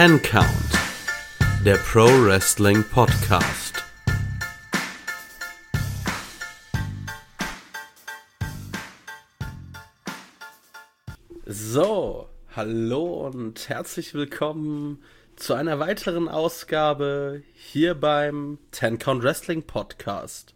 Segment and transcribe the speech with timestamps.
[0.00, 0.46] Ten Count,
[1.64, 3.82] der Pro Wrestling Podcast.
[11.46, 15.02] So, hallo und herzlich willkommen
[15.34, 20.54] zu einer weiteren Ausgabe hier beim Ten Count Wrestling Podcast.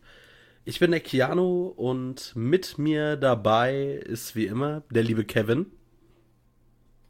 [0.64, 5.66] Ich bin der Keanu und mit mir dabei ist wie immer der liebe Kevin.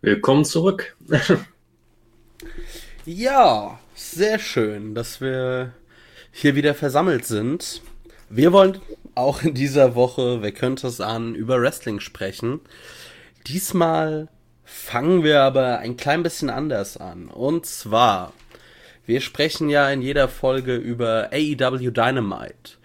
[0.00, 0.96] Willkommen zurück.
[3.04, 5.72] ja, sehr schön, dass wir
[6.30, 7.82] hier wieder versammelt sind.
[8.30, 8.80] Wir wollen
[9.14, 12.60] auch in dieser Woche, wer könnte es an, über Wrestling sprechen.
[13.46, 14.28] Diesmal
[14.64, 17.28] fangen wir aber ein klein bisschen anders an.
[17.28, 18.32] Und zwar,
[19.04, 22.78] wir sprechen ja in jeder Folge über AEW Dynamite.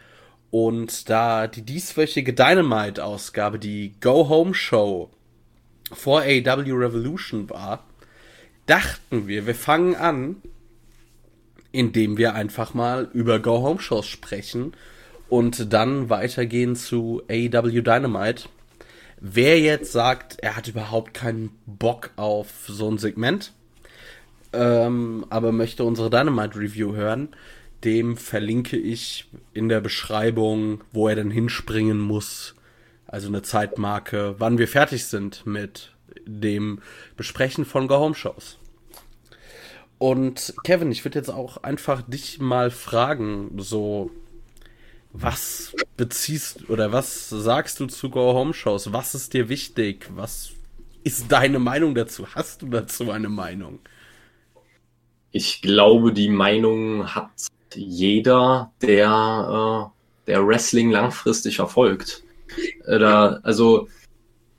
[0.50, 5.10] Und da die dieswöchige Dynamite-Ausgabe die Go-Home-Show
[5.92, 7.87] vor AEW Revolution war,
[8.68, 10.36] dachten wir, wir fangen an,
[11.72, 14.74] indem wir einfach mal über Go-Home-Shows sprechen
[15.30, 18.50] und dann weitergehen zu AEW Dynamite.
[19.20, 23.54] Wer jetzt sagt, er hat überhaupt keinen Bock auf so ein Segment,
[24.54, 27.30] ähm, aber möchte unsere Dynamite Review hören,
[27.84, 32.56] dem verlinke ich in der Beschreibung, wo er denn hinspringen muss.
[33.06, 35.92] Also eine Zeitmarke, wann wir fertig sind mit
[36.26, 36.80] dem
[37.16, 38.58] Besprechen von Go Home Shows.
[39.98, 44.12] Und Kevin, ich würde jetzt auch einfach dich mal fragen, so
[45.12, 48.94] was beziehst oder was sagst du zu Go Home Shows?
[48.94, 50.10] Was ist dir wichtig?
[50.14, 50.52] Was
[51.04, 52.28] ist deine Meinung dazu?
[52.36, 53.80] Hast du dazu eine Meinung?
[55.32, 62.24] Ich glaube, die Meinung hat jeder, der, äh, der Wrestling langfristig verfolgt.
[62.86, 63.88] Äh, also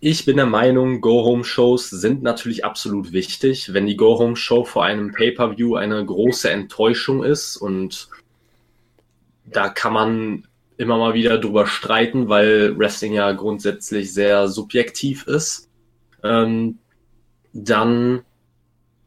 [0.01, 3.73] ich bin der Meinung, Go-Home-Shows sind natürlich absolut wichtig.
[3.73, 8.09] Wenn die Go-Home-Show vor einem Pay-per-View eine große Enttäuschung ist und
[9.45, 15.69] da kann man immer mal wieder drüber streiten, weil Wrestling ja grundsätzlich sehr subjektiv ist,
[16.23, 16.79] ähm,
[17.53, 18.23] dann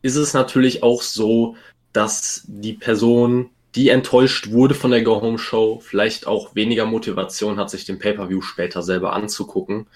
[0.02, 1.56] ist es natürlich auch so,
[1.94, 7.86] dass die Person die enttäuscht wurde von der Go-Home-Show, vielleicht auch weniger Motivation hat, sich
[7.86, 9.88] den Pay-Per-View später selber anzugucken.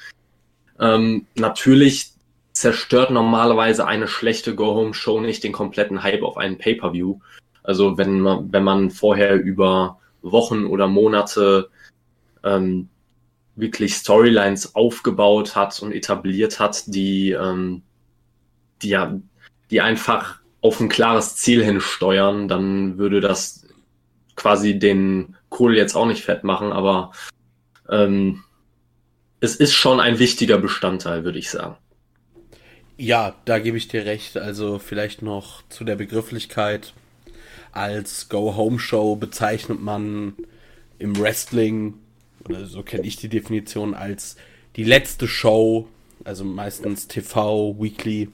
[0.80, 2.12] Ähm, natürlich
[2.52, 7.20] zerstört normalerweise eine schlechte Go-Home-Show nicht den kompletten Hype auf einen Pay-Per-View.
[7.64, 11.70] Also wenn man, wenn man vorher über Wochen oder Monate
[12.44, 12.90] ähm,
[13.56, 17.82] wirklich Storylines aufgebaut hat und etabliert hat, die, ähm,
[18.82, 19.20] die ja,
[19.72, 23.68] die einfach auf ein klares Ziel hinsteuern, dann würde das
[24.36, 27.12] quasi den Kohl jetzt auch nicht fett machen, aber
[27.90, 28.45] ähm,
[29.40, 31.76] es ist schon ein wichtiger Bestandteil, würde ich sagen.
[32.98, 34.38] Ja, da gebe ich dir recht.
[34.38, 36.94] Also vielleicht noch zu der Begrifflichkeit.
[37.72, 40.34] Als Go-Home-Show bezeichnet man
[40.98, 41.96] im Wrestling,
[42.48, 44.38] oder so kenne ich die Definition, als
[44.78, 45.90] die letzte Show,
[46.24, 48.30] also meistens TV, Weekly,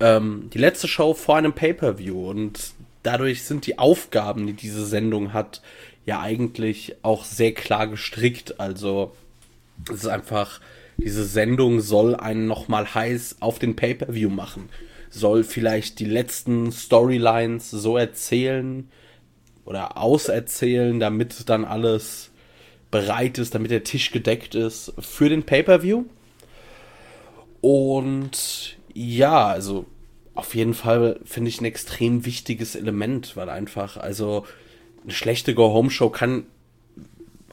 [0.00, 2.30] ähm, die letzte Show vor einem Pay-Per-View.
[2.30, 5.60] Und dadurch sind die Aufgaben, die diese Sendung hat,
[6.06, 8.60] ja eigentlich auch sehr klar gestrickt.
[8.60, 9.14] Also
[9.88, 10.60] es ist einfach,
[10.96, 14.68] diese Sendung soll einen nochmal heiß auf den Pay-per-View machen.
[15.10, 18.88] Soll vielleicht die letzten Storylines so erzählen
[19.64, 22.30] oder auserzählen, damit dann alles
[22.90, 26.04] bereit ist, damit der Tisch gedeckt ist für den Pay-per-View.
[27.60, 29.86] Und ja, also
[30.34, 34.44] auf jeden Fall finde ich ein extrem wichtiges Element, weil einfach, also
[35.02, 36.46] eine schlechte Go-Home-Show kann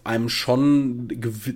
[0.03, 1.07] einem schon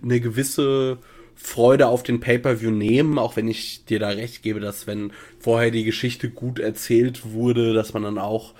[0.04, 0.98] eine gewisse
[1.36, 5.72] Freude auf den Pay-per-View nehmen, auch wenn ich dir da recht gebe, dass wenn vorher
[5.72, 8.54] die Geschichte gut erzählt wurde, dass man dann auch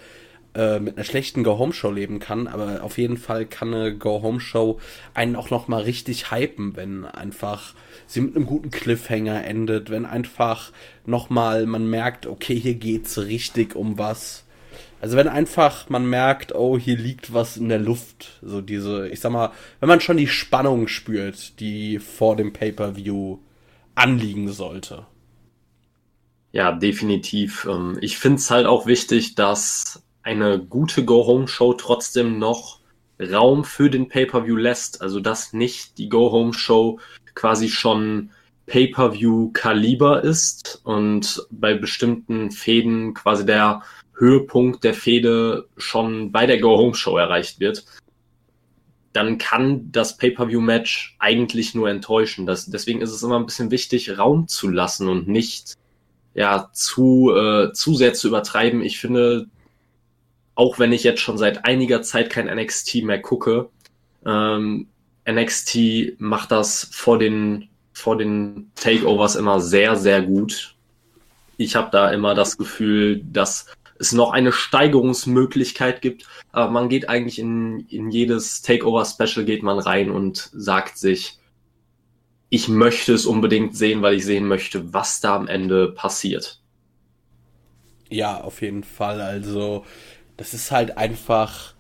[0.56, 2.48] äh, mit einer schlechten Go-Home-Show leben kann.
[2.48, 4.80] Aber auf jeden Fall kann eine Go-Home-Show
[5.14, 7.74] einen auch noch mal richtig hypen, wenn einfach
[8.08, 10.72] sie mit einem guten Cliffhanger endet, wenn einfach
[11.06, 14.45] nochmal man merkt, okay, hier geht's richtig um was.
[15.02, 19.20] Also wenn einfach man merkt, oh, hier liegt was in der Luft, so diese, ich
[19.20, 23.40] sag mal, wenn man schon die Spannung spürt, die vor dem Pay-per-View
[23.94, 25.06] anliegen sollte.
[26.52, 27.68] Ja, definitiv.
[27.70, 32.80] Ähm, ich finde es halt auch wichtig, dass eine gute Go-Home-Show trotzdem noch
[33.20, 35.02] Raum für den Pay-per-View lässt.
[35.02, 37.00] Also dass nicht die Go-Home-Show
[37.34, 38.32] quasi schon
[38.68, 43.84] Pay-per-View-Kaliber ist und bei bestimmten Fäden quasi der
[44.18, 47.86] Höhepunkt der Fäde schon bei der Go-Home-Show erreicht wird,
[49.14, 52.46] dann kann das Pay-per-View-Match eigentlich nur enttäuschen.
[52.46, 55.76] Das, deswegen ist es immer ein bisschen wichtig, Raum zu lassen und nicht
[56.34, 58.82] ja zu, äh, zu sehr zu übertreiben.
[58.82, 59.48] Ich finde,
[60.54, 63.70] auch wenn ich jetzt schon seit einiger Zeit kein NXT mehr gucke,
[64.26, 64.88] ähm,
[65.28, 70.76] NXT macht das vor den, vor den Takeovers immer sehr, sehr gut.
[71.58, 77.10] Ich habe da immer das Gefühl, dass es noch eine Steigerungsmöglichkeit gibt, aber man geht
[77.10, 81.40] eigentlich in, in jedes Takeover-Special geht man rein und sagt sich,
[82.50, 86.62] ich möchte es unbedingt sehen, weil ich sehen möchte, was da am Ende passiert.
[88.10, 89.20] Ja, auf jeden Fall.
[89.22, 89.86] Also,
[90.38, 91.74] das ist halt einfach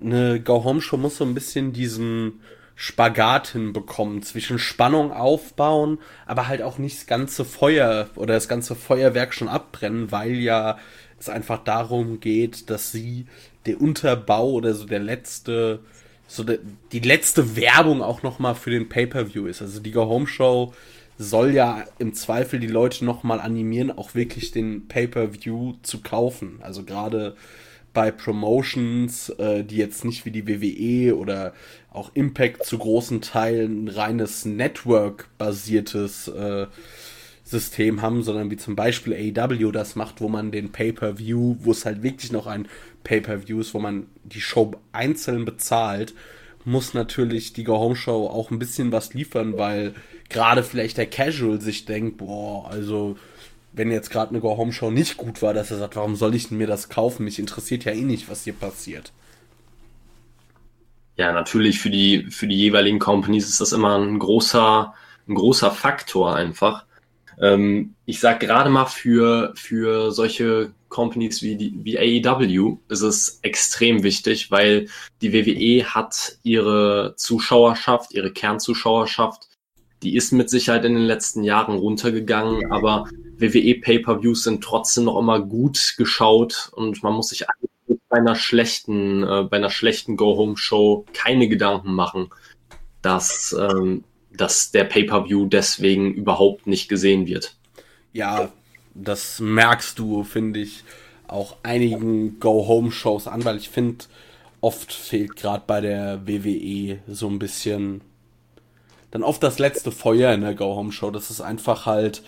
[0.00, 2.40] eine Go-Home-Show muss so ein bisschen diesen
[2.74, 8.74] Spagat hinbekommen zwischen Spannung aufbauen, aber halt auch nicht das ganze Feuer oder das ganze
[8.74, 10.78] Feuerwerk schon abbrennen, weil ja
[11.20, 13.26] es einfach darum geht, dass sie
[13.66, 15.80] der Unterbau oder so der letzte,
[16.26, 16.58] so der,
[16.92, 19.62] die letzte Werbung auch nochmal für den Pay-Per-View ist.
[19.62, 20.72] Also die Go-Home-Show
[21.18, 26.58] soll ja im Zweifel die Leute nochmal animieren, auch wirklich den Pay-Per-View zu kaufen.
[26.62, 27.36] Also gerade
[27.92, 31.52] bei Promotions, äh, die jetzt nicht wie die WWE oder
[31.92, 36.66] auch Impact zu großen Teilen ein reines Network-basiertes äh,
[37.50, 41.84] System haben, sondern wie zum Beispiel AEW das macht, wo man den Pay-Per-View, wo es
[41.84, 42.68] halt wirklich noch ein
[43.02, 46.14] Pay-Per-View ist, wo man die Show einzeln bezahlt,
[46.64, 49.94] muss natürlich die Go-Home-Show auch ein bisschen was liefern, weil
[50.28, 53.16] gerade vielleicht der Casual sich denkt, boah, also
[53.72, 56.66] wenn jetzt gerade eine Go-Home-Show nicht gut war, dass er sagt, warum soll ich mir
[56.66, 57.24] das kaufen?
[57.24, 59.12] Mich interessiert ja eh nicht, was hier passiert.
[61.16, 64.94] Ja, natürlich für die, für die jeweiligen Companies ist das immer ein großer,
[65.28, 66.84] ein großer Faktor einfach.
[67.40, 73.38] Ähm, ich sag gerade mal für, für solche Companies wie, die, wie AEW ist es
[73.42, 74.88] extrem wichtig, weil
[75.22, 79.50] die WWE hat ihre Zuschauerschaft, ihre Kernzuschauerschaft
[80.02, 85.18] die ist mit Sicherheit in den letzten Jahren runtergegangen, aber WWE Pay-per-Views sind trotzdem noch
[85.18, 90.16] immer gut geschaut und man muss sich eigentlich bei einer schlechten, äh, bei einer schlechten
[90.16, 92.30] Go-Home-Show keine Gedanken machen,
[93.02, 94.04] dass, ähm,
[94.40, 97.56] dass der Pay-per-View deswegen überhaupt nicht gesehen wird.
[98.12, 98.50] Ja,
[98.94, 100.84] das merkst du, finde ich,
[101.28, 104.04] auch einigen Go-Home-Shows an, weil ich finde,
[104.60, 108.00] oft fehlt gerade bei der WWE so ein bisschen
[109.10, 111.10] dann oft das letzte Feuer in der Go-Home-Show.
[111.10, 112.22] Das ist einfach halt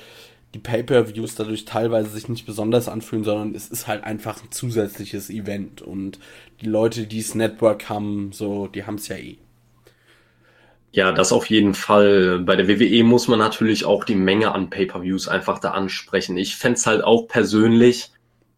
[0.55, 5.31] die Pay-Per-Views dadurch teilweise sich nicht besonders anfühlen, sondern es ist halt einfach ein zusätzliches
[5.31, 5.81] Event.
[5.81, 6.19] Und
[6.61, 9.39] die Leute, die das Network haben, so, die haben es ja eh.
[10.95, 12.41] Ja, das auf jeden Fall.
[12.41, 16.37] Bei der WWE muss man natürlich auch die Menge an Pay-Per-Views einfach da ansprechen.
[16.37, 18.13] Ich fände halt auch persönlich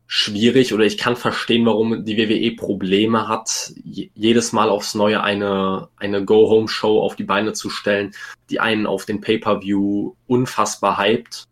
[0.07, 5.89] schwierig oder ich kann verstehen, warum die WWE Probleme hat, jedes Mal aufs Neue eine,
[5.97, 8.13] eine Go-Home-Show auf die Beine zu stellen,
[8.51, 11.45] die einen auf den Pay-Per-View unfassbar hypt.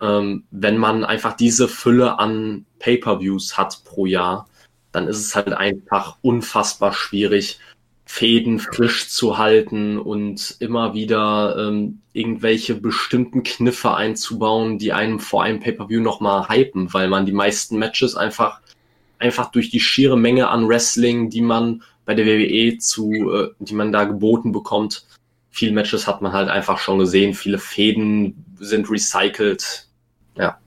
[0.00, 4.48] Ähm, wenn man einfach diese Fülle an Pay-Per-Views hat pro Jahr,
[4.92, 7.60] dann ist es halt einfach unfassbar schwierig,
[8.12, 15.42] Fäden frisch zu halten und immer wieder ähm, irgendwelche bestimmten Kniffe einzubauen, die einem vor
[15.42, 18.60] einem Pay-per-View nochmal hypen, weil man die meisten Matches einfach
[19.18, 23.74] einfach durch die schiere Menge an Wrestling, die man bei der WWE zu, äh, die
[23.74, 25.06] man da geboten bekommt,
[25.50, 29.88] viele Matches hat man halt einfach schon gesehen, viele Fäden sind recycelt,
[30.36, 30.58] ja.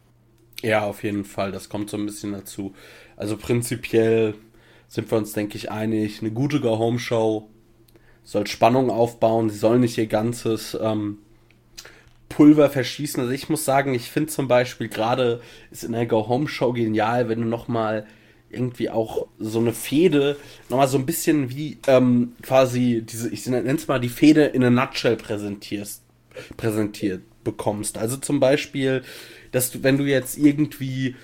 [0.64, 2.74] Ja, auf jeden Fall, das kommt so ein bisschen dazu.
[3.18, 4.34] Also prinzipiell
[4.96, 6.22] sind wir uns, denke ich, einig.
[6.22, 7.50] Eine gute Go-Home-Show
[8.24, 9.50] soll Spannung aufbauen.
[9.50, 11.18] Sie soll nicht ihr ganzes ähm,
[12.30, 13.20] Pulver verschießen.
[13.20, 17.42] Also ich muss sagen, ich finde zum Beispiel gerade ist in der Go-Home-Show genial, wenn
[17.42, 18.08] du nochmal
[18.50, 20.38] irgendwie auch so eine Fehde,
[20.70, 24.64] nochmal so ein bisschen wie ähm, quasi diese, ich nenne es mal die Fehde in
[24.64, 26.04] a Nutshell präsentierst,
[26.56, 27.98] präsentiert bekommst.
[27.98, 29.04] Also zum Beispiel,
[29.52, 31.16] dass du, wenn du jetzt irgendwie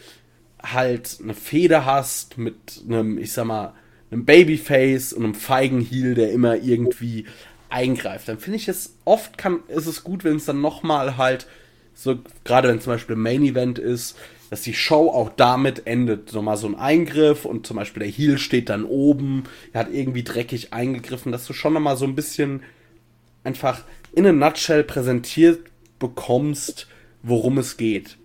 [0.64, 3.74] halt eine Feder hast mit einem, ich sag mal,
[4.12, 7.26] einem Babyface und einem feigen Heel, der immer irgendwie
[7.70, 11.48] eingreift, dann finde ich es oft kann, ist es gut, wenn es dann nochmal halt
[11.94, 14.18] so, gerade wenn zum Beispiel ein Main Event ist,
[14.50, 16.34] dass die Show auch damit endet.
[16.34, 20.24] Nochmal so ein Eingriff und zum Beispiel der Heel steht dann oben, er hat irgendwie
[20.24, 22.64] dreckig eingegriffen, dass du schon nochmal so ein bisschen
[23.44, 25.60] einfach in a nutshell präsentiert
[26.00, 26.88] bekommst,
[27.24, 28.18] worum es geht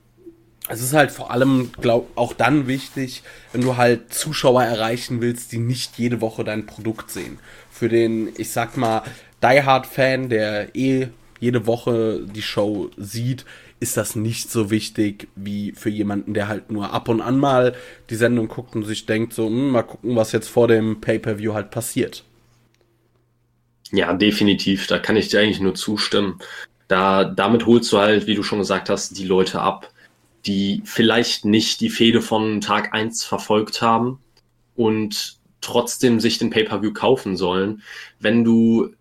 [0.69, 5.53] es ist halt vor allem, glaub, auch dann wichtig, wenn du halt Zuschauer erreichen willst,
[5.53, 7.39] die nicht jede Woche dein Produkt sehen.
[7.71, 9.03] Für den, ich sag mal,
[9.43, 11.09] Die Hard Fan, der eh
[11.41, 13.45] jede Woche die Show sieht,
[13.79, 17.75] ist das nicht so wichtig wie für jemanden, der halt nur ab und an mal
[18.11, 21.55] die Sendung guckt und sich denkt, so, hm, mal gucken, was jetzt vor dem Pay-per-View
[21.55, 22.25] halt passiert.
[23.93, 24.87] Ja, definitiv.
[24.87, 26.41] Da kann ich dir eigentlich nur zustimmen.
[26.89, 29.91] Da, damit holst du halt, wie du schon gesagt hast, die Leute ab
[30.47, 34.21] die vielleicht nicht die Fehde von Tag 1 verfolgt haben
[34.75, 37.83] und trotzdem sich den Pay-per-view kaufen sollen,
[38.21, 38.95] wenn du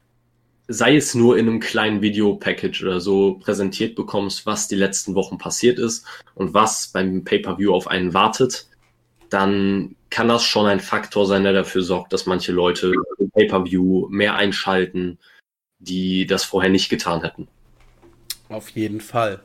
[0.68, 5.38] sei es nur in einem kleinen Video-Package oder so präsentiert bekommst, was die letzten Wochen
[5.38, 8.68] passiert ist und was beim Pay-per-view auf einen wartet,
[9.30, 14.08] dann kann das schon ein Faktor sein, der dafür sorgt, dass manche Leute im Pay-per-view
[14.10, 15.20] mehr einschalten,
[15.80, 17.48] die das vorher nicht getan hätten.
[18.50, 19.42] Auf jeden Fall.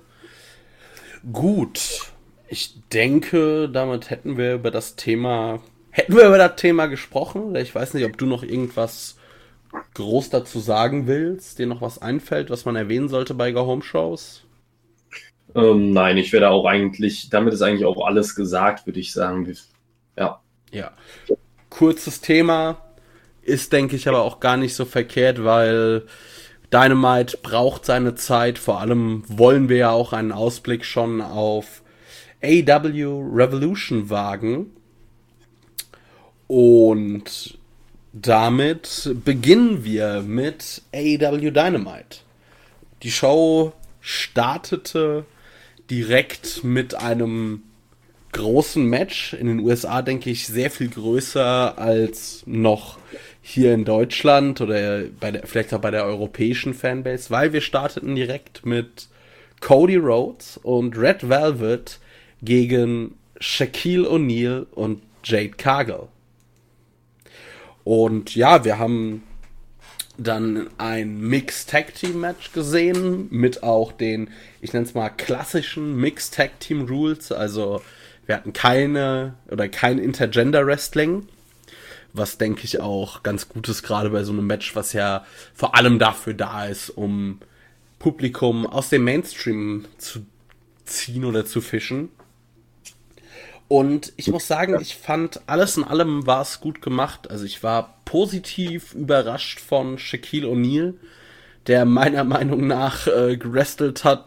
[1.33, 2.13] Gut.
[2.49, 5.61] Ich denke, damit hätten wir über das Thema,
[5.91, 7.55] hätten wir über das Thema gesprochen.
[7.55, 9.17] Ich weiß nicht, ob du noch irgendwas
[9.95, 13.83] groß dazu sagen willst, dir noch was einfällt, was man erwähnen sollte bei Go Home
[13.83, 14.45] Shows.
[15.55, 19.53] Ähm, nein, ich werde auch eigentlich, damit ist eigentlich auch alles gesagt, würde ich sagen.
[20.17, 20.41] Ja.
[20.73, 20.93] Ja.
[21.69, 22.91] Kurzes Thema,
[23.43, 26.05] ist, denke ich, aber auch gar nicht so verkehrt, weil
[26.73, 28.59] Dynamite braucht seine Zeit.
[28.59, 31.83] Vor allem wollen wir ja auch einen Ausblick schon auf
[32.43, 34.71] AW Revolution wagen.
[36.47, 37.59] Und
[38.13, 42.19] damit beginnen wir mit AW Dynamite.
[43.03, 45.25] Die Show startete
[45.91, 47.63] direkt mit einem
[48.33, 49.33] großen Match.
[49.35, 52.99] In den USA denke ich sehr viel größer als noch
[53.51, 58.15] hier in Deutschland oder bei der, vielleicht auch bei der europäischen Fanbase, weil wir starteten
[58.15, 59.09] direkt mit
[59.61, 61.99] Cody Rhodes und Red Velvet
[62.43, 66.09] gegen Shaquille O'Neal und Jade Cargill.
[67.85, 69.23] Und ja, wir haben
[70.17, 74.31] dann ein Mixed Tag Team Match gesehen mit auch den,
[74.61, 77.33] ich nenne es mal klassischen Mixed Tag Team Rules.
[77.33, 77.83] Also
[78.27, 81.27] wir hatten keine oder kein Intergender Wrestling
[82.13, 85.25] was denke ich auch ganz gut ist, gerade bei so einem Match, was ja
[85.55, 87.41] vor allem dafür da ist, um
[87.99, 90.25] Publikum aus dem Mainstream zu
[90.85, 92.09] ziehen oder zu fischen.
[93.69, 97.31] Und ich muss sagen, ich fand alles in allem war es gut gemacht.
[97.31, 100.95] Also ich war positiv überrascht von Shaquille O'Neal,
[101.69, 104.27] der meiner Meinung nach äh, gerestelt hat,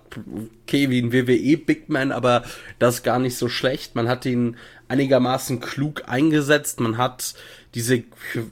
[0.63, 2.44] okay, wie ein WWE Big Man, aber
[2.80, 3.96] das gar nicht so schlecht.
[3.96, 4.56] Man hat ihn
[4.94, 6.80] einigermaßen klug eingesetzt.
[6.80, 7.34] Man hat
[7.74, 8.04] diese,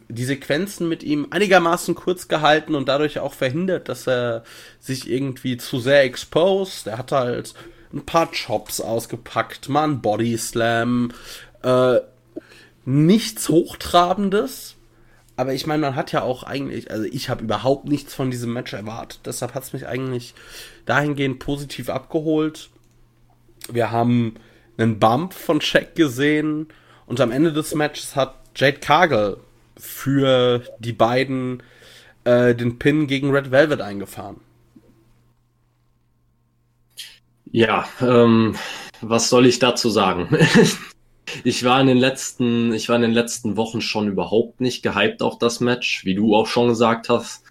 [0.09, 4.43] die Sequenzen mit ihm einigermaßen kurz gehalten und dadurch auch verhindert, dass er
[4.79, 6.87] sich irgendwie zu sehr exposed.
[6.87, 7.53] Er hat halt
[7.93, 11.11] ein paar Chops ausgepackt, mal ein Body Slam,
[11.61, 11.99] äh,
[12.85, 14.75] nichts Hochtrabendes.
[15.35, 18.51] Aber ich meine, man hat ja auch eigentlich, also ich habe überhaupt nichts von diesem
[18.51, 19.21] Match erwartet.
[19.25, 20.33] Deshalb hat es mich eigentlich
[20.87, 22.69] dahingehend positiv abgeholt.
[23.71, 24.35] Wir haben
[24.77, 26.67] einen Bump von Shaq gesehen
[27.05, 29.37] und am Ende des Matches hat Jade Cargill
[29.77, 31.63] für die beiden
[32.23, 34.37] äh, den Pin gegen Red Velvet eingefahren.
[37.51, 38.55] Ja, ähm,
[39.01, 40.29] was soll ich dazu sagen?
[41.43, 45.21] ich war in den letzten, ich war in den letzten Wochen schon überhaupt nicht gehypt
[45.21, 47.43] auf das Match, wie du auch schon gesagt hast.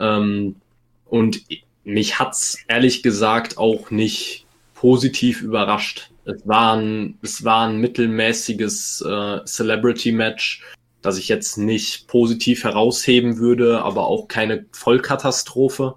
[0.00, 0.56] Ähm,
[1.04, 1.42] und
[1.84, 6.10] mich hat's ehrlich gesagt auch nicht positiv überrascht.
[6.26, 10.62] Es war ein, es war ein mittelmäßiges äh, Celebrity-Match,
[11.00, 15.94] das ich jetzt nicht positiv herausheben würde, aber auch keine Vollkatastrophe.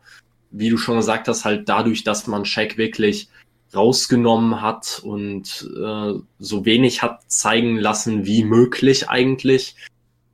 [0.52, 3.30] Wie du schon gesagt hast, halt dadurch, dass man Shaq wirklich
[3.74, 9.76] rausgenommen hat und äh, so wenig hat zeigen lassen wie möglich eigentlich.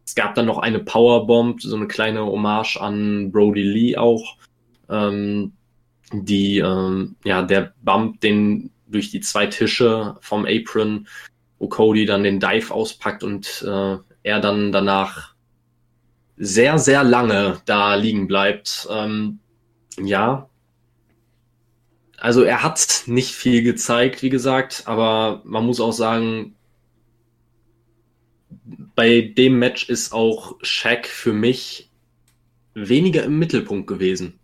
[0.06, 4.38] Es gab dann noch eine Powerbomb, so eine kleine Hommage an Brody Lee auch.
[4.90, 5.54] Ähm,
[6.12, 11.08] die, ähm, ja, der Bump, den durch die zwei Tische vom Apron,
[11.60, 15.36] wo Cody dann den Dive auspackt und äh, er dann danach
[16.38, 18.88] sehr, sehr lange da liegen bleibt.
[18.89, 19.39] Ähm,
[20.01, 20.50] ja.
[22.18, 26.56] Also er hat nicht viel gezeigt, wie gesagt, aber man muss auch sagen,
[28.96, 31.92] bei dem Match ist auch Shaq für mich
[32.74, 34.39] weniger im Mittelpunkt gewesen.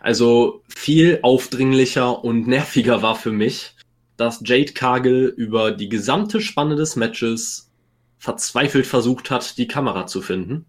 [0.00, 3.74] Also viel aufdringlicher und nerviger war für mich,
[4.16, 7.70] dass Jade Cargill über die gesamte Spanne des Matches
[8.18, 10.66] verzweifelt versucht hat, die Kamera zu finden.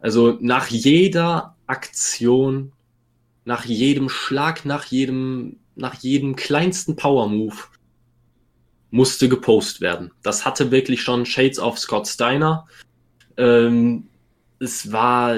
[0.00, 2.72] Also nach jeder Aktion,
[3.44, 7.56] nach jedem Schlag, nach jedem, nach jedem kleinsten Power Move
[8.90, 10.12] musste gepostet werden.
[10.22, 12.66] Das hatte wirklich schon Shades of Scott Steiner.
[13.36, 14.08] Ähm,
[14.60, 15.36] es war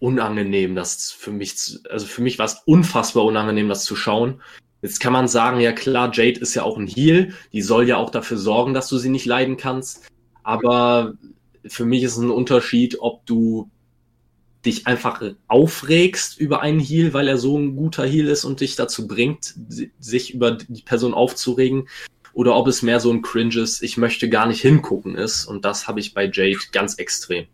[0.00, 4.42] unangenehm, das für mich, also für mich war es unfassbar unangenehm, das zu schauen.
[4.82, 7.98] Jetzt kann man sagen, ja klar, Jade ist ja auch ein Heal, die soll ja
[7.98, 10.08] auch dafür sorgen, dass du sie nicht leiden kannst.
[10.42, 11.14] Aber
[11.66, 13.70] für mich ist es ein Unterschied, ob du
[14.64, 18.76] dich einfach aufregst über einen Heal, weil er so ein guter Heal ist und dich
[18.76, 19.54] dazu bringt,
[19.98, 21.88] sich über die Person aufzuregen,
[22.32, 25.46] oder ob es mehr so ein cringes, ich möchte gar nicht hingucken ist.
[25.46, 27.46] Und das habe ich bei Jade ganz extrem.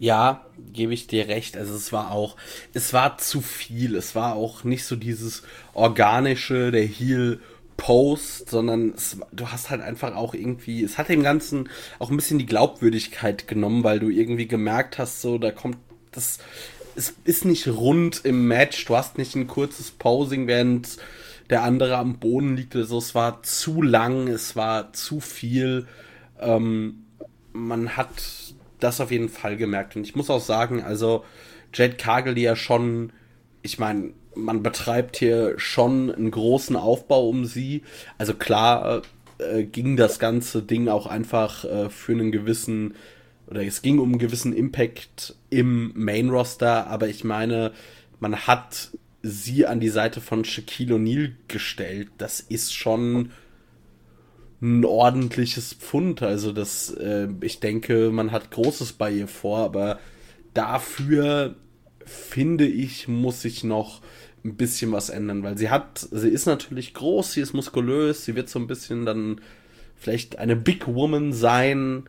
[0.00, 1.58] Ja, gebe ich dir recht.
[1.58, 2.36] Also es war auch,
[2.72, 3.94] es war zu viel.
[3.94, 5.42] Es war auch nicht so dieses
[5.74, 7.38] organische, der Heal
[7.76, 12.16] Post, sondern es, du hast halt einfach auch irgendwie, es hat dem Ganzen auch ein
[12.16, 15.76] bisschen die Glaubwürdigkeit genommen, weil du irgendwie gemerkt hast, so, da kommt
[16.12, 16.38] das,
[16.96, 20.96] es ist nicht rund im Match, du hast nicht ein kurzes Posing, während
[21.50, 22.98] der andere am Boden liegt oder so.
[22.98, 25.86] Es war zu lang, es war zu viel.
[26.38, 27.04] Ähm,
[27.52, 28.49] man hat
[28.80, 29.96] das auf jeden Fall gemerkt.
[29.96, 31.24] Und ich muss auch sagen, also
[31.74, 33.12] Jade Kagel, die ja schon,
[33.62, 37.82] ich meine, man betreibt hier schon einen großen Aufbau um sie.
[38.18, 39.02] Also klar
[39.38, 42.94] äh, ging das ganze Ding auch einfach äh, für einen gewissen,
[43.46, 47.72] oder es ging um einen gewissen Impact im Main Roster, aber ich meine,
[48.20, 48.90] man hat
[49.22, 52.08] sie an die Seite von Shaquille O'Neal gestellt.
[52.18, 53.32] Das ist schon
[54.62, 56.22] ein ordentliches Pfund.
[56.22, 59.98] Also das, äh, ich denke, man hat Großes bei ihr vor, aber
[60.54, 61.56] dafür
[62.04, 64.00] finde ich, muss sich noch
[64.44, 68.34] ein bisschen was ändern, weil sie hat, sie ist natürlich groß, sie ist muskulös, sie
[68.34, 69.40] wird so ein bisschen dann
[69.96, 72.04] vielleicht eine Big Woman sein,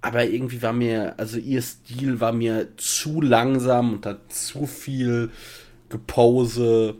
[0.00, 5.30] aber irgendwie war mir, also ihr Stil war mir zu langsam und hat zu viel
[5.88, 6.96] Gepose.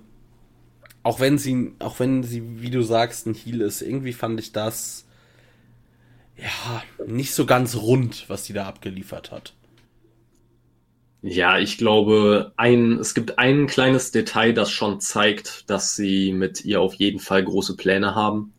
[1.02, 4.52] Auch wenn sie, auch wenn sie, wie du sagst, ein Heal ist, irgendwie fand ich
[4.52, 5.06] das
[6.36, 9.54] ja nicht so ganz rund, was sie da abgeliefert hat.
[11.22, 16.64] Ja, ich glaube, ein, es gibt ein kleines Detail, das schon zeigt, dass sie mit
[16.64, 18.52] ihr auf jeden Fall große Pläne haben.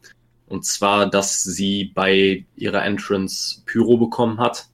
[0.48, 4.68] Und zwar, dass sie bei ihrer Entrance Pyro bekommen hat.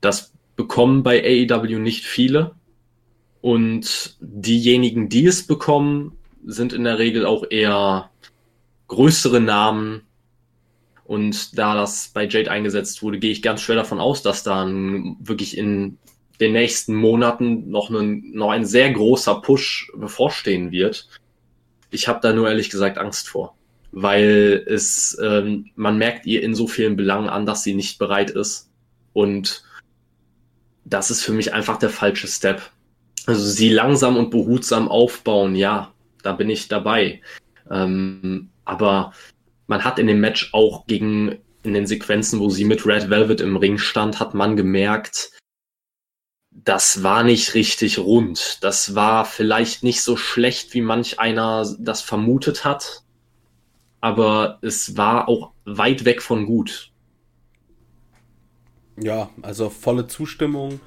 [0.00, 2.54] Das bekommen bei AEW nicht viele.
[3.40, 8.10] Und diejenigen, die es bekommen, sind in der Regel auch eher
[8.88, 10.02] größere Namen.
[11.04, 15.16] Und da das bei Jade eingesetzt wurde, gehe ich ganz schwer davon aus, dass dann
[15.20, 15.98] wirklich in
[16.40, 21.08] den nächsten Monaten noch ein, noch ein sehr großer Push bevorstehen wird.
[21.90, 23.56] Ich habe da nur ehrlich gesagt Angst vor,
[23.92, 28.30] weil es ähm, man merkt ihr in so vielen Belangen an, dass sie nicht bereit
[28.30, 28.70] ist
[29.12, 29.64] und
[30.84, 32.62] das ist für mich einfach der falsche Step.
[33.26, 35.92] Also sie langsam und behutsam aufbauen, ja,
[36.22, 37.20] da bin ich dabei.
[37.70, 39.12] Ähm, aber
[39.66, 43.40] man hat in dem Match auch gegen, in den Sequenzen, wo sie mit Red Velvet
[43.40, 45.30] im Ring stand, hat man gemerkt,
[46.50, 48.58] das war nicht richtig rund.
[48.62, 53.02] Das war vielleicht nicht so schlecht, wie manch einer das vermutet hat.
[54.00, 56.90] Aber es war auch weit weg von gut.
[58.96, 60.80] Ja, also volle Zustimmung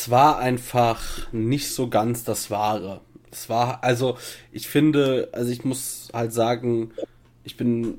[0.00, 3.00] es war einfach nicht so ganz das Wahre.
[3.30, 4.18] Es war, also,
[4.52, 6.90] ich finde, also ich muss halt sagen,
[7.44, 7.98] ich bin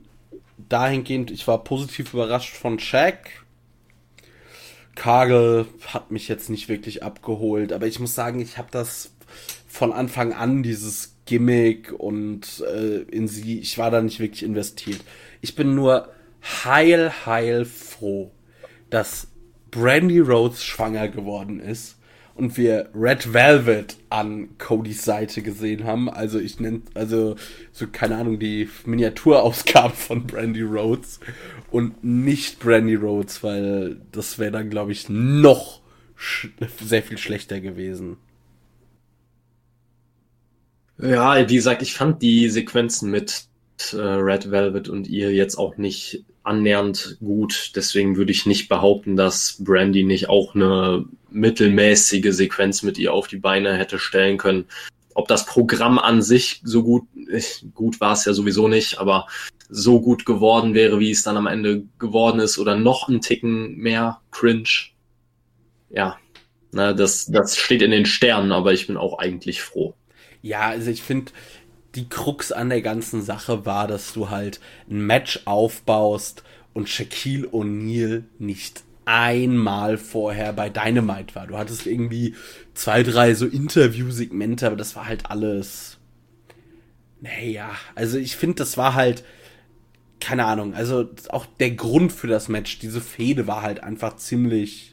[0.57, 3.29] dahingehend, ich war positiv überrascht von Shaq.
[4.95, 9.11] Kagel hat mich jetzt nicht wirklich abgeholt, aber ich muss sagen, ich habe das
[9.67, 15.01] von Anfang an, dieses Gimmick und äh, in sie, ich war da nicht wirklich investiert.
[15.39, 16.09] Ich bin nur
[16.65, 18.31] heil, heil froh,
[18.89, 19.27] dass
[19.71, 21.97] Brandy Rhodes schwanger geworden ist
[22.35, 26.09] und wir Red Velvet an Codys Seite gesehen haben.
[26.09, 27.35] Also ich nenne, also
[27.71, 31.19] so keine Ahnung, die Miniaturausgabe von Brandy Rhodes
[31.69, 35.81] und nicht Brandy Rhodes, weil das wäre dann, glaube ich, noch
[36.79, 38.17] sehr viel schlechter gewesen.
[41.01, 43.45] Ja, wie gesagt, ich fand die Sequenzen mit
[43.91, 47.71] äh, Red Velvet und ihr jetzt auch nicht annähernd gut.
[47.75, 53.27] Deswegen würde ich nicht behaupten, dass Brandy nicht auch eine mittelmäßige Sequenz mit ihr auf
[53.27, 54.65] die Beine hätte stellen können.
[55.13, 57.03] Ob das Programm an sich so gut,
[57.73, 59.27] gut war es ja sowieso nicht, aber
[59.69, 63.77] so gut geworden wäre, wie es dann am Ende geworden ist oder noch ein Ticken
[63.77, 64.89] mehr cringe.
[65.89, 66.17] Ja,
[66.71, 69.93] na, das, das steht in den Sternen, aber ich bin auch eigentlich froh.
[70.41, 71.31] Ja, also ich finde,
[71.95, 77.47] die Krux an der ganzen Sache war, dass du halt ein Match aufbaust und Shaquille
[77.49, 81.47] O'Neal nicht einmal vorher bei Dynamite war.
[81.47, 82.35] Du hattest irgendwie
[82.73, 85.97] zwei, drei so Interviewsegmente, aber das war halt alles.
[87.19, 89.23] Naja, also ich finde, das war halt.
[90.19, 94.90] Keine Ahnung, also auch der Grund für das Match, diese Fehde war halt einfach ziemlich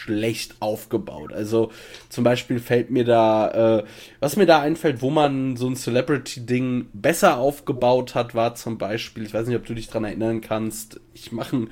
[0.00, 1.32] schlecht aufgebaut.
[1.32, 1.70] Also
[2.08, 3.84] zum Beispiel fällt mir da, äh,
[4.20, 9.24] was mir da einfällt, wo man so ein Celebrity-Ding besser aufgebaut hat, war zum Beispiel,
[9.24, 11.70] ich weiß nicht, ob du dich dran erinnern kannst, ich mache einen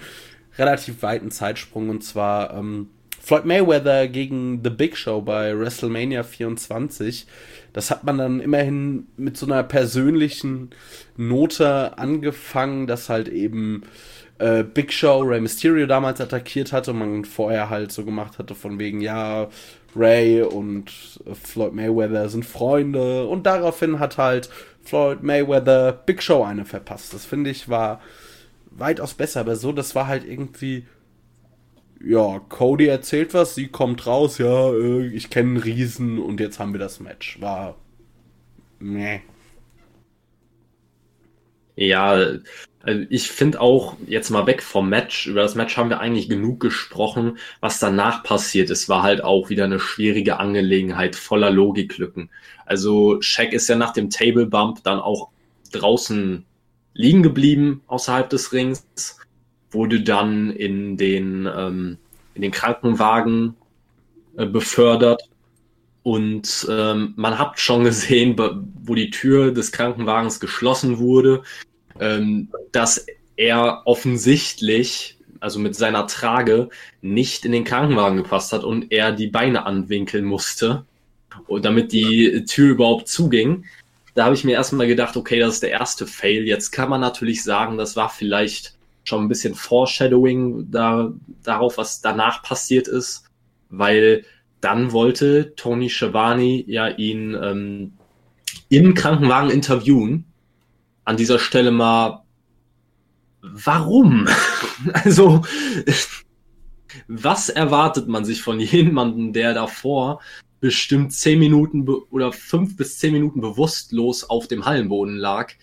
[0.58, 7.26] relativ weiten Zeitsprung und zwar ähm, Floyd Mayweather gegen The Big Show bei WrestleMania 24.
[7.72, 10.70] Das hat man dann immerhin mit so einer persönlichen
[11.16, 13.82] Note angefangen, dass halt eben
[14.38, 18.54] äh, Big Show Ray Mysterio damals attackiert hatte und man vorher halt so gemacht hatte
[18.54, 19.48] von wegen, ja,
[19.96, 20.90] Ray und
[21.42, 24.48] Floyd Mayweather sind Freunde und daraufhin hat halt
[24.82, 27.14] Floyd Mayweather Big Show eine verpasst.
[27.14, 28.00] Das finde ich war
[28.70, 30.86] weitaus besser, aber so, das war halt irgendwie
[32.04, 36.58] ja, Cody erzählt was, sie kommt raus, ja, äh, ich kenne einen Riesen und jetzt
[36.58, 37.40] haben wir das Match.
[37.40, 37.76] War.
[38.78, 39.20] Meh.
[41.80, 42.10] Ja,
[42.82, 46.28] also ich finde auch, jetzt mal weg vom Match, über das Match haben wir eigentlich
[46.28, 47.38] genug gesprochen.
[47.60, 52.30] Was danach passiert ist, war halt auch wieder eine schwierige Angelegenheit voller Logiklücken.
[52.66, 55.28] Also Shaq ist ja nach dem Table Bump dann auch
[55.72, 56.44] draußen
[56.94, 59.18] liegen geblieben außerhalb des Rings
[59.70, 61.98] wurde dann in den, ähm,
[62.34, 63.54] in den Krankenwagen
[64.36, 65.22] äh, befördert.
[66.02, 71.42] Und ähm, man hat schon gesehen, wo die Tür des Krankenwagens geschlossen wurde,
[72.00, 73.06] ähm, dass
[73.36, 79.28] er offensichtlich, also mit seiner Trage, nicht in den Krankenwagen gepasst hat und er die
[79.28, 80.84] Beine anwinkeln musste,
[81.62, 83.64] damit die Tür überhaupt zuging.
[84.14, 86.44] Da habe ich mir erstmal gedacht, okay, das ist der erste Fail.
[86.44, 92.00] Jetzt kann man natürlich sagen, das war vielleicht schon ein bisschen Foreshadowing da, darauf, was
[92.00, 93.24] danach passiert ist,
[93.70, 94.24] weil
[94.60, 97.92] dann wollte Tony Schiavone ja ihn ähm,
[98.68, 100.24] im Krankenwagen interviewen.
[101.08, 102.22] An dieser Stelle mal,
[103.40, 104.28] warum?
[104.92, 105.40] also,
[107.06, 110.20] was erwartet man sich von jemandem, der davor
[110.60, 115.54] bestimmt zehn Minuten oder fünf bis zehn Minuten bewusstlos auf dem Hallenboden lag,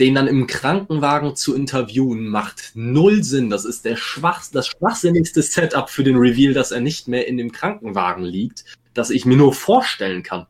[0.00, 3.48] den dann im Krankenwagen zu interviewen, macht null Sinn.
[3.48, 7.36] Das ist der schwach, das schwachsinnigste Setup für den Reveal, dass er nicht mehr in
[7.36, 10.48] dem Krankenwagen liegt, das ich mir nur vorstellen kann.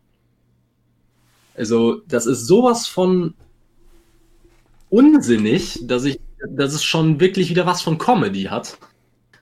[1.54, 3.34] Also, das ist sowas von
[4.90, 8.78] unsinnig, dass ich, dass es schon wirklich wieder was von Comedy hat.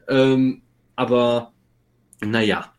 [0.06, 0.62] Ähm,
[0.94, 1.52] aber,
[2.20, 2.72] naja.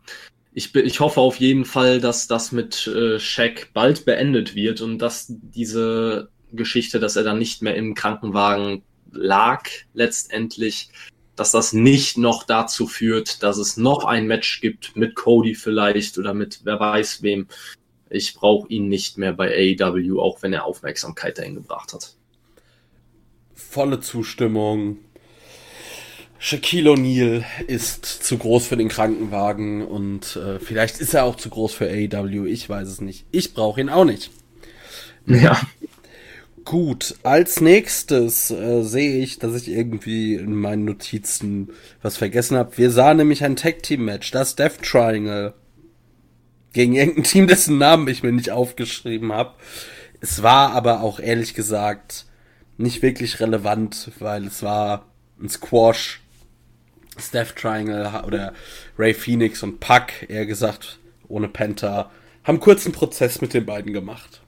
[0.52, 4.98] Ich, ich hoffe auf jeden Fall, dass das mit äh, Shaq bald beendet wird und
[4.98, 10.90] dass diese Geschichte, dass er dann nicht mehr im Krankenwagen lag letztendlich,
[11.36, 16.18] dass das nicht noch dazu führt, dass es noch ein Match gibt mit Cody vielleicht
[16.18, 17.48] oder mit wer weiß wem.
[18.10, 22.19] Ich brauche ihn nicht mehr bei AEW, auch wenn er Aufmerksamkeit dahin gebracht hat.
[23.70, 24.98] Volle Zustimmung.
[26.40, 31.50] Shaquille O'Neal ist zu groß für den Krankenwagen und äh, vielleicht ist er auch zu
[31.50, 33.26] groß für AEW, ich weiß es nicht.
[33.30, 34.32] Ich brauche ihn auch nicht.
[35.28, 35.62] Ja.
[36.66, 41.70] Gut, als nächstes äh, sehe ich, dass ich irgendwie in meinen Notizen
[42.02, 42.76] was vergessen habe.
[42.76, 45.54] Wir sahen nämlich ein Tag-Team-Match, das Death Triangle.
[46.74, 49.54] Gegen irgendein Team, dessen Namen ich mir nicht aufgeschrieben habe.
[50.22, 52.26] Es war aber auch ehrlich gesagt
[52.80, 55.06] nicht wirklich relevant, weil es war
[55.40, 56.22] ein Squash.
[57.16, 58.54] Das Death Triangle oder
[58.98, 62.10] Ray Phoenix und Puck, eher gesagt, ohne Penta,
[62.46, 64.42] haben kurzen Prozess mit den beiden gemacht.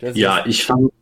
[0.00, 0.92] Ja, ich fand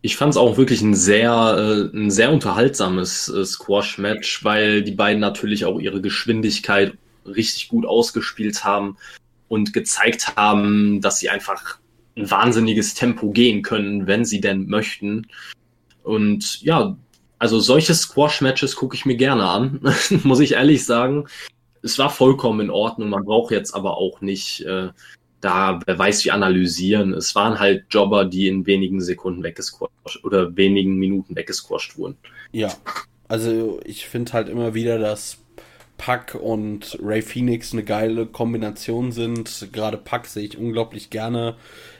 [0.00, 4.92] ich fand es auch wirklich ein sehr, äh, ein sehr unterhaltsames äh, Squash-Match, weil die
[4.92, 8.96] beiden natürlich auch ihre Geschwindigkeit richtig gut ausgespielt haben
[9.48, 11.78] und gezeigt haben, dass sie einfach
[12.18, 15.26] ein wahnsinniges Tempo gehen können, wenn sie denn möchten.
[16.02, 16.96] Und ja,
[17.38, 19.80] also solche Squash-Matches gucke ich mir gerne an,
[20.24, 21.26] muss ich ehrlich sagen.
[21.82, 23.10] Es war vollkommen in Ordnung.
[23.10, 24.88] Man braucht jetzt aber auch nicht äh,
[25.40, 27.14] da, wer weiß wie analysieren.
[27.14, 32.16] Es waren halt Jobber, die in wenigen Sekunden weggesquasht oder wenigen Minuten weggesquasht wurden.
[32.50, 32.72] Ja,
[33.28, 35.38] also ich finde halt immer wieder, dass
[35.98, 39.68] Puck und Ray Phoenix eine geile Kombination sind.
[39.72, 41.56] Gerade Puck sehe ich unglaublich gerne.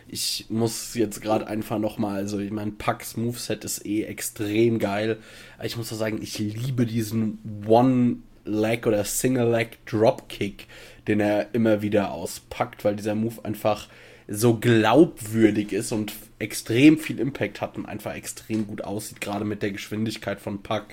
[0.06, 5.18] Ich muss jetzt gerade einfach nochmal, also ich meine, Pucks Moveset ist eh extrem geil.
[5.62, 10.66] Ich muss auch sagen, ich liebe diesen One-Leg oder Single-Leg Dropkick,
[11.06, 13.88] den er immer wieder auspackt, weil dieser Move einfach
[14.28, 19.62] so glaubwürdig ist und extrem viel Impact hat und einfach extrem gut aussieht, gerade mit
[19.62, 20.87] der Geschwindigkeit von Puck.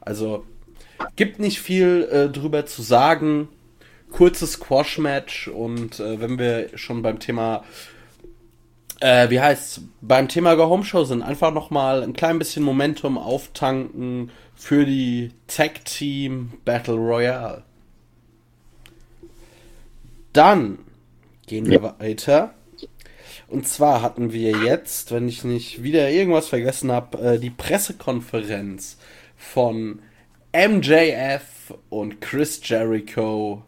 [0.00, 0.44] Also
[1.16, 3.48] gibt nicht viel äh, drüber zu sagen.
[4.10, 7.62] Kurzes Squash-Match und äh, wenn wir schon beim Thema
[9.00, 13.16] äh, wie heißt beim Thema Go Home Show sind, einfach nochmal ein klein bisschen Momentum
[13.18, 17.62] auftanken für die Tag Team Battle Royale.
[20.32, 20.78] Dann
[21.46, 21.94] gehen wir ja.
[21.98, 22.54] weiter.
[23.46, 28.98] Und zwar hatten wir jetzt, wenn ich nicht wieder irgendwas vergessen habe, äh, die Pressekonferenz
[29.36, 30.00] von
[30.52, 33.64] MJF und Chris Jericho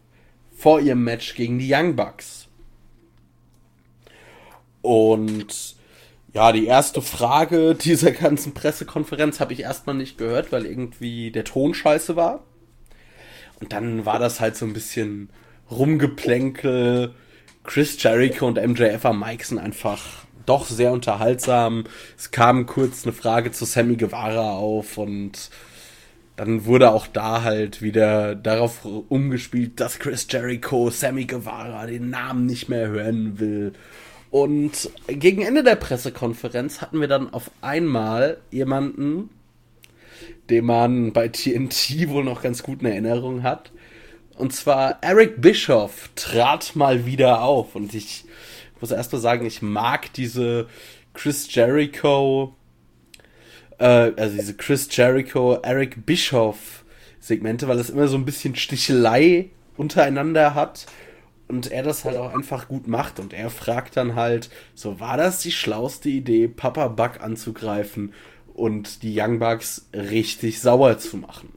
[0.57, 2.49] vor ihrem Match gegen die Young Bucks.
[4.83, 5.77] Und
[6.33, 11.45] ja, die erste Frage dieser ganzen Pressekonferenz habe ich erstmal nicht gehört, weil irgendwie der
[11.45, 12.45] Ton scheiße war.
[13.61, 15.29] Und dann war das halt so ein bisschen
[15.71, 17.14] Rumgeplänkel.
[17.62, 21.85] Chris Jericho und MJF am Mike sind einfach doch sehr unterhaltsam.
[22.16, 25.51] Es kam kurz eine Frage zu Sammy Guevara auf und
[26.40, 32.46] dann wurde auch da halt wieder darauf umgespielt, dass Chris Jericho Sammy Guevara den Namen
[32.46, 33.74] nicht mehr hören will.
[34.31, 39.29] Und gegen Ende der Pressekonferenz hatten wir dann auf einmal jemanden,
[40.48, 43.70] den man bei TNT wohl noch ganz gut in Erinnerung hat.
[44.35, 47.76] Und zwar Eric Bischoff trat mal wieder auf.
[47.76, 48.24] Und ich
[48.81, 50.68] muss erst mal sagen, ich mag diese
[51.12, 52.57] Chris Jericho
[53.81, 56.85] äh, also diese Chris Jericho, Eric Bischoff
[57.19, 60.87] Segmente, weil es immer so ein bisschen Stichelei untereinander hat
[61.49, 65.16] und er das halt auch einfach gut macht und er fragt dann halt, so war
[65.16, 68.14] das die schlauste Idee, Papa Buck anzugreifen
[68.55, 71.49] und die Young Bucks richtig sauer zu machen?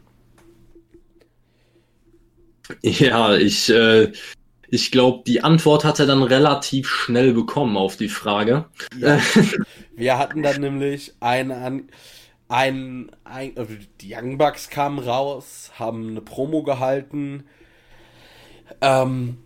[2.82, 4.12] Ja, ich, äh,
[4.70, 8.66] ich glaube, die Antwort hat er dann relativ schnell bekommen auf die Frage.
[8.98, 9.20] Ja.
[9.96, 11.90] Wir hatten dann nämlich einen,
[12.48, 17.44] ein, ein also die Young Bucks kamen raus, haben eine Promo gehalten.
[18.82, 19.38] Ähm,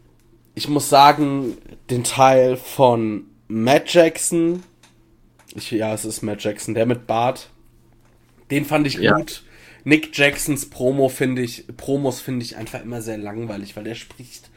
[0.56, 1.58] ich muss sagen,
[1.90, 4.64] den Teil von Matt Jackson,
[5.56, 7.50] ich, ja, es ist Matt Jackson, der mit Bart,
[8.52, 9.16] den fand ich ja.
[9.16, 9.44] gut.
[9.84, 14.50] Nick Jacksons Promo finde ich, Promos finde ich einfach immer sehr langweilig, weil der spricht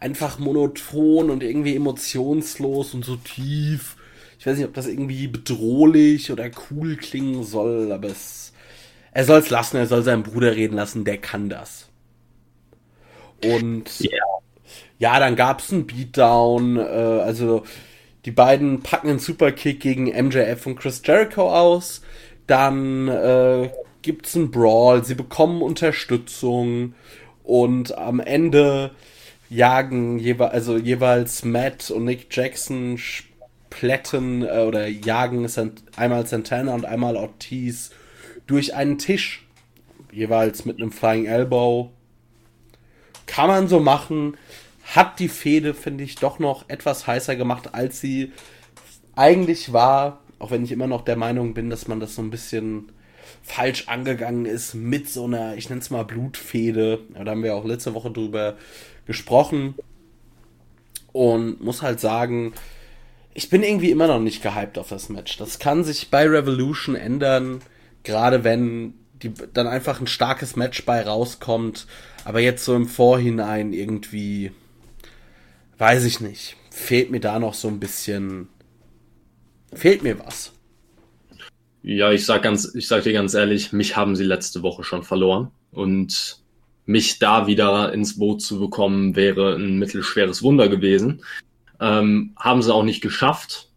[0.00, 3.96] einfach monoton und irgendwie emotionslos und so tief
[4.42, 8.52] ich weiß nicht, ob das irgendwie bedrohlich oder cool klingen soll, aber es,
[9.12, 11.88] er soll es lassen, er soll seinen Bruder reden lassen, der kann das.
[13.44, 14.10] Und yeah.
[14.98, 17.62] ja, dann gab es einen Beatdown, äh, also
[18.24, 22.02] die beiden packen einen Superkick gegen MJF und Chris Jericho aus.
[22.48, 23.70] Dann äh,
[24.02, 26.94] gibt es einen Brawl, sie bekommen Unterstützung
[27.44, 28.90] und am Ende
[29.48, 32.98] jagen jewe also jeweils Matt und Nick Jackson
[33.72, 37.90] plätten äh, oder jagen Sant einmal Santana und einmal Ortiz
[38.46, 39.46] durch einen Tisch.
[40.12, 41.90] Jeweils mit einem Flying Elbow.
[43.26, 44.36] Kann man so machen.
[44.84, 48.32] Hat die Fehde, finde ich, doch noch etwas heißer gemacht, als sie
[49.16, 50.20] eigentlich war.
[50.38, 52.92] Auch wenn ich immer noch der Meinung bin, dass man das so ein bisschen
[53.42, 57.00] falsch angegangen ist mit so einer, ich nenne es mal Blutfehde.
[57.14, 58.56] Da haben wir auch letzte Woche drüber
[59.06, 59.76] gesprochen.
[61.12, 62.52] Und muss halt sagen,
[63.34, 65.36] ich bin irgendwie immer noch nicht gehypt auf das Match.
[65.38, 67.60] Das kann sich bei Revolution ändern,
[68.02, 71.86] gerade wenn die, dann einfach ein starkes Match bei rauskommt.
[72.24, 74.52] Aber jetzt so im Vorhinein irgendwie,
[75.78, 78.48] weiß ich nicht, fehlt mir da noch so ein bisschen,
[79.72, 80.52] fehlt mir was.
[81.82, 85.02] Ja, ich sag ganz, ich sag dir ganz ehrlich, mich haben sie letzte Woche schon
[85.02, 86.38] verloren und
[86.84, 91.22] mich da wieder ins Boot zu bekommen wäre ein mittelschweres Wunder gewesen.
[91.82, 93.68] Ähm, haben sie auch nicht geschafft.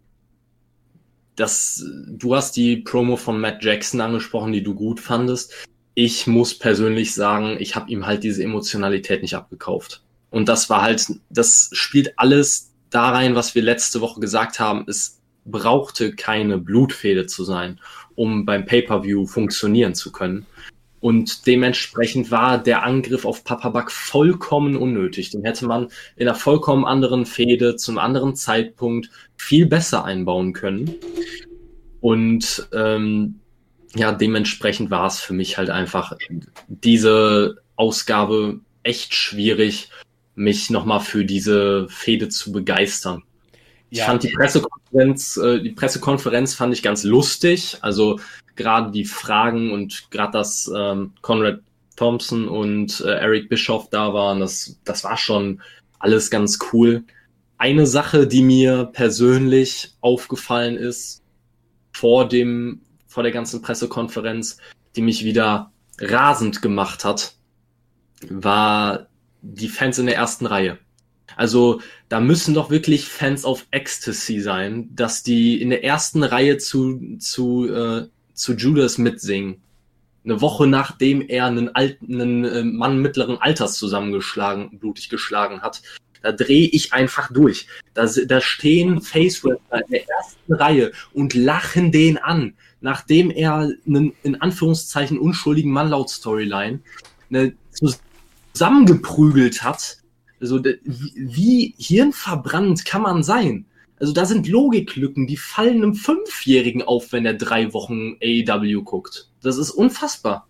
[1.35, 5.51] Das, du hast die Promo von Matt Jackson angesprochen, die du gut fandest.
[5.95, 10.03] Ich muss persönlich sagen, ich habe ihm halt diese Emotionalität nicht abgekauft.
[10.29, 14.85] Und das war halt, das spielt alles da rein, was wir letzte Woche gesagt haben.
[14.87, 17.79] Es brauchte keine Blutfehde zu sein,
[18.13, 20.45] um beim Pay-per-View funktionieren zu können.
[21.05, 25.29] Und dementsprechend war der Angriff auf Papabak vollkommen unnötig.
[25.29, 30.95] Den hätte man in einer vollkommen anderen Fehde zum anderen Zeitpunkt viel besser einbauen können.
[32.01, 33.35] Und ähm,
[33.93, 36.13] ja, dementsprechend war es für mich halt einfach
[36.69, 39.91] diese Ausgabe echt schwierig,
[40.33, 43.21] mich nochmal für diese Fehde zu begeistern.
[43.91, 44.05] Ich ja.
[44.05, 47.77] fand die Pressekonferenz, äh, die Pressekonferenz fand ich ganz lustig.
[47.81, 48.19] Also
[48.55, 51.61] gerade die Fragen und gerade dass ähm, Conrad
[51.95, 55.61] Thompson und äh, Eric Bischoff da waren, das, das war schon
[55.99, 57.03] alles ganz cool.
[57.57, 61.23] Eine Sache, die mir persönlich aufgefallen ist
[61.93, 64.57] vor dem, vor der ganzen Pressekonferenz,
[64.95, 67.35] die mich wieder rasend gemacht hat,
[68.29, 69.07] war
[69.41, 70.79] die Fans in der ersten Reihe.
[71.37, 76.57] Also da müssen doch wirklich Fans auf Ecstasy sein, dass die in der ersten Reihe
[76.57, 79.61] zu, zu äh, zu Judas mitsingen.
[80.23, 85.81] Eine Woche nachdem er einen, alten, einen äh, Mann mittleren Alters zusammengeschlagen, blutig geschlagen hat.
[86.21, 87.67] Da drehe ich einfach durch.
[87.93, 92.55] Da, da stehen Face Wrestler in der ersten Reihe und lachen den an.
[92.81, 96.81] nachdem er einen in Anführungszeichen unschuldigen Mann laut Storyline
[97.29, 97.53] eine,
[98.53, 99.97] zusammengeprügelt hat.
[100.39, 103.65] Also wie hirnverbrannt kann man sein?
[103.99, 109.29] Also da sind Logiklücken, die fallen einem Fünfjährigen auf, wenn er drei Wochen AEW guckt.
[109.41, 110.47] Das ist unfassbar.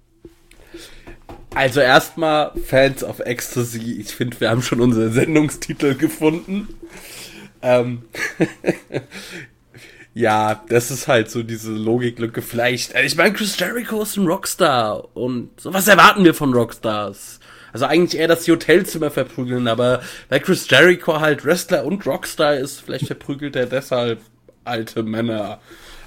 [1.54, 4.00] Also erstmal Fans of Ecstasy.
[4.00, 6.68] Ich finde, wir haben schon unseren Sendungstitel gefunden.
[7.62, 8.02] Ähm
[10.14, 12.42] ja, das ist halt so diese Logiklücke.
[12.42, 16.54] Vielleicht, äh, ich meine, Chris Jericho ist ein Rockstar und so was erwarten wir von
[16.54, 17.40] Rockstars?
[17.76, 22.80] Also eigentlich eher das Hotelzimmer verprügeln, aber weil Chris Jericho halt Wrestler und Rockstar ist,
[22.80, 24.22] vielleicht verprügelt er deshalb
[24.64, 25.60] alte Männer.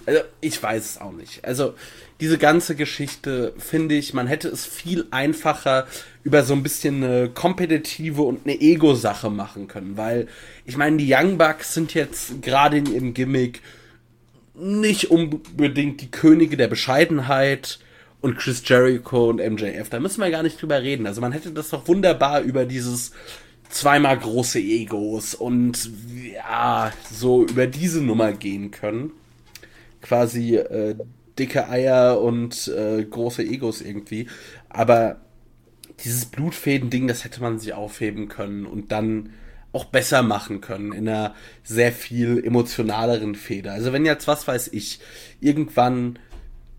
[0.06, 1.44] Also ich weiß es auch nicht.
[1.44, 1.74] Also
[2.20, 5.86] diese ganze Geschichte finde ich, man hätte es viel einfacher
[6.24, 10.26] über so ein bisschen eine kompetitive und eine Ego-Sache machen können, weil
[10.64, 13.60] ich meine, die Young Bucks sind jetzt gerade in ihrem Gimmick
[14.54, 17.78] nicht unbedingt die Könige der Bescheidenheit
[18.20, 19.88] und Chris Jericho und MJF.
[19.90, 21.06] Da müssen wir gar nicht drüber reden.
[21.06, 23.12] Also man hätte das doch wunderbar über dieses
[23.68, 25.90] zweimal große Egos und
[26.34, 29.12] ja, so über diese Nummer gehen können.
[30.00, 30.96] Quasi äh,
[31.38, 34.26] dicke Eier und äh, große Egos irgendwie.
[34.68, 35.20] Aber
[36.04, 39.30] dieses Blutfäden-Ding, das hätte man sich aufheben können und dann
[39.72, 43.72] auch besser machen können in einer sehr viel emotionaleren Feder.
[43.72, 45.00] Also wenn jetzt, was weiß ich,
[45.40, 46.18] irgendwann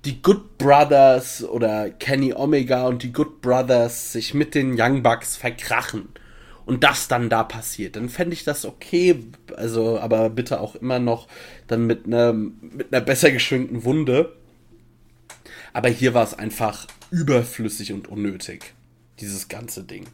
[0.05, 5.35] die Good Brothers oder Kenny Omega und die Good Brothers sich mit den Young Bucks
[5.35, 6.09] verkrachen
[6.65, 9.19] und das dann da passiert, dann fände ich das okay,
[9.55, 11.27] also aber bitte auch immer noch
[11.67, 14.35] dann mit einer mit einer besser geschwingten Wunde.
[15.73, 18.73] Aber hier war es einfach überflüssig und unnötig,
[19.19, 20.05] dieses ganze Ding.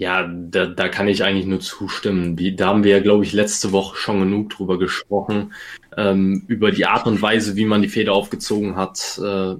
[0.00, 2.38] Ja, da, da kann ich eigentlich nur zustimmen.
[2.38, 5.52] Wie, da haben wir ja, glaube ich, letzte Woche schon genug drüber gesprochen,
[5.94, 9.18] ähm, über die Art und Weise, wie man die Feder aufgezogen hat.
[9.18, 9.56] Äh,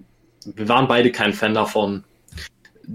[0.47, 2.05] wir waren beide kein Fan davon.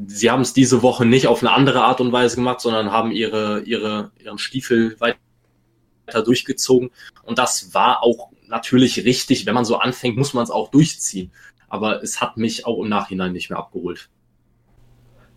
[0.07, 3.11] Sie haben es diese Woche nicht auf eine andere Art und Weise gemacht, sondern haben
[3.11, 6.89] ihre, ihre, ihren Stiefel weiter durchgezogen.
[7.21, 11.31] Und das war auch natürlich richtig, wenn man so anfängt, muss man es auch durchziehen.
[11.67, 14.09] Aber es hat mich auch im Nachhinein nicht mehr abgeholt.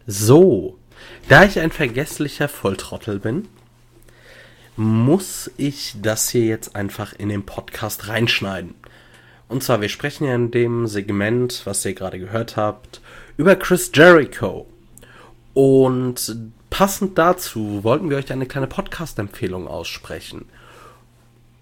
[0.07, 0.78] So,
[1.29, 3.49] da ich ein vergesslicher Volltrottel bin,
[4.77, 8.75] muss ich das hier jetzt einfach in den Podcast reinschneiden.
[9.49, 13.01] Und zwar, wir sprechen ja in dem Segment, was ihr gerade gehört habt,
[13.37, 14.67] über Chris Jericho.
[15.55, 16.37] Und
[16.71, 20.45] passend dazu wollten wir euch eine kleine Podcast-Empfehlung aussprechen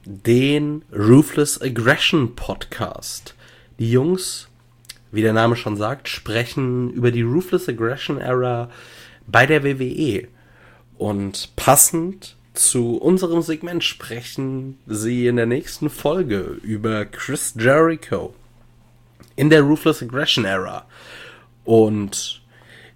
[0.07, 3.35] den Ruthless Aggression Podcast.
[3.81, 4.47] Die Jungs,
[5.11, 8.71] wie der Name schon sagt, sprechen über die Ruthless Aggression Era
[9.27, 10.29] bei der WWE.
[10.99, 18.35] Und passend zu unserem Segment sprechen sie in der nächsten Folge über Chris Jericho
[19.37, 20.87] in der Ruthless Aggression Era.
[21.65, 22.43] Und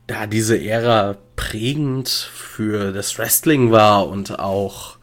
[0.07, 4.97] da diese Ära prägend für das Wrestling war und auch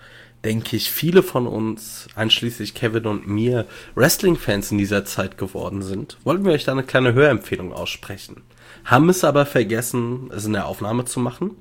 [0.43, 6.17] denke ich, viele von uns, einschließlich Kevin und mir, Wrestling-Fans in dieser Zeit geworden sind,
[6.23, 8.43] wollten wir euch da eine kleine Hörempfehlung aussprechen.
[8.87, 11.57] Haben es aber vergessen, es in der Aufnahme zu machen.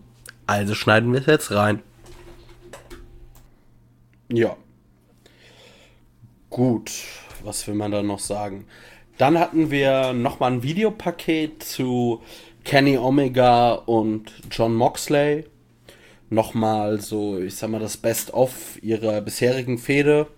[0.46, 1.82] Also schneiden wir es jetzt rein.
[4.28, 4.56] Ja.
[6.50, 6.92] Gut,
[7.42, 8.66] was will man da noch sagen?
[9.18, 12.22] Dann hatten wir nochmal ein Videopaket zu
[12.62, 15.46] Kenny Omega und John Moxley
[16.30, 20.28] nochmal so, ich sag mal, das Best-of ihrer bisherigen Fehde.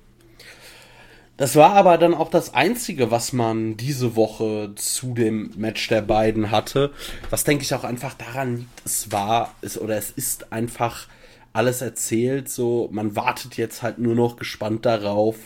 [1.38, 6.02] Das war aber dann auch das Einzige, was man diese Woche zu dem Match der
[6.02, 6.90] beiden hatte.
[7.30, 11.06] Was denke ich auch einfach daran liegt, es war, es, oder es ist einfach
[11.52, 15.36] alles erzählt, so, man wartet jetzt halt nur noch gespannt darauf,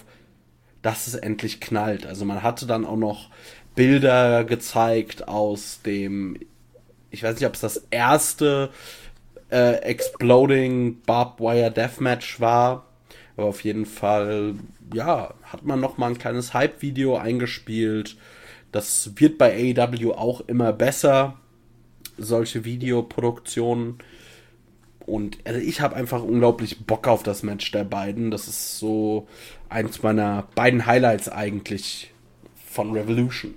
[0.80, 2.06] dass es endlich knallt.
[2.06, 3.28] Also man hatte dann auch noch
[3.74, 6.38] Bilder gezeigt aus dem,
[7.10, 8.70] ich weiß nicht, ob es das erste
[9.50, 12.86] äh, Exploding Barbed Wire Deathmatch war.
[13.42, 14.54] Aber auf jeden Fall,
[14.94, 18.16] ja, hat man noch mal ein kleines Hype-Video eingespielt.
[18.70, 21.40] Das wird bei AEW auch immer besser,
[22.16, 23.98] solche Videoproduktionen.
[25.06, 28.30] Und also ich habe einfach unglaublich Bock auf das Match der beiden.
[28.30, 29.26] Das ist so
[29.68, 32.12] eins meiner beiden Highlights eigentlich
[32.64, 33.54] von Revolution.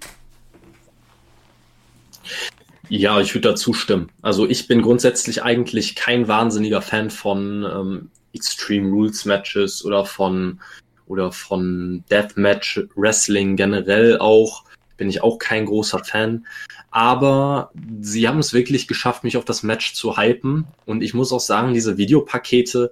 [2.89, 4.09] Ja, ich würde dazu stimmen.
[4.23, 10.59] Also ich bin grundsätzlich eigentlich kein wahnsinniger Fan von ähm, Extreme Rules Matches oder von
[11.07, 14.63] oder von Deathmatch Wrestling generell auch.
[14.97, 16.45] Bin ich auch kein großer Fan.
[16.89, 17.71] Aber
[18.01, 20.65] sie haben es wirklich geschafft, mich auf das Match zu hypen.
[20.85, 22.91] Und ich muss auch sagen, diese Videopakete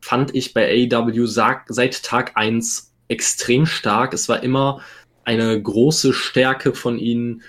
[0.00, 4.14] fand ich bei AEW seit Tag eins extrem stark.
[4.14, 4.80] Es war immer
[5.24, 7.42] eine große Stärke von ihnen,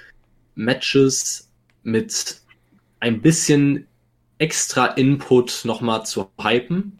[0.55, 1.49] Matches
[1.83, 2.41] mit
[2.99, 3.87] ein bisschen
[4.37, 6.98] extra Input nochmal zu hypen.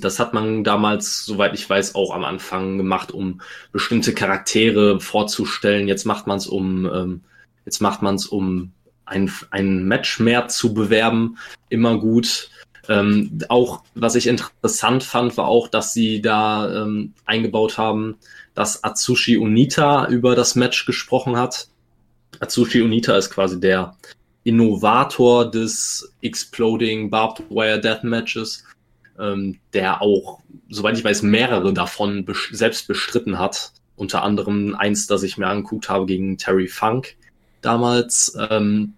[0.00, 3.40] Das hat man damals, soweit ich weiß, auch am Anfang gemacht, um
[3.72, 5.88] bestimmte Charaktere vorzustellen.
[5.88, 7.20] Jetzt macht man es um, ähm,
[7.64, 8.72] jetzt macht man es um
[9.04, 11.38] ein, ein Match mehr zu bewerben.
[11.68, 12.50] Immer gut.
[12.88, 18.16] Ähm, auch was ich interessant fand, war auch, dass sie da ähm, eingebaut haben,
[18.54, 21.68] dass Atsushi Unita über das Match gesprochen hat.
[22.40, 23.96] Atsushi Unita ist quasi der
[24.44, 28.64] Innovator des Exploding Barbed Wire Death Matches,
[29.18, 33.72] ähm, der auch, soweit ich weiß, mehrere davon bes selbst bestritten hat.
[33.96, 37.16] Unter anderem eins, das ich mir angeguckt habe gegen Terry Funk
[37.60, 38.36] damals.
[38.50, 38.94] Ähm,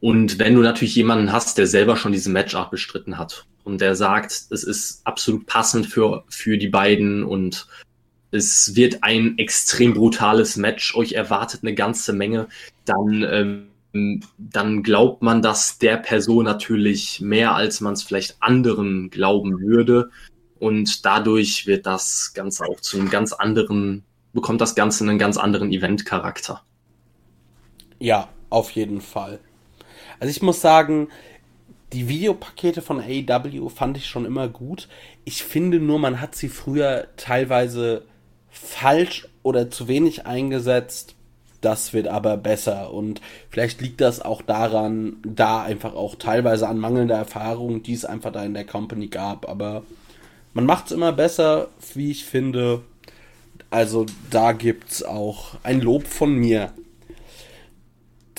[0.00, 3.96] und wenn du natürlich jemanden hast, der selber schon diese Matchart bestritten hat und der
[3.96, 7.66] sagt, es ist absolut passend für, für die beiden und
[8.30, 12.48] es wird ein extrem brutales Match, euch erwartet eine ganze Menge,
[12.84, 13.68] dann, ähm,
[14.38, 20.10] dann glaubt man das der Person natürlich mehr, als man es vielleicht anderen glauben würde.
[20.58, 25.36] Und dadurch wird das Ganze auch zu einem ganz anderen, bekommt das Ganze einen ganz
[25.36, 26.62] anderen Event-Charakter.
[27.98, 29.40] Ja, auf jeden Fall.
[30.18, 31.08] Also ich muss sagen,
[31.92, 34.88] die Videopakete von AEW fand ich schon immer gut.
[35.24, 38.04] Ich finde nur, man hat sie früher teilweise
[38.48, 41.15] falsch oder zu wenig eingesetzt.
[41.60, 46.78] Das wird aber besser und vielleicht liegt das auch daran, da einfach auch teilweise an
[46.78, 49.48] mangelnder Erfahrung, die es einfach da in der Company gab.
[49.48, 49.82] Aber
[50.54, 52.82] man macht es immer besser, wie ich finde.
[53.70, 56.72] Also da gibt es auch ein Lob von mir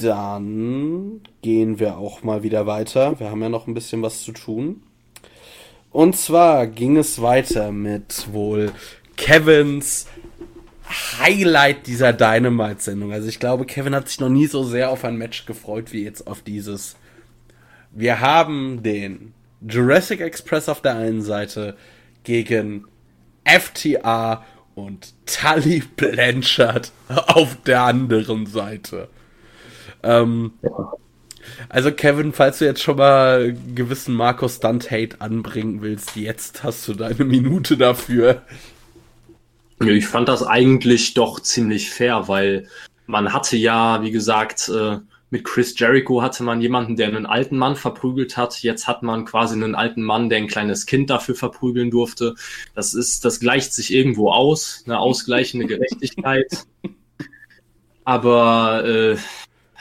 [0.03, 3.19] dann gehen wir auch mal wieder weiter.
[3.19, 4.83] Wir haben ja noch ein bisschen was zu tun.
[5.91, 8.71] Und zwar ging es weiter mit wohl
[9.15, 10.07] Kevins
[11.19, 13.11] Highlight dieser Dynamite-Sendung.
[13.11, 16.03] Also ich glaube, Kevin hat sich noch nie so sehr auf ein Match gefreut wie
[16.03, 16.95] jetzt auf dieses.
[17.91, 19.33] Wir haben den
[19.67, 21.75] Jurassic Express auf der einen Seite
[22.23, 22.85] gegen
[23.45, 29.09] FTA und Tully Blanchard auf der anderen Seite.
[30.03, 30.53] Ähm.
[31.69, 36.87] Also Kevin, falls du jetzt schon mal gewissen Marco Stunt Hate anbringen willst, jetzt hast
[36.87, 38.41] du deine Minute dafür.
[39.79, 42.67] Ich fand das eigentlich doch ziemlich fair, weil
[43.05, 44.99] man hatte ja, wie gesagt, äh,
[45.29, 48.63] mit Chris Jericho hatte man jemanden, der einen alten Mann verprügelt hat.
[48.63, 52.35] Jetzt hat man quasi einen alten Mann, der ein kleines Kind dafür verprügeln durfte.
[52.75, 56.65] Das ist, das gleicht sich irgendwo aus, eine ausgleichende Gerechtigkeit.
[58.05, 59.17] Aber äh,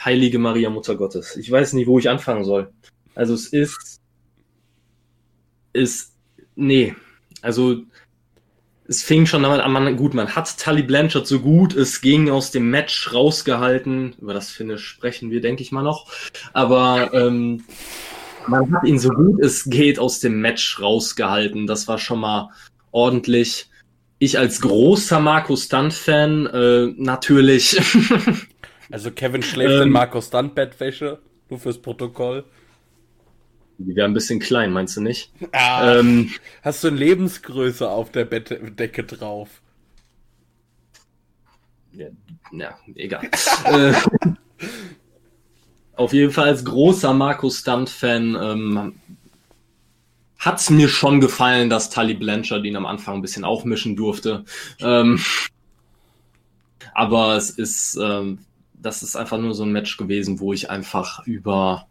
[0.03, 1.37] heilige Maria Mutter Gottes.
[1.37, 2.73] Ich weiß nicht, wo ich anfangen soll.
[3.15, 4.01] Also es ist,
[5.71, 6.13] ist,
[6.55, 6.93] nee,
[7.41, 7.83] also
[8.87, 12.29] es fing schon damit an, man, gut, man hat Tully Blanchard so gut es ging
[12.29, 14.15] aus dem Match rausgehalten.
[14.21, 16.11] Über das Finish sprechen wir, denke ich mal noch.
[16.53, 17.63] Aber ähm,
[18.47, 21.67] man hat ihn so gut es geht aus dem Match rausgehalten.
[21.67, 22.49] Das war schon mal
[22.91, 23.69] ordentlich.
[24.19, 27.79] Ich als großer Marco Stunt-Fan äh, natürlich
[28.91, 31.19] Also Kevin schläft ähm, in Markus Standbettwäsche,
[31.49, 32.45] nur fürs Protokoll.
[33.79, 35.31] Die wäre ein bisschen klein, meinst du nicht?
[35.51, 36.31] Ah, ähm,
[36.63, 39.61] hast du eine Lebensgröße auf der Bettdecke drauf?
[41.91, 42.07] Ja,
[42.51, 43.29] ja egal.
[43.65, 43.93] äh,
[45.95, 48.95] auf jeden Fall als großer Markus Stunt-Fan ähm,
[50.39, 54.45] hat es mir schon gefallen, dass Tully Blanchard ihn am Anfang ein bisschen aufmischen durfte.
[54.79, 55.19] Ähm,
[56.93, 58.39] aber es ist ähm,
[58.81, 61.87] das ist einfach nur so ein Match gewesen, wo ich einfach über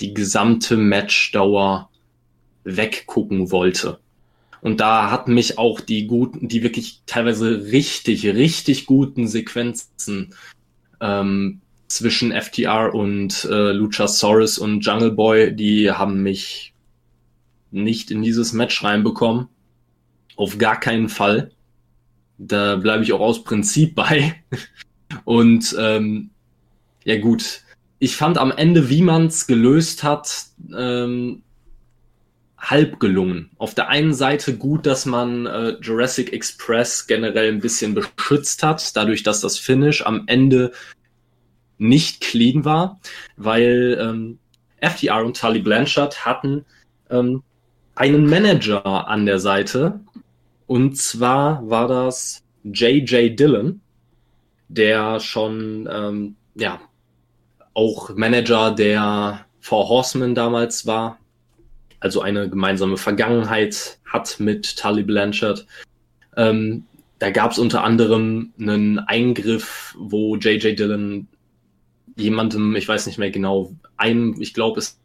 [0.00, 1.90] die gesamte Matchdauer
[2.64, 3.98] weggucken wollte.
[4.60, 10.34] Und da hat mich auch die guten, die wirklich teilweise richtig, richtig guten Sequenzen
[11.00, 16.72] ähm, zwischen FTR und äh, Luchasaurus und Jungle Boy, die haben mich
[17.70, 19.48] nicht in dieses Match reinbekommen.
[20.36, 21.50] Auf gar keinen Fall.
[22.38, 24.34] Da bleibe ich auch aus Prinzip bei.
[25.24, 26.30] Und ähm,
[27.04, 27.62] ja gut,
[28.04, 30.44] ich fand am Ende, wie man es gelöst hat,
[30.76, 31.42] ähm,
[32.58, 33.50] halb gelungen.
[33.56, 38.94] Auf der einen Seite gut, dass man äh, Jurassic Express generell ein bisschen beschützt hat,
[38.94, 40.72] dadurch, dass das Finish am Ende
[41.78, 43.00] nicht clean war,
[43.38, 44.38] weil ähm,
[44.82, 46.66] FTR und Tully Blanchard hatten
[47.08, 47.42] ähm,
[47.94, 50.00] einen Manager an der Seite
[50.66, 53.80] und zwar war das JJ Dillon,
[54.68, 56.80] der schon ähm, ja
[57.74, 61.18] auch Manager der Four Horsemen damals war,
[62.00, 65.66] also eine gemeinsame Vergangenheit hat mit Tully Blanchard.
[66.36, 66.84] Ähm,
[67.18, 70.78] da gab es unter anderem einen Eingriff, wo J.J.
[70.78, 71.28] Dillon
[72.16, 74.98] jemandem, ich weiß nicht mehr genau, einem, ich glaube, es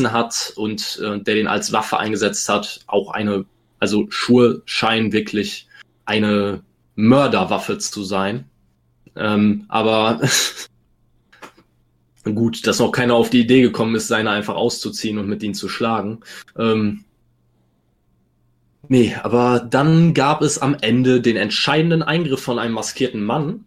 [0.00, 3.46] hat und äh, der den als Waffe eingesetzt hat, auch eine,
[3.80, 5.66] also Schuhe scheinen wirklich
[6.04, 6.62] eine
[6.98, 8.46] Mörderwaffe zu sein.
[9.14, 10.20] Ähm, aber
[12.24, 15.54] gut, dass noch keiner auf die Idee gekommen ist, seine einfach auszuziehen und mit ihnen
[15.54, 16.18] zu schlagen.
[16.58, 17.04] Ähm,
[18.88, 23.64] nee, aber dann gab es am Ende den entscheidenden Eingriff von einem maskierten Mann,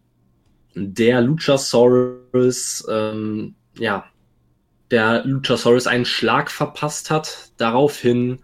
[0.76, 4.04] der Luchasaurus, ähm, ja,
[4.92, 7.52] der Luchasaurus einen Schlag verpasst hat.
[7.56, 8.40] Daraufhin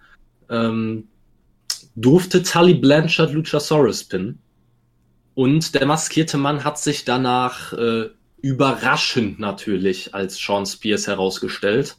[0.49, 1.09] ähm,
[1.95, 4.39] durfte Tully Blanchard Luchasaurus pinnen.
[5.37, 8.09] Und der maskierte Mann hat sich danach äh,
[8.41, 11.95] überraschend natürlich als Sean Spears herausgestellt.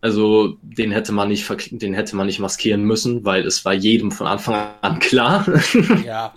[0.00, 4.12] Also den hätte man nicht den hätte man nicht maskieren müssen, weil es war jedem
[4.12, 5.46] von Anfang an klar.
[6.04, 6.32] ja.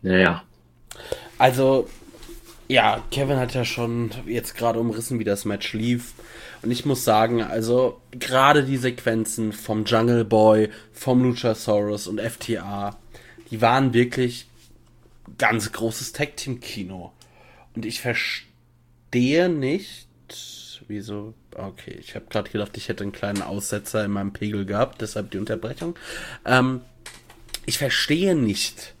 [0.00, 0.44] Naja.
[1.36, 1.90] Also
[2.68, 6.12] ja, Kevin hat ja schon jetzt gerade umrissen, wie das Match lief.
[6.62, 12.98] Und ich muss sagen, also gerade die Sequenzen vom Jungle Boy, vom Luchasaurus und FTA,
[13.50, 14.46] die waren wirklich
[15.38, 17.12] ganz großes Tag-Team-Kino.
[17.74, 20.08] Und ich verstehe nicht,
[20.88, 21.34] wieso.
[21.54, 25.30] Okay, ich habe gerade gedacht, ich hätte einen kleinen Aussetzer in meinem Pegel gehabt, deshalb
[25.30, 25.96] die Unterbrechung.
[26.44, 26.82] Ähm,
[27.66, 28.94] ich verstehe nicht,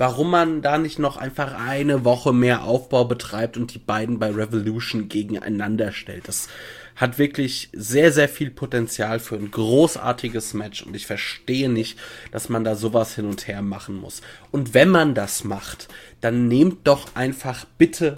[0.00, 4.30] warum man da nicht noch einfach eine Woche mehr Aufbau betreibt und die beiden bei
[4.30, 6.26] Revolution gegeneinander stellt.
[6.26, 6.48] Das
[6.96, 11.98] hat wirklich sehr, sehr viel Potenzial für ein großartiges Match und ich verstehe nicht,
[12.32, 14.22] dass man da sowas hin und her machen muss.
[14.50, 15.88] Und wenn man das macht,
[16.22, 18.16] dann nehmt doch einfach bitte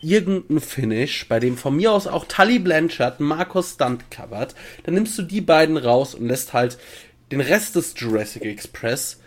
[0.00, 5.16] irgendein Finish, bei dem von mir aus auch Tully Blanchard Markus Stunt covert, dann nimmst
[5.16, 6.76] du die beiden raus und lässt halt
[7.32, 9.20] den Rest des Jurassic Express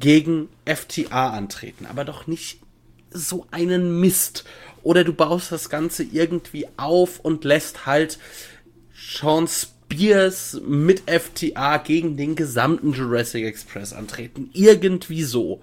[0.00, 2.58] gegen FTA antreten, aber doch nicht
[3.10, 4.44] so einen Mist.
[4.82, 8.18] Oder du baust das Ganze irgendwie auf und lässt halt
[8.94, 14.50] Sean Spears mit FTA gegen den gesamten Jurassic Express antreten.
[14.52, 15.60] Irgendwie so.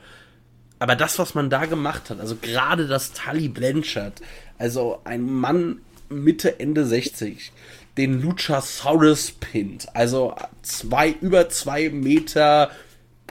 [0.80, 4.22] Aber das, was man da gemacht hat, also gerade das Tully Blanchard,
[4.60, 5.80] also ein Mann
[6.10, 7.52] Mitte, Ende 60,
[7.98, 12.70] den Luchasaurus pinnt, also zwei, über zwei Meter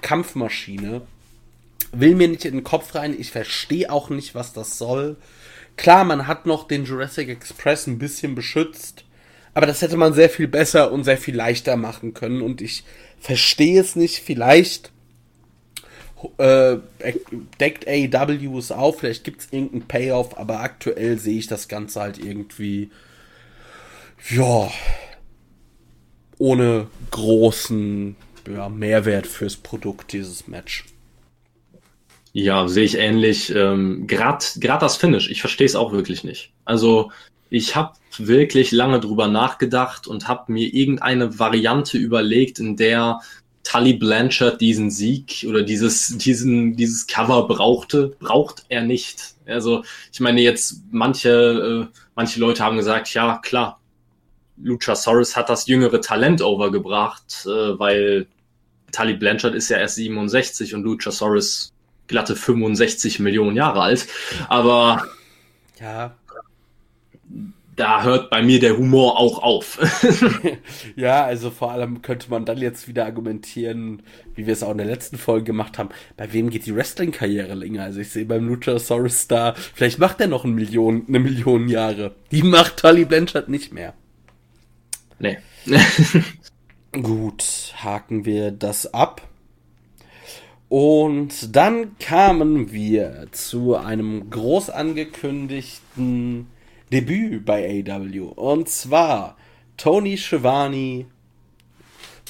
[0.03, 1.03] Kampfmaschine.
[1.93, 3.15] Will mir nicht in den Kopf rein.
[3.19, 5.17] Ich verstehe auch nicht, was das soll.
[5.77, 9.05] Klar, man hat noch den Jurassic Express ein bisschen beschützt.
[9.55, 12.43] Aber das hätte man sehr viel besser und sehr viel leichter machen können.
[12.43, 12.85] Und ich
[13.19, 14.19] verstehe es nicht.
[14.19, 14.93] Vielleicht
[16.39, 16.77] äh,
[17.61, 19.01] deckt AEW es auf.
[19.01, 20.39] Vielleicht gibt es irgendeinen Payoff.
[20.39, 22.91] Aber aktuell sehe ich das Ganze halt irgendwie.
[24.31, 24.71] Ja.
[26.39, 28.17] Ohne großen
[28.47, 30.85] ja, Mehrwert fürs Produkt, dieses Match.
[32.33, 33.55] Ja, sehe ich ähnlich.
[33.55, 36.53] Ähm, Gerade das Finish, ich verstehe es auch wirklich nicht.
[36.65, 37.11] Also
[37.49, 43.21] ich habe wirklich lange drüber nachgedacht und habe mir irgendeine Variante überlegt, in der
[43.63, 49.35] Tully Blanchard diesen Sieg oder dieses, diesen, dieses Cover brauchte, braucht er nicht.
[49.47, 49.83] Also
[50.13, 53.81] ich meine jetzt manche, äh, manche Leute haben gesagt, ja klar,
[54.57, 58.27] Luchasaurus hat das jüngere Talent overgebracht, äh, weil
[58.93, 61.72] Tully Blanchard ist ja erst 67 und Luchasaurus
[62.07, 64.07] glatte 65 Millionen Jahre alt.
[64.49, 65.07] Aber
[65.80, 66.14] ja.
[67.76, 69.78] Da hört bei mir der Humor auch auf.
[70.97, 74.03] ja, also vor allem könnte man dann jetzt wieder argumentieren,
[74.34, 77.53] wie wir es auch in der letzten Folge gemacht haben, bei wem geht die Wrestling-Karriere
[77.53, 77.82] länger?
[77.82, 82.14] Also ich sehe beim Luchasaurus da, vielleicht macht er noch eine Million, eine Million Jahre.
[82.30, 83.93] Die macht Tully Blanchard nicht mehr.
[85.18, 85.37] Nee.
[87.03, 89.21] Gut, haken wir das ab.
[90.71, 96.47] Und dann kamen wir zu einem groß angekündigten
[96.91, 98.21] Debüt bei AW.
[98.35, 99.37] Und zwar
[99.77, 101.05] Tony Schiavone.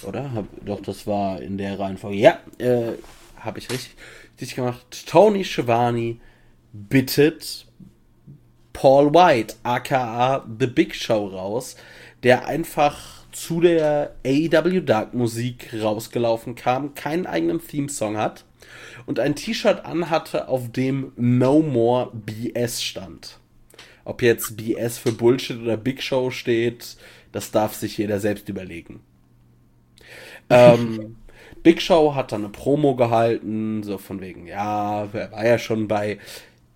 [0.04, 0.32] Oder?
[0.32, 2.18] Hab, doch, das war in der Reihenfolge.
[2.18, 2.94] Ja, äh,
[3.38, 3.94] habe ich richtig,
[4.32, 5.06] richtig gemacht.
[5.06, 6.16] Tony Schiavone
[6.72, 7.66] bittet
[8.72, 11.76] Paul White, aka The Big Show, raus,
[12.24, 18.44] der einfach zu der AEW Dark Musik rausgelaufen kam, keinen eigenen Theme-Song hat
[19.04, 23.38] und ein T-Shirt anhatte, auf dem No More BS stand.
[24.06, 26.96] Ob jetzt BS für Bullshit oder Big Show steht,
[27.32, 29.00] das darf sich jeder selbst überlegen.
[30.48, 31.16] ähm,
[31.62, 35.88] Big Show hat dann eine Promo gehalten, so von wegen, ja, er war ja schon
[35.88, 36.18] bei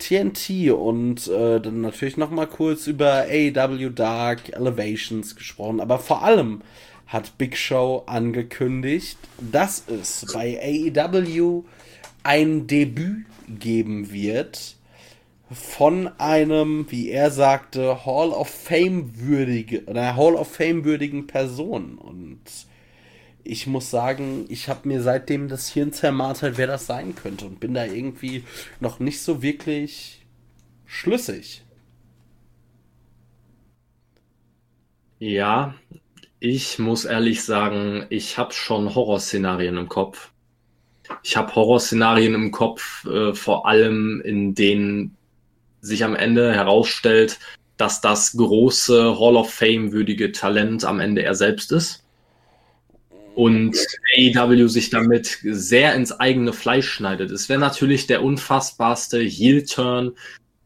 [0.00, 6.22] TNT und äh, dann natürlich noch mal kurz über AEW Dark Elevations gesprochen, aber vor
[6.22, 6.62] allem
[7.06, 10.58] hat Big Show angekündigt, dass es bei
[10.94, 11.64] AEW
[12.22, 14.76] ein Debüt geben wird
[15.50, 21.98] von einem, wie er sagte, Hall of Fame würdige oder Hall of Fame würdigen Person.
[21.98, 22.40] Und
[23.44, 27.60] ich muss sagen, ich habe mir seitdem das Hirn zermartert, wer das sein könnte und
[27.60, 28.44] bin da irgendwie
[28.80, 30.24] noch nicht so wirklich
[30.86, 31.62] schlüssig.
[35.18, 35.74] Ja,
[36.38, 40.30] ich muss ehrlich sagen, ich habe schon Horrorszenarien im Kopf.
[41.22, 45.16] Ich habe Horrorszenarien im Kopf, äh, vor allem in denen
[45.80, 47.38] sich am Ende herausstellt,
[47.76, 52.04] dass das große Hall of Fame würdige Talent am Ende er selbst ist
[53.34, 53.76] und
[54.16, 57.30] AEW sich damit sehr ins eigene Fleisch schneidet.
[57.30, 60.12] Es wäre natürlich der unfassbarste Heel-Turn.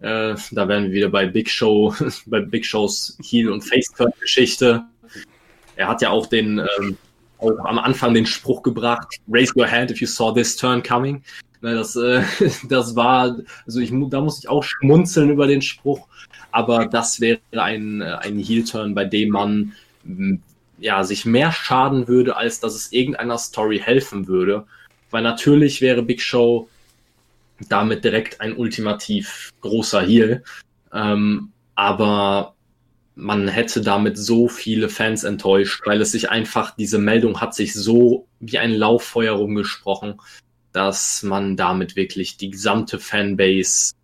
[0.01, 1.95] Äh, da wären wir wieder bei Big Show,
[2.27, 4.85] bei Big Shows Heel- und Face-Turn-Geschichte.
[5.77, 6.97] Er hat ja auch den, ähm,
[7.39, 11.23] auch am Anfang den Spruch gebracht, raise your hand if you saw this turn coming.
[11.61, 12.23] Ne, das, äh,
[12.69, 16.07] das war, also ich, da muss ich auch schmunzeln über den Spruch,
[16.51, 19.73] aber das wäre ein, äh, ein Heel-Turn, bei dem man
[20.79, 24.67] ja, sich mehr schaden würde, als dass es irgendeiner Story helfen würde.
[25.11, 26.69] Weil natürlich wäre Big Show
[27.69, 30.43] damit direkt ein ultimativ großer Heal.
[30.93, 32.55] Ähm, aber
[33.15, 37.75] man hätte damit so viele Fans enttäuscht, weil es sich einfach, diese Meldung hat sich
[37.75, 40.21] so wie ein Lauffeuer rumgesprochen,
[40.73, 43.95] dass man damit wirklich die gesamte Fanbase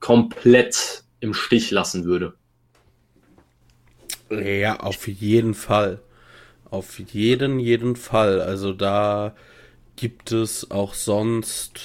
[0.00, 2.34] komplett im Stich lassen würde.
[4.30, 6.00] Ja, auf jeden Fall.
[6.70, 8.40] Auf jeden, jeden Fall.
[8.40, 9.34] Also da
[9.96, 11.80] gibt es auch sonst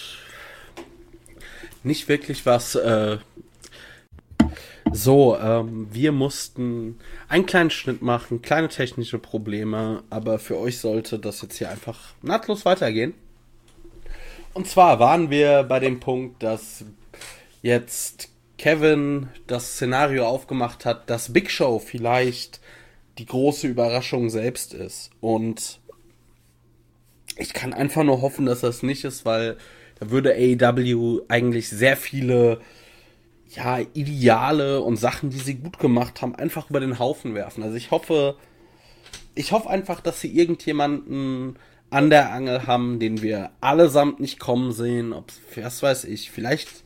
[1.84, 2.76] nicht wirklich was.
[2.76, 3.18] Äh,
[4.92, 11.18] so, ähm, wir mussten einen kleinen Schnitt machen, kleine technische Probleme, aber für euch sollte
[11.18, 13.14] das jetzt hier einfach nahtlos weitergehen.
[14.54, 16.86] Und zwar waren wir bei dem Punkt, dass
[17.64, 18.30] jetzt
[18.64, 22.62] Kevin das Szenario aufgemacht hat, dass Big Show vielleicht
[23.18, 25.10] die große Überraschung selbst ist.
[25.20, 25.82] Und
[27.36, 29.58] ich kann einfach nur hoffen, dass das nicht ist, weil
[30.00, 32.62] da würde AEW eigentlich sehr viele
[33.50, 37.64] ja, Ideale und Sachen, die sie gut gemacht haben, einfach über den Haufen werfen.
[37.64, 38.38] Also ich hoffe,
[39.36, 41.60] ich hoffe einfach, dass sie irgendjemanden
[41.90, 45.12] an der Angel haben, den wir allesamt nicht kommen sehen.
[45.12, 46.83] Ob, was weiß ich, vielleicht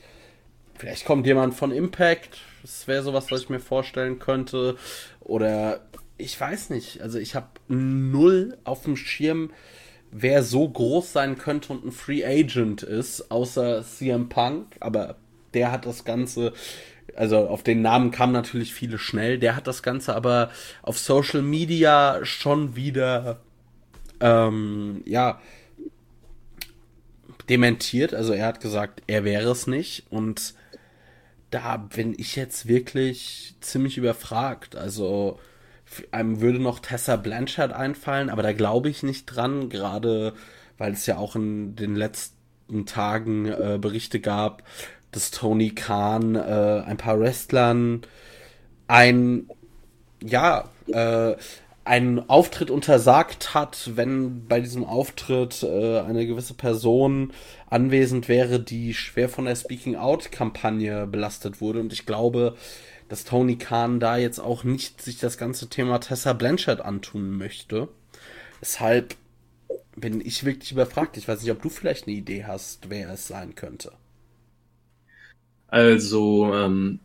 [0.77, 2.37] Vielleicht kommt jemand von Impact.
[2.61, 4.77] Das wäre sowas, was ich mir vorstellen könnte.
[5.21, 5.81] Oder
[6.17, 7.01] ich weiß nicht.
[7.01, 9.51] Also ich habe null auf dem Schirm,
[10.11, 14.75] wer so groß sein könnte und ein Free Agent ist, außer CM Punk.
[14.79, 15.17] Aber
[15.53, 16.53] der hat das Ganze,
[17.15, 19.39] also auf den Namen kamen natürlich viele schnell.
[19.39, 20.51] Der hat das Ganze aber
[20.83, 23.39] auf Social Media schon wieder,
[24.19, 25.39] ähm, ja,
[27.49, 28.13] dementiert.
[28.13, 30.05] Also er hat gesagt, er wäre es nicht.
[30.09, 30.53] Und
[31.49, 34.75] da bin ich jetzt wirklich ziemlich überfragt.
[34.75, 35.39] Also
[36.11, 40.33] einem würde noch Tessa Blanchard einfallen, aber da glaube ich nicht dran, gerade
[40.77, 44.63] weil es ja auch in den letzten Tagen äh, Berichte gab,
[45.11, 48.01] dass Tony Khan äh, ein paar Wrestlern
[48.87, 49.49] ein
[50.21, 51.35] ja äh,
[51.87, 57.33] einen Auftritt untersagt hat, wenn bei diesem Auftritt äh, eine gewisse Person
[57.69, 61.79] anwesend wäre, die schwer von der Speaking Out-Kampagne belastet wurde.
[61.79, 62.55] Und ich glaube,
[63.09, 67.87] dass Tony Khan da jetzt auch nicht sich das ganze Thema Tessa Blanchard antun möchte.
[68.61, 69.15] Deshalb
[69.95, 71.17] bin ich wirklich überfragt.
[71.17, 73.91] Ich weiß nicht, ob du vielleicht eine Idee hast, wer es sein könnte.
[75.69, 76.99] Also, ähm,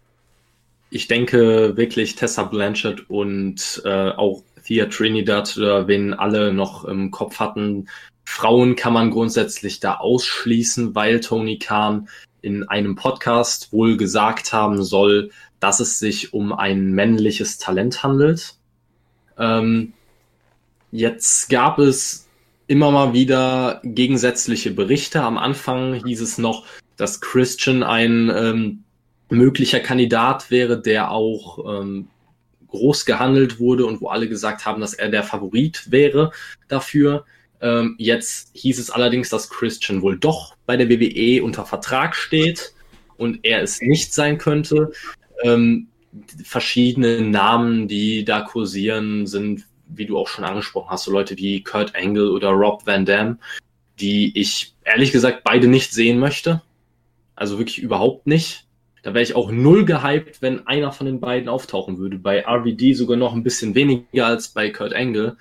[0.91, 4.43] ich denke wirklich Tessa Blanchard und äh, auch
[4.73, 7.89] Thea Trinidad oder wen alle noch im Kopf hatten.
[8.25, 12.09] Frauen kann man grundsätzlich da ausschließen, weil Tony Khan
[12.41, 18.55] in einem Podcast wohl gesagt haben soll, dass es sich um ein männliches Talent handelt.
[19.39, 19.93] Ähm,
[20.91, 22.29] jetzt gab es
[22.67, 25.23] immer mal wieder gegensätzliche Berichte.
[25.23, 26.65] Am Anfang hieß es noch,
[26.97, 28.85] dass Christian ein ähm,
[29.29, 32.09] möglicher Kandidat wäre, der auch ähm,
[32.73, 36.33] groß gehandelt wurde und wo alle gesagt haben, dass er der Favorit wäre
[36.69, 37.25] dafür.
[37.61, 42.73] Ähm, jetzt hieß es allerdings, dass Christian wohl doch bei der WWE unter Vertrag steht
[43.17, 44.93] und er es nicht sein könnte.
[45.45, 45.89] Ähm,
[46.43, 51.63] verschiedene Namen, die da kursieren, sind, wie du auch schon angesprochen hast, so Leute wie
[51.63, 53.39] Kurt Angle oder Rob Van Dam,
[54.01, 56.63] die ich ehrlich gesagt beide nicht sehen möchte.
[57.37, 58.67] Also wirklich überhaupt nicht.
[59.03, 62.19] Da wäre ich auch null gehypt, wenn einer von den beiden auftauchen würde.
[62.19, 65.37] Bei RVD sogar noch ein bisschen weniger als bei Kurt Angle,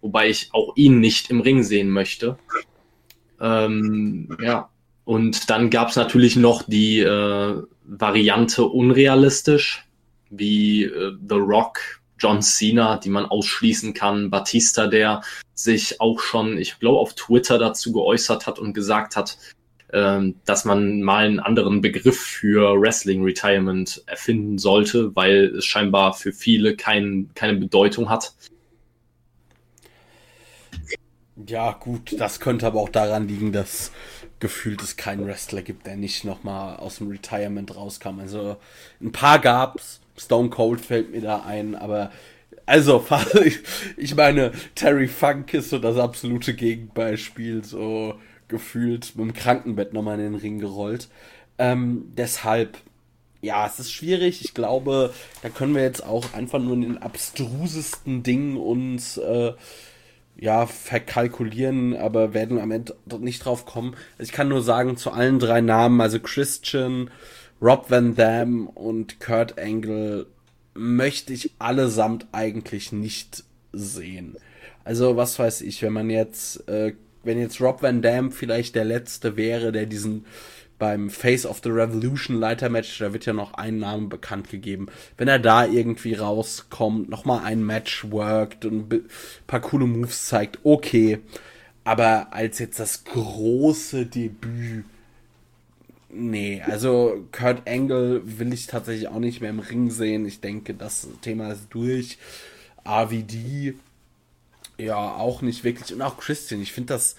[0.00, 2.36] wobei ich auch ihn nicht im Ring sehen möchte.
[3.40, 4.68] Ähm, ja,
[5.04, 9.86] und dann gab es natürlich noch die äh, Variante unrealistisch,
[10.30, 11.78] wie äh, The Rock,
[12.18, 15.22] John Cena, die man ausschließen kann, Batista, der
[15.54, 19.36] sich auch schon, ich glaube, auf Twitter dazu geäußert hat und gesagt hat,
[19.94, 26.14] ähm, dass man mal einen anderen Begriff für Wrestling Retirement erfinden sollte, weil es scheinbar
[26.14, 28.34] für viele kein, keine Bedeutung hat.
[31.46, 33.92] Ja, gut, das könnte aber auch daran liegen, dass
[34.40, 38.18] gefühlt es keinen Wrestler gibt, der nicht nochmal aus dem Retirement rauskam.
[38.20, 38.56] Also
[39.00, 42.10] ein paar gab's, Stone Cold fällt mir da ein, aber
[42.66, 43.04] also
[43.96, 48.18] ich meine, Terry Funk ist so das absolute Gegenbeispiel, so
[48.48, 51.08] gefühlt mit dem Krankenbett nochmal in den Ring gerollt.
[51.58, 52.78] Ähm, deshalb,
[53.40, 54.44] ja, es ist schwierig.
[54.44, 59.52] Ich glaube, da können wir jetzt auch einfach nur in den abstrusesten Dingen uns äh,
[60.36, 63.94] ja, verkalkulieren, aber werden am Ende nicht drauf kommen.
[64.18, 67.10] Ich kann nur sagen, zu allen drei Namen, also Christian,
[67.62, 70.26] Rob Van Dam und Kurt Angle,
[70.74, 74.36] möchte ich allesamt eigentlich nicht sehen.
[74.82, 76.94] Also, was weiß ich, wenn man jetzt äh,
[77.24, 80.24] wenn jetzt Rob Van Dam vielleicht der Letzte wäre, der diesen
[80.78, 84.88] beim Face of the Revolution Leitermatch, da wird ja noch ein Name bekannt gegeben.
[85.16, 89.04] Wenn er da irgendwie rauskommt, nochmal ein Match worked und ein
[89.46, 91.20] paar coole Moves zeigt, okay.
[91.84, 94.84] Aber als jetzt das große Debüt,
[96.10, 100.26] nee, also Kurt Angle will ich tatsächlich auch nicht mehr im Ring sehen.
[100.26, 102.18] Ich denke, das Thema ist durch.
[102.86, 103.74] RVD
[104.78, 105.92] ja, auch nicht wirklich.
[105.92, 107.16] Und auch Christian, ich finde das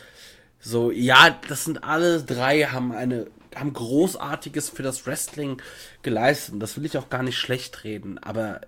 [0.59, 5.61] so, ja, das sind alle drei, haben eine, haben Großartiges für das Wrestling
[6.01, 6.55] geleistet.
[6.59, 8.61] Das will ich auch gar nicht schlecht reden, aber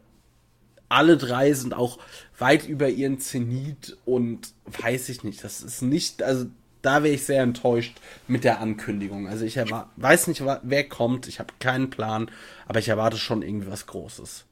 [0.90, 2.00] alle drei sind auch
[2.38, 6.46] weit über ihren Zenit und weiß ich nicht, das ist nicht, also
[6.82, 9.28] da wäre ich sehr enttäuscht mit der Ankündigung.
[9.28, 12.32] Also ich weiß nicht, wer kommt, ich habe keinen Plan,
[12.68, 14.46] aber ich erwarte schon irgendwie was Großes.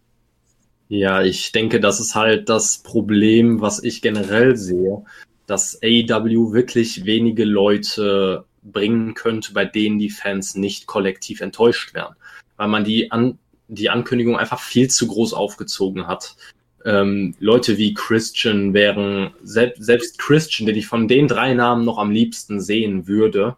[0.87, 5.03] Ja, ich denke, das ist halt das Problem, was ich generell sehe,
[5.47, 12.15] dass AEW wirklich wenige Leute bringen könnte, bei denen die Fans nicht kollektiv enttäuscht werden,
[12.57, 16.35] weil man die, An die Ankündigung einfach viel zu groß aufgezogen hat.
[16.83, 21.97] Ähm, Leute wie Christian wären, selbst, selbst Christian, den ich von den drei Namen noch
[21.97, 23.55] am liebsten sehen würde,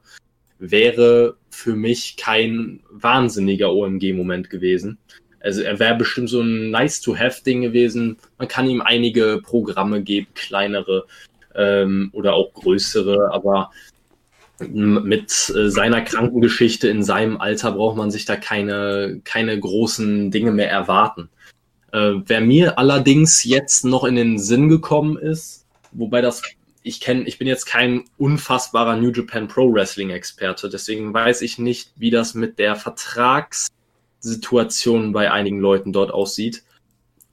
[0.59, 4.97] wäre für mich kein wahnsinniger OMG-Moment gewesen.
[5.47, 8.17] Also er wäre bestimmt so ein nice-to-have-Ding gewesen.
[8.37, 11.05] Man kann ihm einige Programme geben, kleinere
[11.55, 13.71] ähm, oder auch größere, aber
[14.59, 20.51] mit äh, seiner Krankengeschichte in seinem Alter braucht man sich da keine, keine großen Dinge
[20.51, 21.29] mehr erwarten.
[21.93, 26.41] Äh, wer mir allerdings jetzt noch in den Sinn gekommen ist, wobei das
[26.83, 31.57] ich kenne, ich bin jetzt kein unfassbarer New Japan Pro Wrestling Experte, deswegen weiß ich
[31.57, 33.69] nicht, wie das mit der Vertrags
[34.27, 36.63] Situation bei einigen Leuten dort aussieht.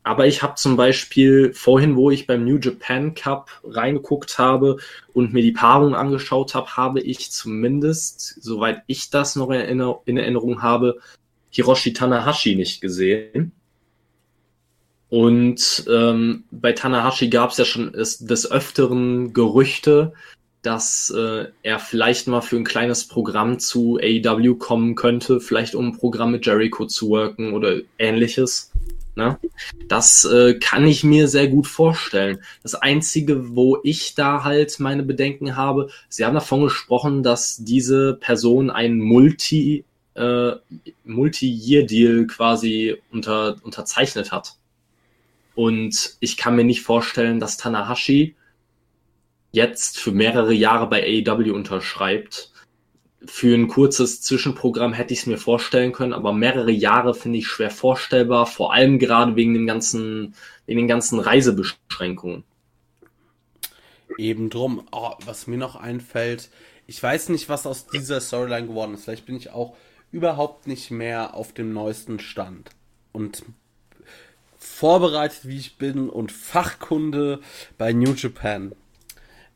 [0.02, 4.76] Aber ich habe zum Beispiel vorhin, wo ich beim New Japan Cup reingeguckt habe
[5.14, 9.80] und mir die Paarung angeschaut habe, habe ich zumindest, soweit ich das noch in
[10.18, 10.98] Erinnerung habe,
[11.50, 13.52] Hiroshi Tanahashi nicht gesehen.
[15.08, 20.12] Und ähm, bei Tanahashi gab es ja schon des Öfteren Gerüchte,
[20.64, 25.88] dass äh, er vielleicht mal für ein kleines Programm zu AEW kommen könnte, vielleicht um
[25.88, 28.72] ein Programm mit Jericho zu worken oder ähnliches.
[29.14, 29.38] Ne?
[29.88, 32.40] Das äh, kann ich mir sehr gut vorstellen.
[32.62, 38.14] Das Einzige, wo ich da halt meine Bedenken habe, Sie haben davon gesprochen, dass diese
[38.14, 39.84] Person ein Multi,
[40.14, 40.52] äh,
[41.04, 44.56] Multi-Year-Deal quasi unter, unterzeichnet hat.
[45.54, 48.34] Und ich kann mir nicht vorstellen, dass Tanahashi
[49.54, 52.50] jetzt für mehrere Jahre bei AEW unterschreibt.
[53.24, 57.46] Für ein kurzes Zwischenprogramm hätte ich es mir vorstellen können, aber mehrere Jahre finde ich
[57.46, 60.34] schwer vorstellbar, vor allem gerade wegen dem ganzen,
[60.66, 62.44] wegen den ganzen Reisebeschränkungen.
[64.18, 64.86] Eben drum.
[64.92, 66.50] Oh, was mir noch einfällt,
[66.86, 69.04] ich weiß nicht, was aus dieser Storyline geworden ist.
[69.04, 69.74] Vielleicht bin ich auch
[70.12, 72.70] überhaupt nicht mehr auf dem neuesten Stand.
[73.12, 73.42] Und
[74.58, 77.40] vorbereitet, wie ich bin und Fachkunde
[77.78, 78.72] bei New Japan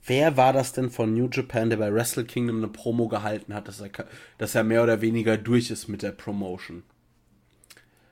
[0.04, 3.68] Wer war das denn von New Japan, der bei Wrestle Kingdom eine Promo gehalten hat,
[3.68, 3.90] dass er,
[4.38, 6.82] dass er mehr oder weniger durch ist mit der Promotion?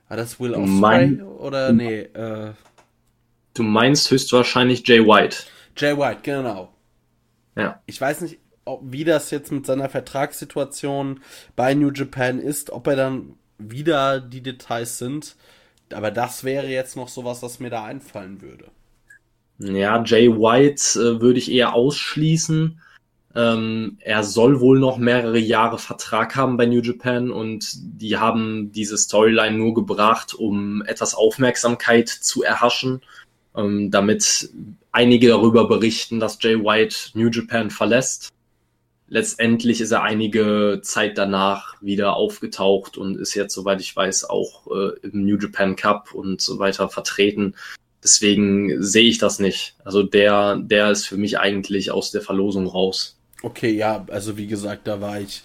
[0.09, 2.01] War das Will Ospreay oder nee?
[2.01, 2.53] Äh,
[3.55, 5.39] du meinst höchstwahrscheinlich Jay White.
[5.77, 6.73] Jay White, genau.
[7.57, 7.81] Ja.
[7.87, 11.21] Ich weiß nicht, ob, wie das jetzt mit seiner Vertragssituation
[11.57, 15.37] bei New Japan ist, ob er dann wieder die Details sind.
[15.93, 18.67] Aber das wäre jetzt noch sowas, was mir da einfallen würde.
[19.59, 22.81] Ja, Jay White äh, würde ich eher ausschließen.
[23.35, 28.73] Ähm, er soll wohl noch mehrere Jahre Vertrag haben bei New Japan und die haben
[28.73, 33.03] diese Storyline nur gebracht, um etwas Aufmerksamkeit zu erhaschen,
[33.55, 34.51] ähm, damit
[34.91, 38.31] einige darüber berichten, dass Jay White New Japan verlässt.
[39.09, 44.67] Letztendlich ist er einige Zeit danach wieder aufgetaucht und ist jetzt, soweit ich weiß, auch
[44.69, 47.55] äh, im New Japan Cup und so weiter vertreten.
[48.03, 49.75] Deswegen sehe ich das nicht.
[49.85, 53.17] Also der, der ist für mich eigentlich aus der Verlosung raus.
[53.43, 55.43] Okay, ja, also wie gesagt, da war ich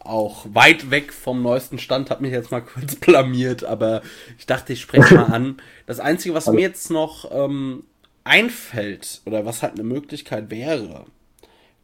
[0.00, 4.02] auch weit weg vom neuesten Stand, habe mich jetzt mal kurz blamiert, aber
[4.38, 5.56] ich dachte, ich spreche mal an.
[5.86, 7.84] Das Einzige, was mir jetzt noch ähm,
[8.24, 11.06] einfällt oder was halt eine Möglichkeit wäre,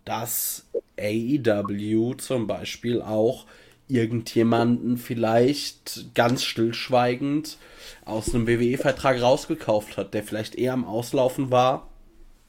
[0.04, 0.66] dass
[0.98, 3.46] AEW zum Beispiel auch
[3.89, 7.59] irgendjemanden vielleicht ganz stillschweigend
[8.05, 11.89] aus einem WWE-Vertrag rausgekauft hat, der vielleicht eher am Auslaufen war,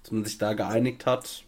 [0.04, 1.44] dass man sich da geeinigt hat.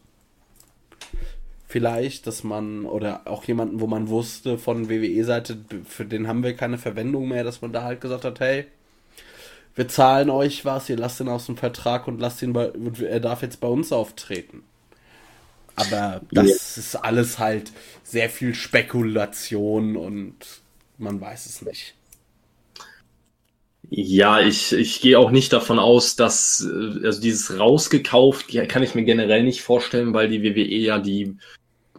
[1.68, 6.54] Vielleicht, dass man, oder auch jemanden, wo man wusste von WWE-Seite, für den haben wir
[6.56, 8.66] keine Verwendung mehr, dass man da halt gesagt hat, hey,
[9.76, 12.72] wir zahlen euch was, ihr lasst ihn aus dem Vertrag und lasst ihn bei,
[13.08, 14.64] er darf jetzt bei uns auftreten.
[15.76, 16.82] Aber das ja.
[16.82, 17.72] ist alles halt
[18.04, 20.36] sehr viel Spekulation und
[20.98, 21.96] man weiß es nicht.
[23.90, 28.96] Ja, ich, ich gehe auch nicht davon aus, dass äh, also dieses rausgekauft kann ich
[28.96, 31.36] mir generell nicht vorstellen, weil die WWE ja die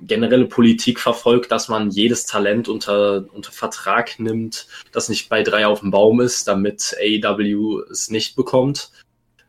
[0.01, 5.67] generelle Politik verfolgt, dass man jedes Talent unter, unter Vertrag nimmt, das nicht bei drei
[5.67, 8.91] auf dem Baum ist, damit AEW es nicht bekommt.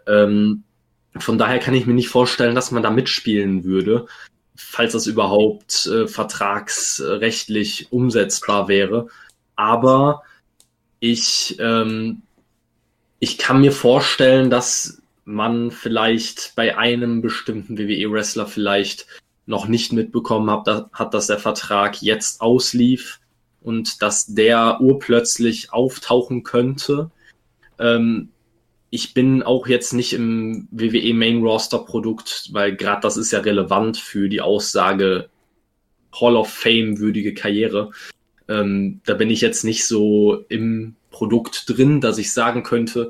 [0.05, 0.63] Ähm,
[1.17, 4.07] von daher kann ich mir nicht vorstellen, dass man da mitspielen würde,
[4.55, 9.07] falls das überhaupt äh, vertragsrechtlich umsetzbar wäre.
[9.55, 10.23] Aber
[10.99, 12.23] ich ähm,
[13.23, 19.07] ich kann mir vorstellen, dass man vielleicht bei einem bestimmten WWE-Wrestler vielleicht
[19.45, 23.21] noch nicht mitbekommen hat, hat, dass der Vertrag jetzt auslief
[23.61, 27.11] und dass der urplötzlich auftauchen könnte.
[27.79, 28.27] Ähm,
[28.93, 33.39] ich bin auch jetzt nicht im WWE Main Roster Produkt, weil gerade das ist ja
[33.39, 35.29] relevant für die Aussage
[36.13, 37.89] Hall of Fame würdige Karriere.
[38.47, 43.09] Ähm, da bin ich jetzt nicht so im Produkt drin, dass ich sagen könnte,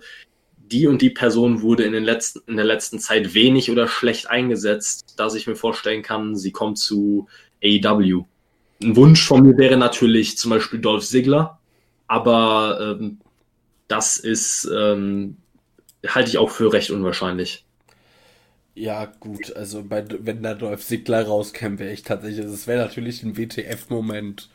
[0.56, 4.30] die und die Person wurde in, den letzten, in der letzten Zeit wenig oder schlecht
[4.30, 7.28] eingesetzt, dass ich mir vorstellen kann, sie kommt zu
[7.62, 8.24] AEW.
[8.82, 11.60] Ein Wunsch von mir wäre natürlich zum Beispiel Dolph Ziggler,
[12.08, 13.18] aber ähm,
[13.90, 15.36] das ist, ähm,
[16.08, 17.66] halte ich auch für recht unwahrscheinlich.
[18.76, 23.22] Ja, gut, also bei, wenn da Dolph Ziggler rauskäme, wäre ich tatsächlich, es wäre natürlich
[23.22, 24.50] ein WTF-Moment.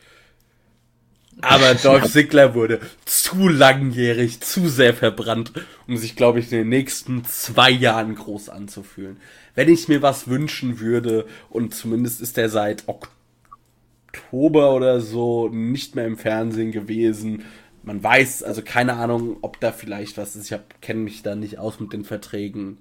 [1.40, 5.52] Aber Dolph Ziggler wurde zu langjährig, zu sehr verbrannt,
[5.86, 9.18] um sich, glaube ich, in den nächsten zwei Jahren groß anzufühlen.
[9.54, 15.94] Wenn ich mir was wünschen würde, und zumindest ist er seit Oktober oder so nicht
[15.94, 17.44] mehr im Fernsehen gewesen,
[17.82, 21.58] man weiß, also keine Ahnung, ob da vielleicht was ist, ich kenne mich da nicht
[21.58, 22.78] aus mit den Verträgen,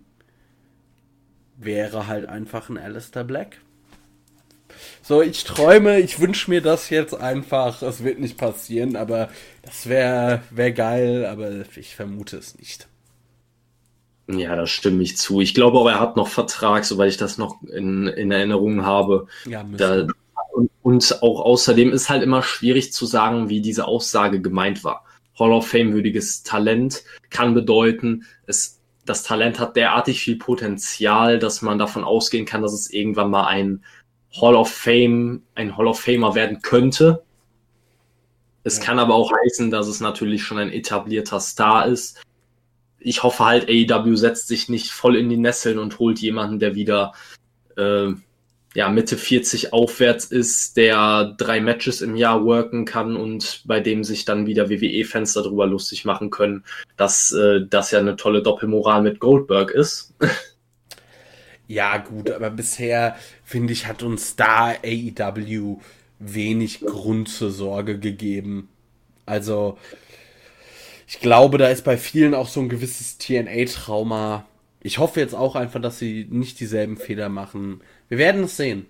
[1.58, 3.58] wäre halt einfach ein Alistair Black.
[5.02, 7.82] So, ich träume, ich wünsche mir das jetzt einfach.
[7.82, 9.30] Es wird nicht passieren, aber
[9.64, 12.88] das wäre wär geil, aber ich vermute es nicht.
[14.30, 15.40] Ja, da stimme ich zu.
[15.40, 19.28] Ich glaube auch, er hat noch Vertrag, soweit ich das noch in, in Erinnerung habe.
[19.46, 20.08] Ja, da,
[20.88, 25.04] und, auch außerdem ist halt immer schwierig zu sagen, wie diese Aussage gemeint war.
[25.38, 31.62] Hall of Fame würdiges Talent kann bedeuten, es, das Talent hat derartig viel Potenzial, dass
[31.62, 33.84] man davon ausgehen kann, dass es irgendwann mal ein
[34.40, 37.22] Hall of Fame, ein Hall of Famer werden könnte.
[38.64, 38.86] Es ja.
[38.86, 42.24] kann aber auch heißen, dass es natürlich schon ein etablierter Star ist.
[42.98, 46.76] Ich hoffe halt, AEW setzt sich nicht voll in die Nesseln und holt jemanden, der
[46.76, 47.12] wieder
[47.76, 48.14] äh,
[48.78, 54.04] ja, Mitte 40 aufwärts ist, der drei Matches im Jahr worken kann und bei dem
[54.04, 56.64] sich dann wieder WWE-Fans darüber lustig machen können,
[56.96, 60.14] dass äh, das ja eine tolle Doppelmoral mit Goldberg ist.
[61.70, 65.82] Ja, gut, aber bisher, finde ich, hat uns da AEW
[66.18, 68.70] wenig Grund zur Sorge gegeben.
[69.26, 69.78] Also,
[71.10, 74.46] ich glaube, da ist bei vielen auch so ein gewisses TNA-Trauma.
[74.82, 77.82] Ich hoffe jetzt auch einfach, dass sie nicht dieselben Fehler machen.
[78.10, 78.88] Wir werden es sehen.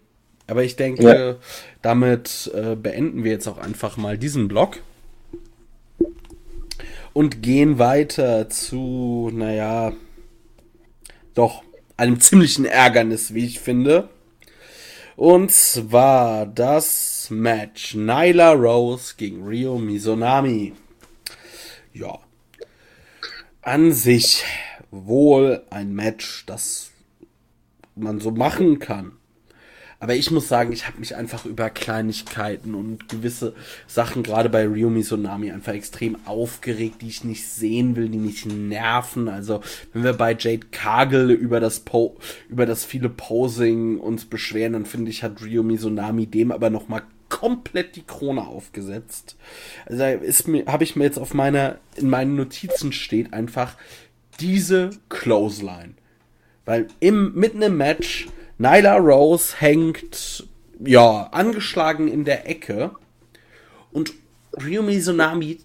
[0.47, 1.35] Aber ich denke, ja.
[1.81, 4.79] damit äh, beenden wir jetzt auch einfach mal diesen Blog.
[7.13, 9.91] Und gehen weiter zu, naja,
[11.33, 11.63] doch,
[11.97, 14.09] einem ziemlichen Ärgernis, wie ich finde.
[15.15, 20.73] Und zwar das Match Nyla Rose gegen Rio Mizunami.
[21.91, 22.19] Ja.
[23.63, 24.43] An sich
[24.91, 26.91] wohl ein Match, das
[27.99, 29.13] man so machen kann.
[29.99, 33.55] Aber ich muss sagen, ich habe mich einfach über Kleinigkeiten und gewisse
[33.87, 38.45] Sachen, gerade bei Ryumi Tsunami, einfach extrem aufgeregt, die ich nicht sehen will, die mich
[38.45, 39.27] nerven.
[39.27, 39.61] Also,
[39.93, 42.15] wenn wir bei Jade Kagel über das Po,
[42.47, 47.01] über das viele Posing uns beschweren, dann finde ich, hat Ryumi Tsunami dem aber nochmal
[47.29, 49.35] komplett die Krone aufgesetzt.
[49.85, 53.75] Also ist mir, habe ich mir jetzt auf meiner, in meinen Notizen steht einfach
[54.39, 55.95] diese Clothesline.
[56.67, 60.45] Weil im, mitten im Match Nyla Rose hängt,
[60.83, 62.91] ja, angeschlagen in der Ecke
[63.93, 64.13] und
[64.61, 65.59] Ryumi Tsunami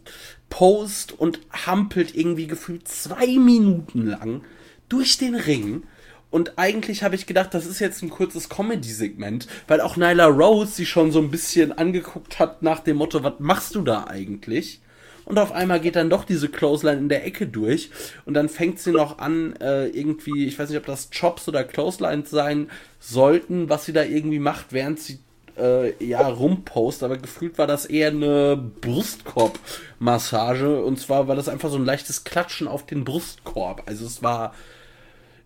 [0.48, 4.42] post und hampelt irgendwie gefühlt zwei Minuten lang
[4.88, 5.82] durch den Ring.
[6.30, 10.70] Und eigentlich habe ich gedacht, das ist jetzt ein kurzes Comedy-Segment, weil auch Nyla Rose
[10.70, 14.80] sie schon so ein bisschen angeguckt hat nach dem Motto, was machst du da eigentlich?
[15.24, 17.90] Und auf einmal geht dann doch diese Clothesline in der Ecke durch.
[18.24, 21.64] Und dann fängt sie noch an, äh, irgendwie, ich weiß nicht, ob das Chops oder
[21.64, 25.18] Clotheslines sein sollten, was sie da irgendwie macht, während sie
[25.56, 30.82] äh, ja rumpost, aber gefühlt war das eher eine Brustkorb-Massage.
[30.82, 33.82] Und zwar war das einfach so ein leichtes Klatschen auf den Brustkorb.
[33.86, 34.54] Also es war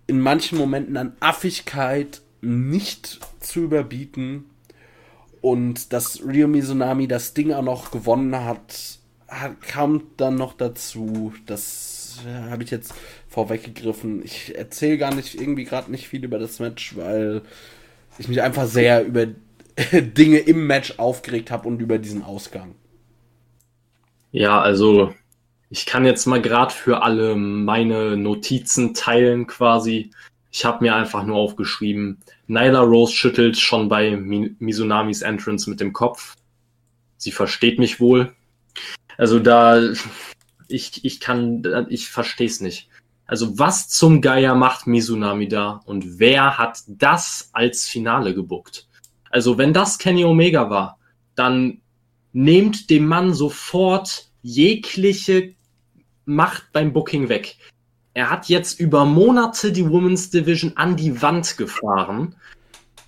[0.07, 4.45] in manchen Momenten an Affigkeit nicht zu überbieten.
[5.41, 8.99] Und dass Rio Mizunami das Ding auch noch gewonnen hat,
[9.61, 12.95] kam dann noch dazu, das äh, habe ich jetzt
[13.29, 14.23] vorweggegriffen.
[14.25, 17.43] Ich erzähle gar nicht irgendwie gerade nicht viel über das Match, weil
[18.19, 19.27] ich mich einfach sehr über
[19.93, 22.75] Dinge im Match aufgeregt habe und über diesen Ausgang.
[24.33, 25.15] Ja, also
[25.71, 30.11] ich kann jetzt mal gerade für alle meine Notizen teilen quasi.
[30.51, 35.93] Ich habe mir einfach nur aufgeschrieben, Nyla Rose schüttelt schon bei Mizunamis Entrance mit dem
[35.93, 36.37] Kopf.
[37.17, 38.33] Sie versteht mich wohl.
[39.17, 39.81] Also da,
[40.69, 42.89] ich, ich kann, ich verstehe es nicht.
[43.27, 48.87] Also was zum Geier macht Mizunami da und wer hat das als Finale gebuckt?
[49.31, 50.99] Also wenn das Kenny Omega war,
[51.35, 51.81] dann
[52.33, 55.55] nehmt dem Mann sofort jegliche
[56.25, 57.57] Macht beim Booking weg.
[58.15, 62.35] Er hat jetzt über Monate die Women's Division an die Wand gefahren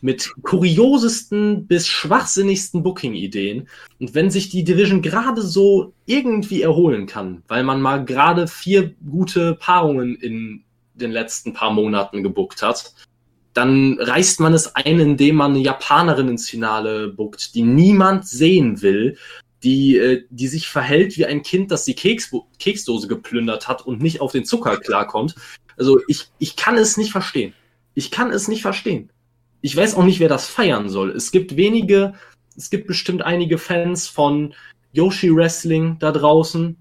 [0.00, 3.68] mit kuriosesten bis schwachsinnigsten Booking-Ideen.
[3.98, 8.94] Und wenn sich die Division gerade so irgendwie erholen kann, weil man mal gerade vier
[9.08, 12.94] gute Paarungen in den letzten paar Monaten gebuckt hat,
[13.54, 18.82] dann reißt man es ein, indem man eine Japanerin ins Finale buckt, die niemand sehen
[18.82, 19.16] will,
[19.64, 22.30] die, äh, die sich verhält wie ein Kind, das die Keks
[22.60, 25.34] Keksdose geplündert hat und nicht auf den Zucker klarkommt.
[25.76, 27.52] Also ich, ich kann es nicht verstehen.
[27.94, 29.10] Ich kann es nicht verstehen
[29.60, 31.10] ich weiß auch nicht, wer das feiern soll.
[31.10, 32.14] Es gibt wenige,
[32.56, 34.54] es gibt bestimmt einige Fans von
[34.92, 36.76] Yoshi Wrestling da draußen,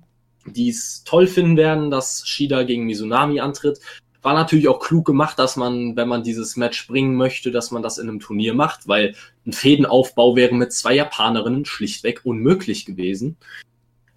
[0.45, 3.79] die es toll finden werden, dass Shida gegen Mizunami antritt.
[4.21, 7.83] War natürlich auch klug gemacht, dass man, wenn man dieses Match bringen möchte, dass man
[7.83, 9.15] das in einem Turnier macht, weil
[9.45, 13.37] ein Fädenaufbau wäre mit zwei Japanerinnen schlichtweg unmöglich gewesen.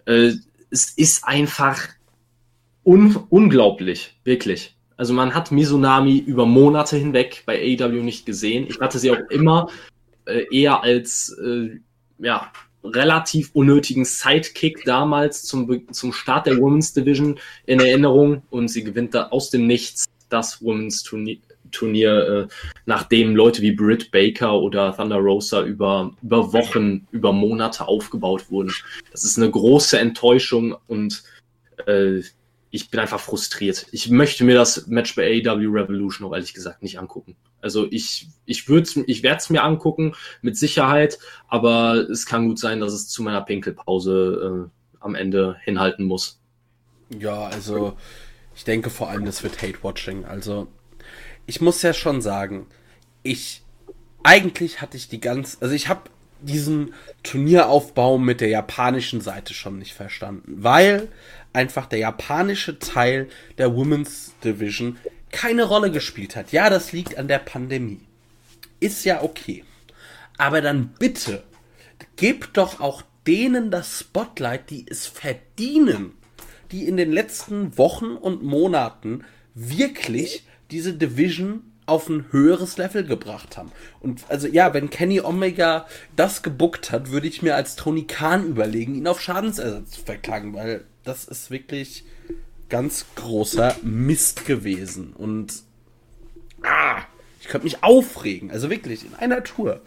[0.05, 0.33] Äh,
[0.69, 1.89] es ist einfach
[2.83, 4.75] un unglaublich, wirklich.
[5.01, 8.67] Also man hat Mizunami über Monate hinweg bei AEW nicht gesehen.
[8.69, 9.67] Ich hatte sie auch immer
[10.25, 11.79] äh, eher als äh,
[12.19, 12.51] ja,
[12.83, 19.15] relativ unnötigen Sidekick damals zum, zum Start der Women's Division in Erinnerung und sie gewinnt
[19.15, 21.39] da aus dem Nichts das Women's Turnier,
[21.71, 22.47] Turnier äh,
[22.85, 28.71] nachdem Leute wie Britt Baker oder Thunder Rosa über, über Wochen, über Monate aufgebaut wurden.
[29.11, 31.23] Das ist eine große Enttäuschung und
[31.87, 32.21] äh,
[32.71, 33.85] ich bin einfach frustriert.
[33.91, 37.35] Ich möchte mir das Match bei AEW Revolution auch ehrlich gesagt nicht angucken.
[37.61, 42.59] Also ich, ich würde ich werde es mir angucken, mit Sicherheit, aber es kann gut
[42.59, 46.39] sein, dass es zu meiner Pinkelpause äh, am Ende hinhalten muss.
[47.19, 47.97] Ja, also
[48.55, 50.25] ich denke vor allem, das wird Hate-Watching.
[50.25, 50.67] Also
[51.45, 52.67] ich muss ja schon sagen,
[53.21, 53.63] ich
[54.23, 56.09] eigentlich hatte ich die ganz, also ich habe
[56.41, 56.93] diesen
[57.23, 61.07] Turnieraufbau mit der japanischen Seite schon nicht verstanden, weil
[61.53, 63.27] einfach der japanische Teil
[63.57, 64.97] der Women's Division
[65.31, 66.51] keine Rolle gespielt hat.
[66.51, 68.01] Ja, das liegt an der Pandemie.
[68.79, 69.63] Ist ja okay.
[70.37, 71.43] Aber dann bitte,
[72.15, 76.13] gebt doch auch denen das Spotlight, die es verdienen,
[76.71, 79.23] die in den letzten Wochen und Monaten
[79.53, 83.71] wirklich diese Division auf ein höheres Level gebracht haben.
[83.99, 85.85] Und also ja, wenn Kenny Omega
[86.15, 90.53] das gebuckt hat, würde ich mir als Tony Khan überlegen, ihn auf Schadensersatz zu verklagen,
[90.53, 92.03] weil das ist wirklich
[92.69, 95.13] ganz großer Mist gewesen.
[95.13, 95.63] Und
[96.63, 97.01] ah,
[97.41, 99.81] Ich könnte mich aufregen, also wirklich, in einer Tour.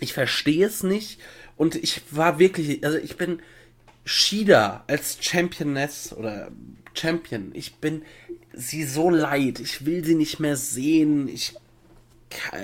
[0.00, 1.20] Ich verstehe es nicht
[1.56, 3.40] und ich war wirklich, also ich bin
[4.04, 6.50] Shida als Championess oder
[6.94, 7.50] Champion.
[7.54, 8.02] Ich bin
[8.52, 9.60] sie so leid.
[9.60, 11.28] Ich will sie nicht mehr sehen.
[11.28, 11.54] Ich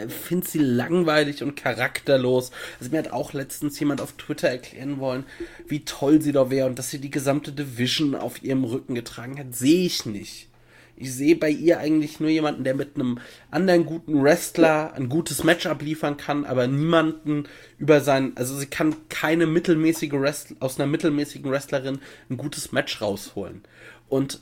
[0.08, 2.50] finde sie langweilig und charakterlos.
[2.78, 5.24] Also mir hat auch letztens jemand auf Twitter erklären wollen,
[5.66, 9.38] wie toll sie doch wäre und dass sie die gesamte Division auf ihrem Rücken getragen
[9.38, 9.54] hat.
[9.54, 10.48] Sehe ich nicht.
[10.96, 13.18] Ich sehe bei ihr eigentlich nur jemanden, der mit einem
[13.50, 17.48] anderen guten Wrestler ein gutes Match abliefern kann, aber niemanden
[17.78, 21.98] über sein, also sie kann keine mittelmäßige Wrestler, aus einer mittelmäßigen Wrestlerin
[22.30, 23.62] ein gutes Match rausholen.
[24.08, 24.40] Und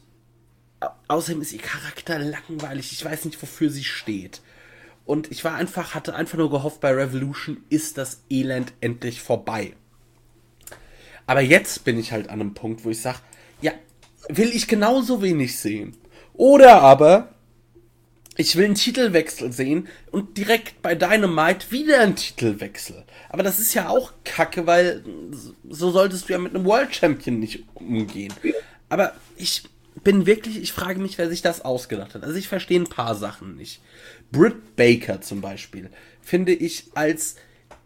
[1.08, 2.92] außerdem ist ihr Charakter langweilig.
[2.92, 4.42] Ich weiß nicht, wofür sie steht.
[5.11, 9.72] Und ich war einfach, hatte einfach nur gehofft, bei Revolution ist das Elend endlich vorbei.
[11.26, 13.18] Aber jetzt bin ich halt an einem Punkt, wo ich sage,
[13.61, 13.72] ja,
[14.28, 15.96] will ich genauso wenig sehen.
[16.34, 17.34] Oder aber,
[18.36, 23.02] ich will einen Titelwechsel sehen und direkt bei Dynamite wieder einen Titelwechsel.
[23.30, 25.02] Aber das ist ja auch kacke, weil
[25.68, 28.32] so solltest du ja mit einem World Champion nicht umgehen.
[28.88, 29.64] Aber ich
[30.03, 32.24] bin wirklich, ich frage mich, wer sich das ausgedacht hat.
[32.24, 33.80] Also ich verstehe ein paar Sachen nicht.
[34.32, 35.90] Britt Baker zum Beispiel
[36.22, 37.36] finde ich als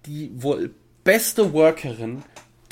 [0.06, 2.22] die wohl beste Workerin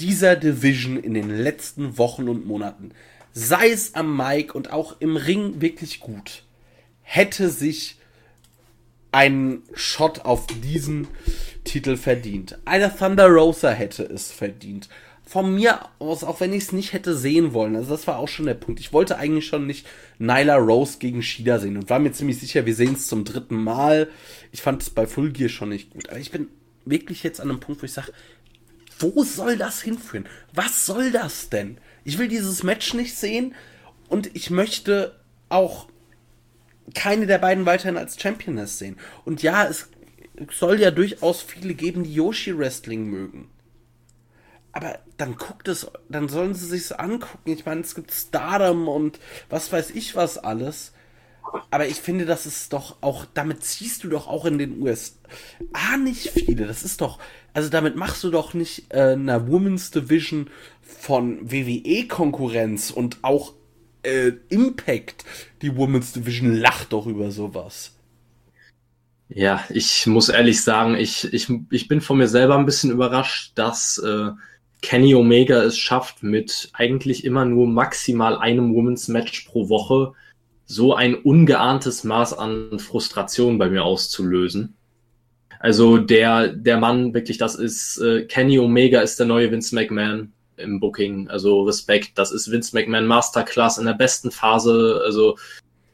[0.01, 2.93] dieser Division in den letzten Wochen und Monaten.
[3.33, 6.45] Sei es am Mic und auch im Ring wirklich gut.
[7.03, 7.99] Hätte sich
[9.11, 11.09] einen Shot auf diesen
[11.65, 12.59] Titel verdient.
[12.65, 14.89] Eine Thunder Rosa hätte es verdient
[15.25, 18.29] von mir aus, auch wenn ich es nicht hätte sehen wollen, also das war auch
[18.29, 18.81] schon der Punkt.
[18.81, 19.87] Ich wollte eigentlich schon nicht
[20.19, 23.63] Nyla Rose gegen Shida sehen und war mir ziemlich sicher, wir sehen es zum dritten
[23.63, 24.09] Mal.
[24.51, 26.09] Ich fand es bei Full Gear schon nicht gut.
[26.11, 26.49] Aber ich bin
[26.85, 28.13] wirklich jetzt an einem Punkt, wo ich sage,
[28.99, 30.29] wo soll das hinführen?
[30.53, 31.79] Was soll das denn?
[32.05, 33.55] Ich will dieses Match nicht sehen
[34.09, 35.19] und ich möchte
[35.49, 35.89] auch
[36.95, 38.97] keine der beiden weiterhin als Championess sehen.
[39.25, 39.89] Und ja, es
[40.51, 43.49] soll ja durchaus viele geben, die Yoshi Wrestling mögen
[44.73, 47.53] aber dann guckt es, dann sollen sie sich's angucken.
[47.53, 49.21] Ich meine, es gibt Stardom und
[49.51, 50.93] was weiß ich was alles.
[51.71, 55.97] Aber ich finde, das ist doch auch, damit ziehst du doch auch in den USA
[56.03, 56.67] nicht viele.
[56.67, 57.19] Das ist doch,
[57.53, 60.49] also damit machst du doch nicht äh, einer Women's Division
[60.81, 63.55] von WWE Konkurrenz und auch
[64.03, 65.25] äh, Impact,
[65.61, 67.93] die Women's Division lacht doch über sowas.
[69.29, 73.53] Ja, ich muss ehrlich sagen, ich, ich, ich bin von mir selber ein bisschen überrascht,
[73.55, 74.31] dass äh,
[74.83, 80.13] Kenny Omega es schafft, mit eigentlich immer nur maximal einem Women's Match pro Woche
[80.67, 84.75] so ein ungeahntes Maß an Frustration bei mir auszulösen.
[85.59, 90.33] Also der, der Mann, wirklich, das ist, äh, Kenny Omega ist der neue Vince McMahon
[90.57, 91.29] im Booking.
[91.29, 95.01] Also Respekt, das ist Vince McMahon Masterclass in der besten Phase.
[95.05, 95.37] Also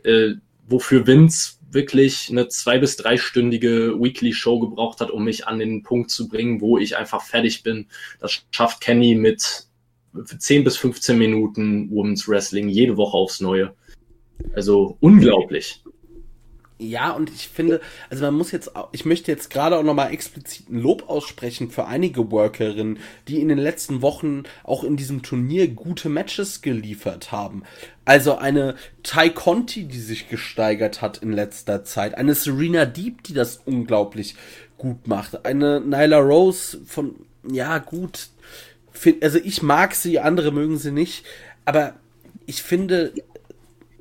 [0.04, 0.34] äh,
[0.66, 6.10] wofür Vince wirklich eine zwei- bis dreistündige Weekly-Show gebraucht hat, um mich an den Punkt
[6.10, 7.86] zu bringen, wo ich einfach fertig bin.
[8.20, 9.66] Das schafft Kenny mit
[10.38, 13.74] 10 bis 15 Minuten Women's Wrestling jede Woche aufs Neue.
[14.54, 15.82] Also unglaublich.
[16.80, 20.70] Ja, und ich finde, also man muss jetzt, ich möchte jetzt gerade auch nochmal explizit
[20.70, 25.66] ein Lob aussprechen für einige Workerinnen, die in den letzten Wochen auch in diesem Turnier
[25.66, 27.64] gute Matches geliefert haben.
[28.04, 33.34] Also eine Tai Conti, die sich gesteigert hat in letzter Zeit, eine Serena Deep, die
[33.34, 34.36] das unglaublich
[34.76, 38.28] gut macht, eine Nyla Rose von, ja gut,
[39.20, 41.24] also ich mag sie, andere mögen sie nicht,
[41.64, 41.94] aber
[42.46, 43.12] ich finde,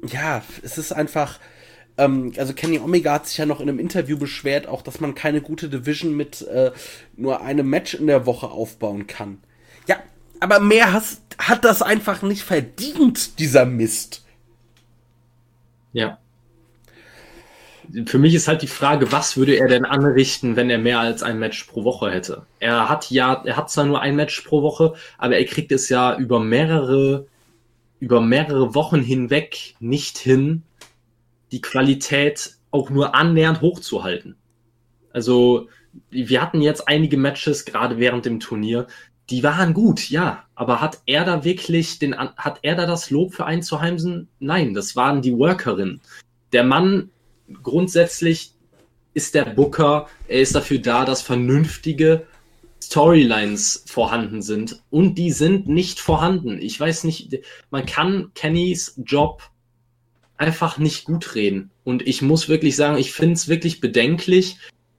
[0.07, 1.39] ja, es ist einfach,
[1.97, 5.15] ähm, also Kenny Omega hat sich ja noch in einem Interview beschwert, auch dass man
[5.15, 6.71] keine gute Division mit äh,
[7.15, 9.39] nur einem Match in der Woche aufbauen kann.
[9.87, 9.97] Ja,
[10.39, 14.23] aber mehr has, hat das einfach nicht verdient, dieser Mist.
[15.93, 16.19] Ja.
[18.05, 21.23] Für mich ist halt die Frage, was würde er denn anrichten, wenn er mehr als
[21.23, 22.45] ein Match pro Woche hätte?
[22.59, 25.87] Er hat ja, er hat zwar nur ein Match pro Woche, aber er kriegt es
[25.87, 27.27] ja über mehrere,
[28.01, 30.63] über mehrere Wochen hinweg nicht hin,
[31.51, 34.35] die Qualität auch nur annähernd hochzuhalten.
[35.11, 35.69] Also
[36.09, 38.87] wir hatten jetzt einige Matches, gerade während dem Turnier,
[39.29, 43.33] die waren gut, ja, aber hat er da wirklich den, hat er da das Lob
[43.33, 44.29] für einzuheimsen?
[44.39, 46.01] Nein, das waren die Workerinnen.
[46.53, 47.09] Der Mann
[47.61, 48.53] grundsätzlich
[49.13, 52.25] ist der Booker, er ist dafür da, dass vernünftige
[52.81, 56.61] Storylines vorhanden sind und die sind nicht vorhanden.
[56.61, 59.41] Ich weiß nicht, man kann Kennys Job
[60.37, 61.71] einfach nicht gut reden.
[61.83, 64.57] Und ich muss wirklich sagen, ich finde es wirklich bedenklich,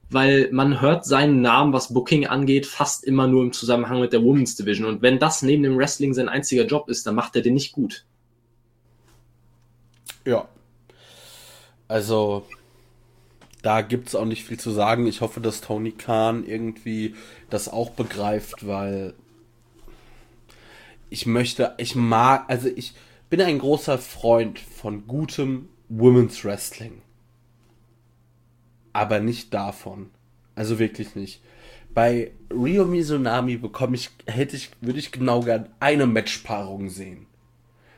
[0.09, 4.23] weil man hört seinen Namen, was Booking angeht, fast immer nur im Zusammenhang mit der
[4.23, 4.87] Women's Division.
[4.87, 7.71] Und wenn das neben dem Wrestling sein einziger Job ist, dann macht er den nicht
[7.71, 8.05] gut.
[10.25, 10.47] Ja.
[11.87, 12.45] Also,
[13.61, 15.07] da gibt es auch nicht viel zu sagen.
[15.07, 17.15] Ich hoffe, dass Tony Khan irgendwie
[17.49, 19.13] das auch begreift, weil
[21.09, 22.93] ich möchte, ich mag, also ich
[23.29, 27.01] bin ein großer Freund von gutem Women's Wrestling.
[28.93, 30.09] Aber nicht davon.
[30.55, 31.41] Also wirklich nicht.
[31.93, 37.27] Bei Rio Mizunami bekomme ich, hätte ich, würde ich genau gern eine Matchpaarung sehen.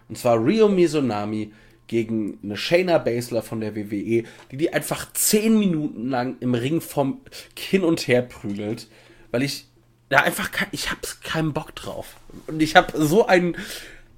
[0.09, 1.51] Und zwar Rio Mizunami
[1.87, 6.79] gegen eine Shayna Baszler von der WWE, die die einfach zehn Minuten lang im Ring
[6.79, 7.21] vom
[7.57, 8.87] hin und her prügelt,
[9.31, 9.65] weil ich
[10.09, 12.17] da einfach kein, ich hab's keinen Bock drauf.
[12.47, 13.57] Und ich habe so einen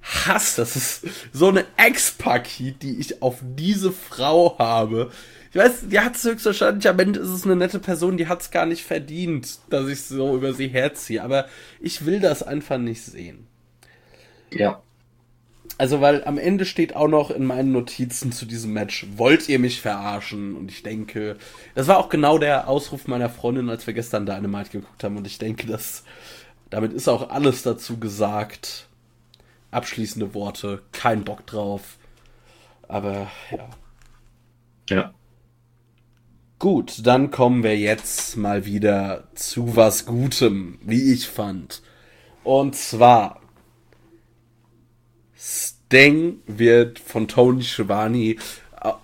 [0.04, 5.10] Hass, das ist so eine Ex-Paket, die ich auf diese Frau habe.
[5.50, 8.42] Ich weiß, die hat es höchstwahrscheinlich, am Ende ist es eine nette Person, die hat
[8.42, 11.22] es gar nicht verdient, dass ich so über sie herziehe.
[11.22, 11.46] Aber
[11.80, 13.46] ich will das einfach nicht sehen.
[14.52, 14.82] Ja.
[15.78, 19.58] Also, weil am Ende steht auch noch in meinen Notizen zu diesem Match, wollt ihr
[19.58, 20.54] mich verarschen?
[20.54, 21.36] Und ich denke,
[21.74, 25.16] das war auch genau der Ausruf meiner Freundin, als wir gestern Dynamite geguckt haben.
[25.16, 26.04] Und ich denke, dass
[26.68, 28.88] damit ist auch alles dazu gesagt.
[29.74, 31.98] Abschließende Worte, kein Bock drauf.
[32.86, 33.68] Aber ja.
[34.88, 35.14] Ja.
[36.60, 41.82] Gut, dann kommen wir jetzt mal wieder zu was Gutem, wie ich fand.
[42.44, 43.40] Und zwar
[45.36, 48.36] Sting wird von Tony Schiavone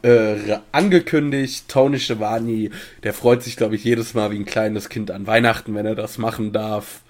[0.02, 1.66] äh, angekündigt.
[1.66, 2.70] Tony Schiavone,
[3.02, 5.96] der freut sich, glaube ich, jedes Mal wie ein kleines Kind an Weihnachten, wenn er
[5.96, 7.02] das machen darf.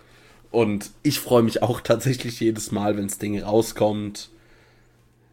[0.50, 4.30] Und ich freue mich auch tatsächlich jedes Mal, wenn Sting rauskommt.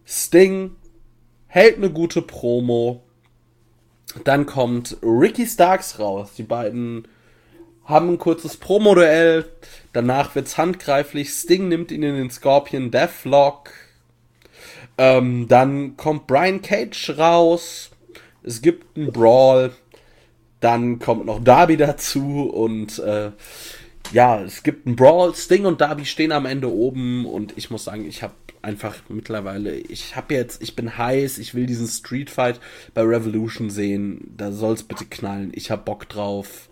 [0.06, 0.76] Sting
[1.48, 3.04] hält eine gute Promo.
[4.24, 6.32] Dann kommt Ricky Starks raus.
[6.38, 7.08] Die beiden
[7.84, 9.46] haben ein kurzes Promo-Duell.
[9.94, 11.32] Danach wird's handgreiflich.
[11.32, 13.72] Sting nimmt ihn in den Scorpion Deathlock.
[14.98, 17.92] Ähm, dann kommt Brian Cage raus.
[18.44, 19.72] Es gibt einen Brawl.
[20.60, 23.32] Dann kommt noch Darby dazu und äh,
[24.12, 25.36] ja, es gibt einen Brawl.
[25.36, 29.76] Sting und Darby stehen am Ende oben und ich muss sagen, ich habe einfach mittlerweile,
[29.76, 32.60] ich habe jetzt, ich bin heiß, ich will diesen Street Fight
[32.94, 34.34] bei Revolution sehen.
[34.36, 35.52] Da soll's bitte knallen.
[35.54, 36.70] Ich hab Bock drauf.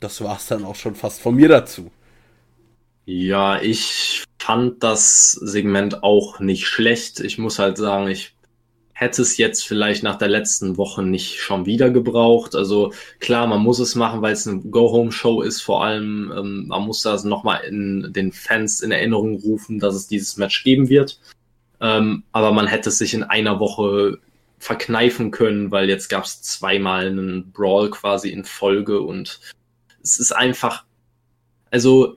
[0.00, 1.90] Das war's dann auch schon fast von mir dazu.
[3.06, 7.20] Ja, ich fand das Segment auch nicht schlecht.
[7.20, 8.35] Ich muss halt sagen, ich
[8.98, 12.54] hätte es jetzt vielleicht nach der letzten Woche nicht schon wieder gebraucht.
[12.54, 15.60] Also klar, man muss es machen, weil es eine Go-Home-Show ist.
[15.60, 20.06] Vor allem, ähm, man muss das nochmal in den Fans in Erinnerung rufen, dass es
[20.06, 21.20] dieses Match geben wird.
[21.78, 24.18] Ähm, aber man hätte es sich in einer Woche
[24.58, 29.40] verkneifen können, weil jetzt gab es zweimal einen Brawl quasi in Folge und
[30.02, 30.84] es ist einfach,
[31.70, 32.16] also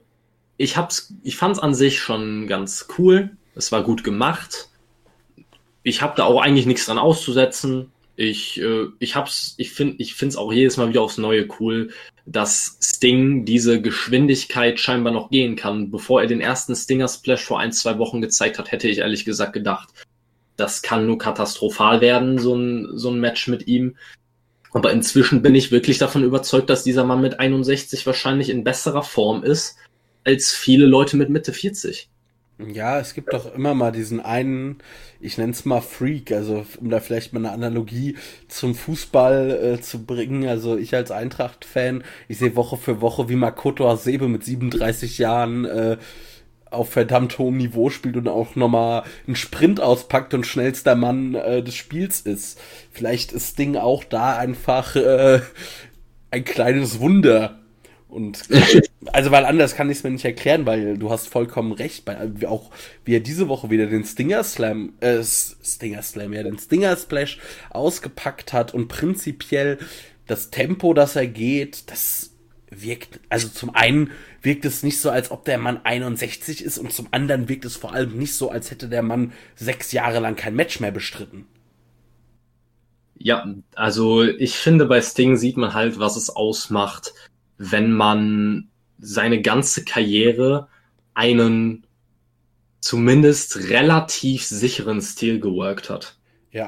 [0.56, 3.36] ich hab's, ich fand's an sich schon ganz cool.
[3.54, 4.69] Es war gut gemacht.
[5.82, 7.90] Ich habe da auch eigentlich nichts dran auszusetzen.
[8.16, 11.90] Ich, äh, ich hab's, ich finde, ich find's auch jedes Mal wieder aufs Neue cool,
[12.26, 15.90] dass Sting diese Geschwindigkeit scheinbar noch gehen kann.
[15.90, 19.24] Bevor er den ersten Stinger Splash vor ein, zwei Wochen gezeigt hat, hätte ich ehrlich
[19.24, 19.88] gesagt gedacht,
[20.56, 23.96] das kann nur katastrophal werden, so ein, so ein Match mit ihm.
[24.72, 29.02] Aber inzwischen bin ich wirklich davon überzeugt, dass dieser Mann mit 61 wahrscheinlich in besserer
[29.02, 29.76] Form ist
[30.24, 32.09] als viele Leute mit Mitte 40.
[32.68, 34.78] Ja, es gibt doch immer mal diesen einen,
[35.20, 38.16] ich nenne es mal Freak, also um da vielleicht mal eine Analogie
[38.48, 40.46] zum Fußball äh, zu bringen.
[40.46, 45.64] Also ich als Eintracht-Fan, ich sehe Woche für Woche, wie Makoto Hasebe mit 37 Jahren
[45.64, 45.96] äh,
[46.70, 51.62] auf verdammt hohem Niveau spielt und auch nochmal einen Sprint auspackt und schnellster Mann äh,
[51.62, 52.60] des Spiels ist.
[52.92, 55.40] Vielleicht ist Ding auch da einfach äh,
[56.30, 57.59] ein kleines Wunder.
[58.10, 58.42] Und
[59.06, 62.16] also weil anders kann ich es mir nicht erklären, weil du hast vollkommen recht, bei
[62.46, 62.70] auch
[63.04, 67.38] wie er diese Woche wieder den Stinger Slam, äh, Stinger Slam, ja, den Stinger Splash
[67.70, 69.78] ausgepackt hat und prinzipiell
[70.26, 72.30] das Tempo, das er geht, das
[72.70, 74.12] wirkt, also zum einen
[74.42, 77.76] wirkt es nicht so, als ob der Mann 61 ist und zum anderen wirkt es
[77.76, 81.46] vor allem nicht so, als hätte der Mann sechs Jahre lang kein Match mehr bestritten.
[83.22, 87.12] Ja, also ich finde, bei Sting sieht man halt, was es ausmacht,
[87.62, 88.68] wenn man
[88.98, 90.68] seine ganze Karriere
[91.12, 91.84] einen
[92.80, 96.16] zumindest relativ sicheren Stil geworkt hat.
[96.52, 96.66] Ja.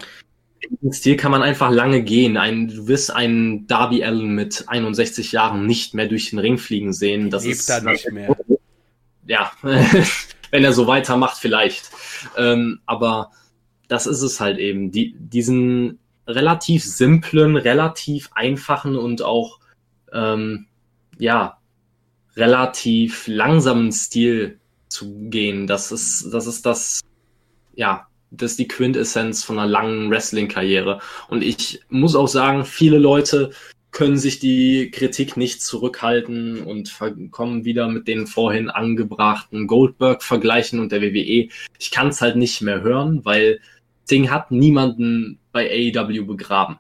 [0.83, 2.37] Den Stil kann man einfach lange gehen.
[2.37, 6.93] Ein, du wirst einen Darby Allen mit 61 Jahren nicht mehr durch den Ring fliegen
[6.93, 7.31] sehen.
[7.31, 8.37] Das Lebt ist da nicht mehr.
[9.27, 11.91] Ja, wenn er so weitermacht, vielleicht.
[12.37, 13.31] Ähm, aber
[13.89, 14.93] das ist es halt eben.
[14.93, 19.59] Die, diesen relativ simplen, relativ einfachen und auch
[20.13, 20.67] ähm,
[21.19, 21.59] ja,
[22.37, 24.59] relativ langsamen Stil
[24.89, 25.67] zu gehen.
[25.67, 27.01] Das ist, das ist das,
[27.75, 31.01] ja, das ist die Quintessenz von einer langen Wrestling-Karriere.
[31.29, 33.51] Und ich muss auch sagen, viele Leute
[33.91, 36.99] können sich die Kritik nicht zurückhalten und
[37.31, 41.49] kommen wieder mit den vorhin angebrachten Goldberg-Vergleichen und der WWE.
[41.79, 43.61] Ich kann es halt nicht mehr hören, weil
[44.05, 46.79] Sting hat niemanden bei AEW begraben.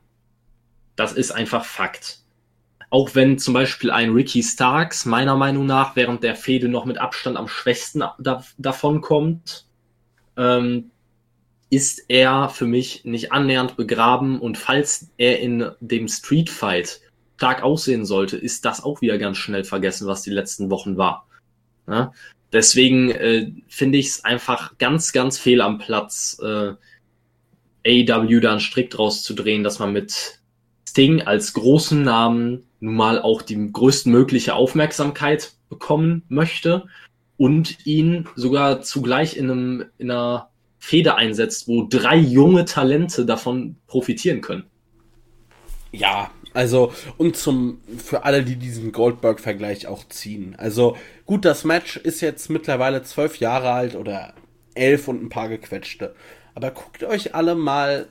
[0.96, 2.21] Das ist einfach Fakt.
[2.92, 6.98] Auch wenn zum Beispiel ein Ricky Starks meiner Meinung nach während der Fehde noch mit
[6.98, 9.64] Abstand am schwächsten da davon kommt,
[10.36, 10.90] ähm,
[11.70, 17.00] ist er für mich nicht annähernd begraben und falls er in dem Street Fight
[17.38, 21.26] stark aussehen sollte, ist das auch wieder ganz schnell vergessen, was die letzten Wochen war.
[21.88, 22.12] Ja?
[22.52, 26.74] Deswegen äh, finde ich es einfach ganz, ganz fehl am Platz, äh,
[27.86, 30.42] AEW da einen Strick draus zu drehen, dass man mit
[30.86, 36.88] Sting als großen Namen nun mal auch die größtmögliche Aufmerksamkeit bekommen möchte
[37.36, 43.76] und ihn sogar zugleich in, einem, in einer Feder einsetzt, wo drei junge Talente davon
[43.86, 44.64] profitieren können.
[45.92, 50.56] Ja, also und zum für alle, die diesen Goldberg-Vergleich auch ziehen.
[50.58, 54.34] Also gut, das Match ist jetzt mittlerweile zwölf Jahre alt oder
[54.74, 56.14] elf und ein paar gequetschte.
[56.54, 58.08] Aber guckt euch alle mal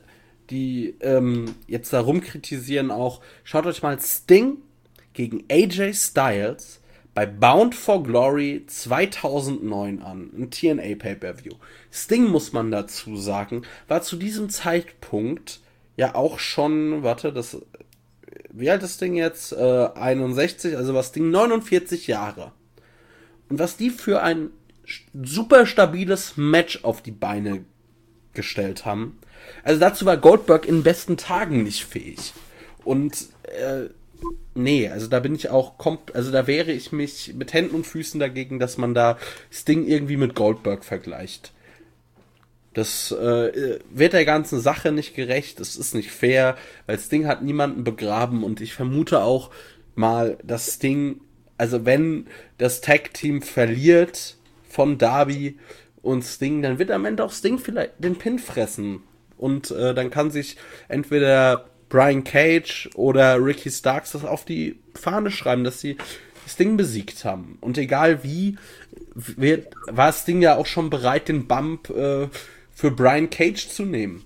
[0.51, 4.57] die ähm, jetzt darum kritisieren auch, schaut euch mal Sting
[5.13, 6.81] gegen AJ Styles
[7.13, 11.55] bei Bound for Glory 2009 an, ein TNA Pay-per-View.
[11.91, 15.61] Sting muss man dazu sagen, war zu diesem Zeitpunkt
[15.97, 17.57] ja auch schon, warte, das
[18.53, 19.53] wie alt ist Sting jetzt?
[19.53, 22.51] Äh, 61, also war Sting 49 Jahre.
[23.49, 24.49] Und was die für ein
[25.13, 27.65] super stabiles Match auf die Beine
[28.33, 29.19] gestellt haben,
[29.63, 32.33] also dazu war Goldberg in besten Tagen nicht fähig.
[32.83, 33.89] Und äh,
[34.53, 37.87] nee, also da bin ich auch kommt, also da wehre ich mich mit Händen und
[37.87, 39.17] Füßen dagegen, dass man da
[39.51, 41.53] Sting irgendwie mit Goldberg vergleicht.
[42.73, 46.55] Das äh, wird der ganzen Sache nicht gerecht, das ist nicht fair,
[46.85, 49.51] weil Sting hat niemanden begraben und ich vermute auch
[49.95, 51.19] mal, dass Sting,
[51.57, 54.37] also wenn das Tag Team verliert
[54.69, 55.59] von Darby
[56.01, 59.03] und Sting, dann wird am Ende auch Sting vielleicht den Pin fressen
[59.41, 60.55] und äh, dann kann sich
[60.87, 65.97] entweder Brian Cage oder Ricky Starks das auf die Fahne schreiben, dass sie
[66.45, 67.57] das Ding besiegt haben.
[67.59, 68.57] Und egal wie,
[69.15, 72.27] wird, war das Ding ja auch schon bereit, den Bump äh,
[72.73, 74.23] für Brian Cage zu nehmen.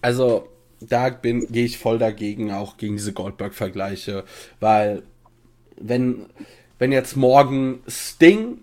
[0.00, 0.48] Also
[0.80, 4.24] da gehe ich voll dagegen, auch gegen diese Goldberg-Vergleiche,
[4.58, 5.02] weil
[5.76, 6.26] wenn,
[6.78, 8.58] wenn jetzt morgen Sting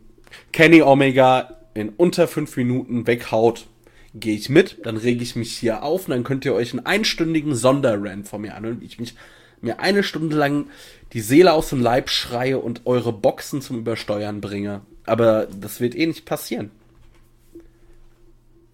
[0.52, 3.68] Kenny Omega in unter fünf Minuten weghaut,
[4.14, 6.86] gehe ich mit, dann rege ich mich hier auf und dann könnt ihr euch einen
[6.86, 9.16] einstündigen Sonderrand von mir anhören, wie ich mich
[9.62, 10.68] mir eine Stunde lang
[11.14, 14.82] die Seele aus dem Leib schreie und eure Boxen zum Übersteuern bringe.
[15.06, 16.72] Aber das wird eh nicht passieren.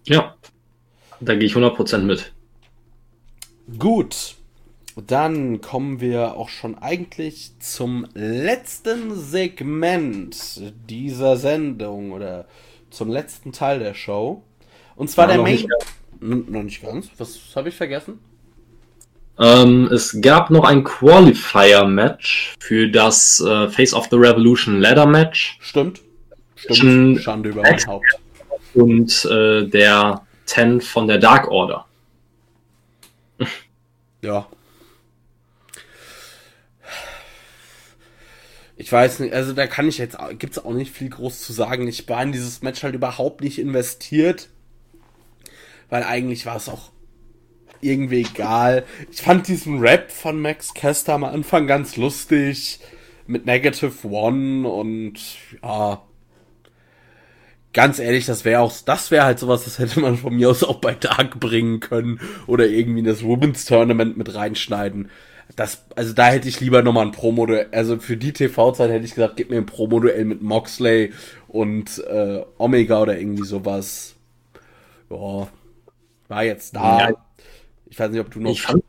[0.04, 0.36] Ja,
[1.20, 2.32] da gehe ich 100% mit.
[3.78, 4.36] Gut,
[4.94, 12.46] dann kommen wir auch schon eigentlich zum letzten Segment dieser Sendung oder
[12.90, 14.42] zum letzten Teil der Show.
[14.96, 15.54] Und zwar ja, der Main.
[15.54, 17.10] Nicht noch nicht ganz.
[17.18, 18.18] Was habe ich vergessen?
[19.38, 25.58] Ähm, es gab noch ein Qualifier-Match für das äh, Face of the Revolution Ladder Match.
[25.60, 26.00] Stimmt.
[26.54, 27.20] Stimmt.
[27.20, 28.06] Schande über mein Haupt.
[28.72, 31.86] Und äh, der Ten von der Dark Order.
[34.22, 34.46] Ja.
[38.78, 41.52] Ich weiß nicht, also da kann ich jetzt, gibt es auch nicht viel groß zu
[41.52, 41.86] sagen.
[41.88, 44.48] Ich war in dieses Match halt überhaupt nicht investiert
[45.88, 46.90] weil eigentlich war es auch
[47.80, 48.84] irgendwie egal.
[49.10, 52.80] Ich fand diesen Rap von Max Kester am Anfang ganz lustig
[53.26, 55.18] mit Negative One und
[55.62, 56.02] ja.
[57.72, 60.64] Ganz ehrlich, das wäre auch, das wäre halt sowas, das hätte man von mir aus
[60.64, 65.10] auch bei Dark bringen können oder irgendwie in das Women's Tournament mit reinschneiden.
[65.56, 69.14] Das, also da hätte ich lieber nochmal ein Promo-Duell, also für die TV-Zeit hätte ich
[69.14, 71.12] gesagt, gib mir ein Promo-Duell mit Moxley
[71.48, 74.16] und äh, Omega oder irgendwie sowas.
[75.10, 75.46] Ja,
[76.28, 77.10] war jetzt da.
[77.10, 77.16] Ja,
[77.86, 78.50] ich weiß nicht, ob du noch.
[78.50, 78.82] Ich fand,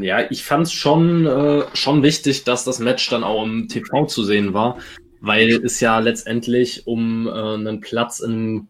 [0.00, 4.06] ja, ich fand es schon, äh, schon wichtig, dass das Match dann auch im TV
[4.06, 4.78] zu sehen war,
[5.20, 8.68] weil es ja letztendlich um äh, einen Platz im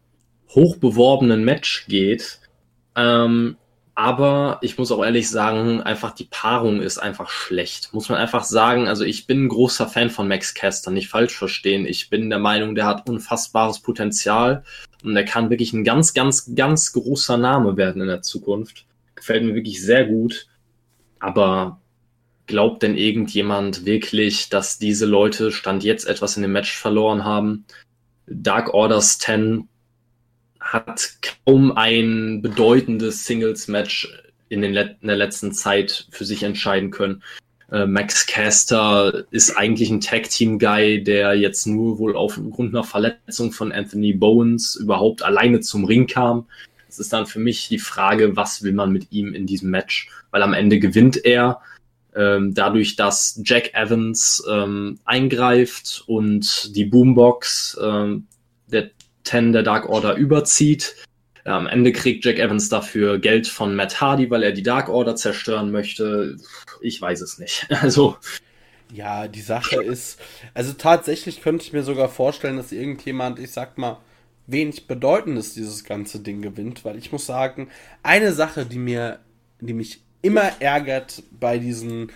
[0.51, 2.41] hochbeworbenen Match geht.
[2.95, 3.57] Ähm,
[3.95, 7.93] aber ich muss auch ehrlich sagen, einfach die Paarung ist einfach schlecht.
[7.93, 8.89] Muss man einfach sagen.
[8.89, 11.85] Also ich bin ein großer Fan von Max Caster, nicht falsch verstehen.
[11.85, 14.65] Ich bin der Meinung, der hat unfassbares Potenzial
[15.05, 18.87] und er kann wirklich ein ganz, ganz, ganz großer Name werden in der Zukunft.
[19.15, 20.47] Gefällt mir wirklich sehr gut.
[21.21, 21.81] Aber
[22.47, 27.67] glaubt denn irgendjemand wirklich, dass diese Leute Stand jetzt etwas in dem Match verloren haben?
[28.27, 29.69] Dark Orders 10
[30.73, 34.09] hat kaum ein bedeutendes Singles-Match
[34.49, 37.23] in, in, der letzten Zeit für sich entscheiden können.
[37.71, 43.71] Äh, Max Caster ist eigentlich ein Tag-Team-Guy, der jetzt nur wohl aufgrund einer Verletzung von
[43.71, 46.47] Anthony Bowens überhaupt alleine zum Ring kam.
[46.89, 50.11] Es ist dann für mich die Frage, was will man mit ihm in diesem Match?
[50.31, 51.61] Weil am Ende gewinnt er
[52.15, 58.27] ähm, dadurch, dass Jack Evans ähm, eingreift und die Boombox ähm,
[58.67, 58.91] der
[59.25, 60.95] Ten der Dark Order überzieht.
[61.45, 65.17] Am Ende kriegt Jack Evans dafür Geld von Matt Hardy, weil er die Dark Order
[65.17, 66.37] zerstören möchte.
[66.81, 67.67] Ich weiß es nicht.
[67.83, 68.17] Also.
[68.93, 70.21] Ja, die Sache ist,
[70.53, 73.99] also tatsächlich könnte ich mir sogar vorstellen, dass irgendjemand, ich sag mal,
[74.47, 77.69] wenig bedeutendes dieses ganze Ding gewinnt, weil ich muss sagen,
[78.03, 79.21] eine Sache, die mir,
[79.61, 82.13] die mich immer ärgert bei diesen,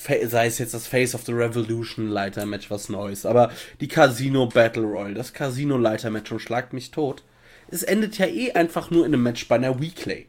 [0.00, 3.50] sei es jetzt das Face of the Revolution Leiter-Match, was Neues, aber
[3.80, 7.22] die Casino Battle Royale, das Casino Leiter-Match und schlagt mich tot.
[7.68, 10.26] Es endet ja eh einfach nur in einem Match bei einer Weekly.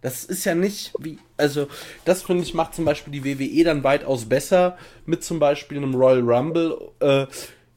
[0.00, 1.66] Das ist ja nicht wie, also
[2.04, 4.76] das finde ich macht zum Beispiel die WWE dann weitaus besser
[5.06, 7.26] mit zum Beispiel einem Royal Rumble, äh,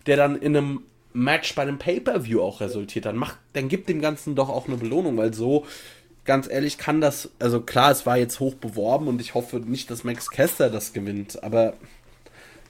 [0.07, 0.83] der dann in einem
[1.13, 3.05] Match bei einem Pay-per-View auch resultiert.
[3.05, 5.65] Dann macht, dann gibt dem Ganzen doch auch eine Belohnung, weil so
[6.27, 9.89] ganz ehrlich, kann das, also klar, es war jetzt hoch beworben und ich hoffe nicht,
[9.89, 11.73] dass Max Kester das gewinnt, aber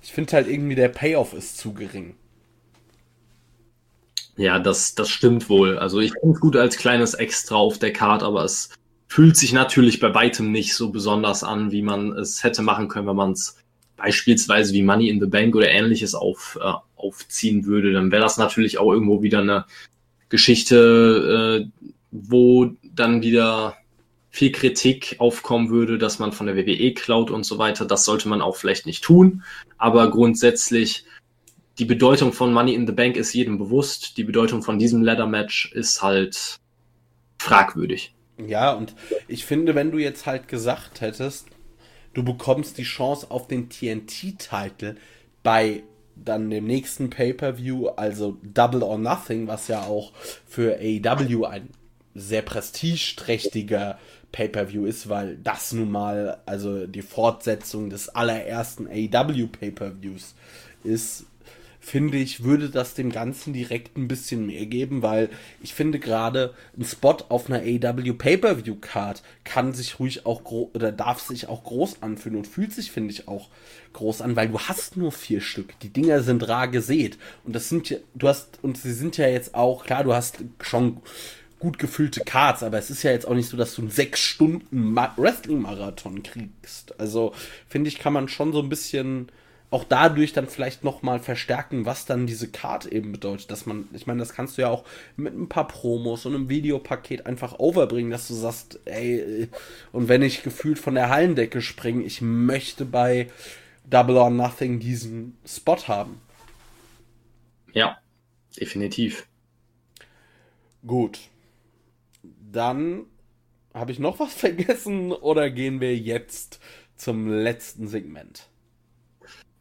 [0.02, 2.16] ich finde halt irgendwie der Payoff ist zu gering.
[4.38, 5.80] Ja, das, das stimmt wohl.
[5.80, 8.70] Also ich finde es gut als kleines Extra auf der Card, aber es
[9.08, 13.08] fühlt sich natürlich bei weitem nicht so besonders an, wie man es hätte machen können,
[13.08, 13.58] wenn man es
[13.96, 17.94] beispielsweise wie Money in the Bank oder ähnliches auf, äh, aufziehen würde.
[17.94, 19.66] Dann wäre das natürlich auch irgendwo wieder eine
[20.30, 23.78] Geschichte, äh, wo dann wieder
[24.30, 27.86] viel Kritik aufkommen würde, dass man von der WWE klaut und so weiter.
[27.86, 29.44] Das sollte man auch vielleicht nicht tun.
[29.78, 31.06] Aber grundsätzlich,
[31.80, 34.18] die Bedeutung von Money in the Bank ist jedem bewusst.
[34.18, 36.58] Die Bedeutung von diesem Ladder Match ist halt
[37.40, 38.14] fragwürdig.
[38.38, 38.94] Ja, und
[39.28, 41.48] ich finde, wenn du jetzt halt gesagt hättest,
[42.14, 44.96] du bekommst die Chance auf den TNT-Titel
[45.42, 45.84] bei
[46.16, 50.14] dann dem nächsten Pay-per-View, also Double or Nothing, was ja auch
[50.46, 51.70] für AEW ein
[52.18, 53.98] sehr prestigeträchtiger
[54.32, 60.36] Pay-per-View ist, weil das nun mal also die Fortsetzung des allerersten AEW Pay-per-Views
[60.84, 61.26] ist,
[61.88, 65.30] finde ich, würde das dem Ganzen direkt ein bisschen mehr geben, weil
[65.64, 70.72] ich finde gerade ein Spot auf einer AEW Pay-per-View Card kann sich ruhig auch groß
[70.74, 73.48] oder darf sich auch groß anfühlen und fühlt sich finde ich auch
[73.94, 75.80] groß an, weil du hast nur vier Stück.
[75.80, 79.28] Die Dinger sind rar gesät und das sind ja, du hast und sie sind ja
[79.30, 80.98] jetzt auch klar, du hast schon
[81.60, 84.20] gut gefüllte Cards, aber es ist ja jetzt auch nicht so, dass du einen sechs
[84.20, 87.00] Stunden Wrestling-Marathon kriegst.
[87.00, 87.34] Also
[87.68, 89.32] finde ich, kann man schon so ein bisschen
[89.70, 94.08] auch dadurch dann vielleicht nochmal verstärken, was dann diese Card eben bedeutet, dass man, ich
[94.08, 94.86] meine, das kannst du ja auch
[95.18, 99.50] mit ein paar Promos und einem Videopaket einfach overbringen, dass du sagst, ey,
[99.92, 103.30] und wenn ich gefühlt von der Hallendecke springe, ich möchte bei
[103.90, 106.22] Double or Nothing diesen Spot haben.
[107.74, 107.98] Ja,
[108.58, 109.28] definitiv.
[110.86, 111.20] Gut,
[112.58, 113.06] dann
[113.74, 116.60] habe ich noch was vergessen oder gehen wir jetzt
[116.96, 118.50] zum letzten Segment?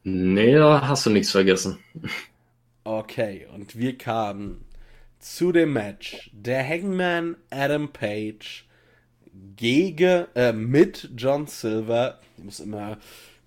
[0.02, 1.78] Nee, da hast du nichts vergessen.
[2.84, 4.64] Okay, und wir kamen
[5.18, 8.64] zu dem Match der Hangman Adam Page
[9.56, 12.20] gegen äh, mit John Silver.
[12.38, 12.98] Ich muss immer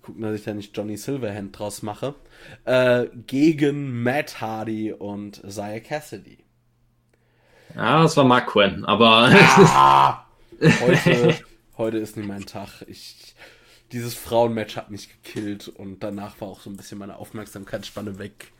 [0.02, 2.14] gucken, dass ich da nicht Johnny Silverhand draus mache.
[2.66, 6.38] Äh, gegen Matt Hardy und Zaya Cassidy.
[7.74, 9.30] Ja, das war Mark Quinn, aber.
[9.30, 10.26] Ja,
[10.80, 11.38] heute,
[11.76, 12.82] heute ist nicht mein Tag.
[12.86, 13.34] Ich,
[13.92, 18.52] dieses Frauenmatch hat mich gekillt und danach war auch so ein bisschen meine Aufmerksamkeitsspanne weg.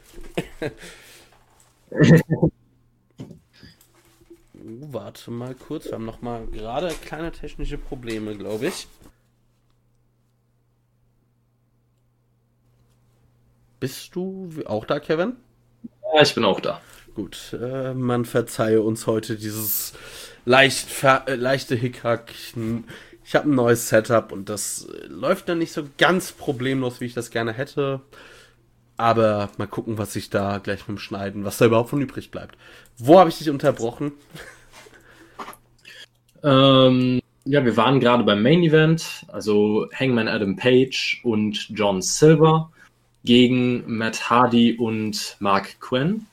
[1.91, 2.51] uh,
[4.55, 8.87] warte mal kurz, wir haben noch mal gerade kleine technische Probleme, glaube ich.
[13.81, 15.37] Bist du auch da, Kevin?
[16.15, 16.81] Ja, ich bin auch da.
[17.15, 19.95] Gut, äh, man verzeihe uns heute dieses
[20.45, 22.33] leicht äh, leichte Hickhack.
[23.25, 27.07] Ich habe ein neues Setup und das äh, läuft dann nicht so ganz problemlos, wie
[27.07, 28.01] ich das gerne hätte.
[28.97, 32.57] Aber mal gucken, was sich da gleich beim Schneiden, was da überhaupt von übrig bleibt.
[32.99, 34.13] Wo habe ich dich unterbrochen?
[36.43, 42.71] Ähm, ja, wir waren gerade beim Main Event, also Hangman Adam Page und John Silver
[43.25, 46.27] gegen Matt Hardy und Mark Quinn.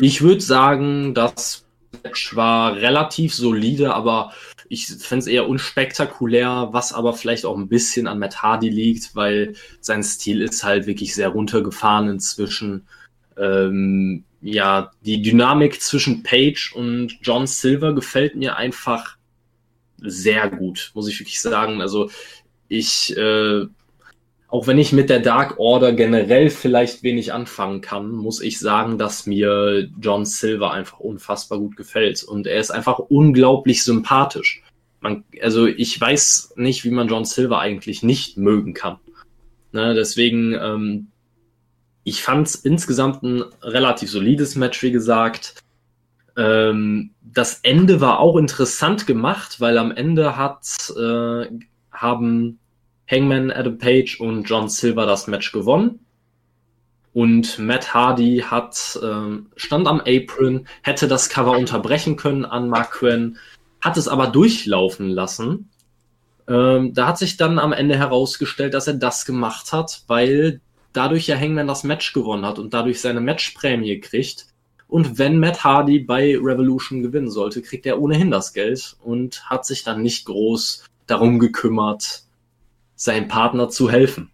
[0.00, 1.64] Ich würde sagen, das
[2.02, 4.32] Match war relativ solide, aber
[4.68, 9.14] ich finde es eher unspektakulär, was aber vielleicht auch ein bisschen an Matt Hardy liegt,
[9.14, 12.86] weil sein Stil ist halt wirklich sehr runtergefahren inzwischen.
[13.36, 19.16] Ähm, ja, die Dynamik zwischen Page und John Silver gefällt mir einfach
[19.98, 21.80] sehr gut, muss ich wirklich sagen.
[21.80, 22.10] Also
[22.68, 23.66] ich, äh,
[24.52, 28.98] auch wenn ich mit der Dark Order generell vielleicht wenig anfangen kann, muss ich sagen,
[28.98, 32.22] dass mir John Silver einfach unfassbar gut gefällt.
[32.22, 34.62] Und er ist einfach unglaublich sympathisch.
[35.00, 38.98] Man, also ich weiß nicht, wie man John Silver eigentlich nicht mögen kann.
[39.72, 41.06] Ne, deswegen, ähm,
[42.04, 45.62] ich fand es insgesamt ein relativ solides Match, wie gesagt.
[46.36, 51.46] Ähm, das Ende war auch interessant gemacht, weil am Ende hat, äh,
[51.90, 52.58] haben
[53.10, 56.00] Hangman Adam Page und John Silver das Match gewonnen.
[57.12, 62.92] Und Matt Hardy hat, äh, stand am Apron, hätte das Cover unterbrechen können an Mark
[62.92, 63.36] Quinn,
[63.80, 65.68] hat es aber durchlaufen lassen.
[66.48, 70.60] Ähm, da hat sich dann am Ende herausgestellt, dass er das gemacht hat, weil
[70.92, 74.46] dadurch ja Hangman das Match gewonnen hat und dadurch seine Matchprämie kriegt.
[74.88, 79.64] Und wenn Matt Hardy bei Revolution gewinnen sollte, kriegt er ohnehin das Geld und hat
[79.64, 82.24] sich dann nicht groß darum gekümmert,
[83.02, 84.30] seinem Partner zu helfen.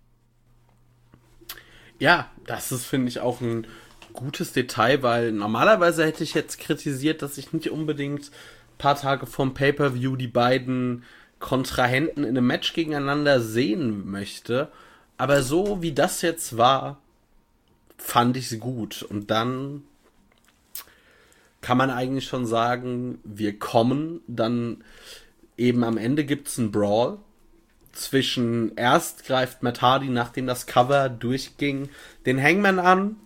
[1.99, 3.67] Ja, das ist, finde ich, auch ein
[4.13, 9.25] gutes Detail, weil normalerweise hätte ich jetzt kritisiert, dass ich nicht unbedingt ein paar Tage
[9.25, 11.05] vom Pay-Per-View die beiden
[11.39, 14.71] Kontrahenten in einem Match gegeneinander sehen möchte.
[15.17, 17.01] Aber so wie das jetzt war,
[17.97, 19.03] fand ich sie gut.
[19.03, 19.83] Und dann
[21.63, 24.21] kann man eigentlich schon sagen, wir kommen.
[24.27, 24.85] Dann
[25.57, 27.19] eben am Ende gibt es einen Brawl
[27.99, 31.89] zwischen erst greift Matt Hardy, nachdem das Cover durchging,
[32.27, 33.17] den Hangman an.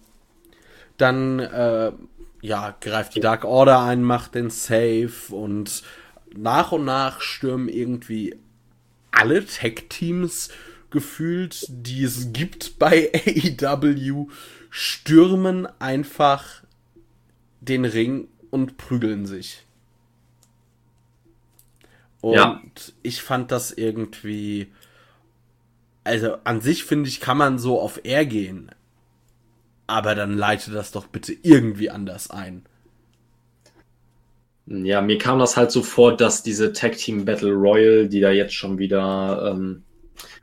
[0.97, 1.93] Dann äh,
[2.41, 5.83] ja, greift die Dark Order ein, macht den Save und
[6.35, 8.37] nach und nach stürmen irgendwie
[9.11, 10.51] alle Tech-Teams
[10.91, 13.11] gefühlt, die es gibt bei
[13.63, 14.29] AEW,
[14.71, 16.63] stürmen einfach
[17.61, 19.65] den Ring und prügeln sich.
[22.23, 22.63] Und ja.
[23.03, 24.73] ich fand das irgendwie.
[26.05, 28.71] Also an sich finde ich, kann man so auf R gehen.
[29.87, 32.65] Aber dann leite das doch bitte irgendwie anders ein.
[34.67, 38.31] Ja, mir kam das halt so vor, dass diese Tag Team Battle Royal, die da
[38.31, 39.83] jetzt schon wieder ähm,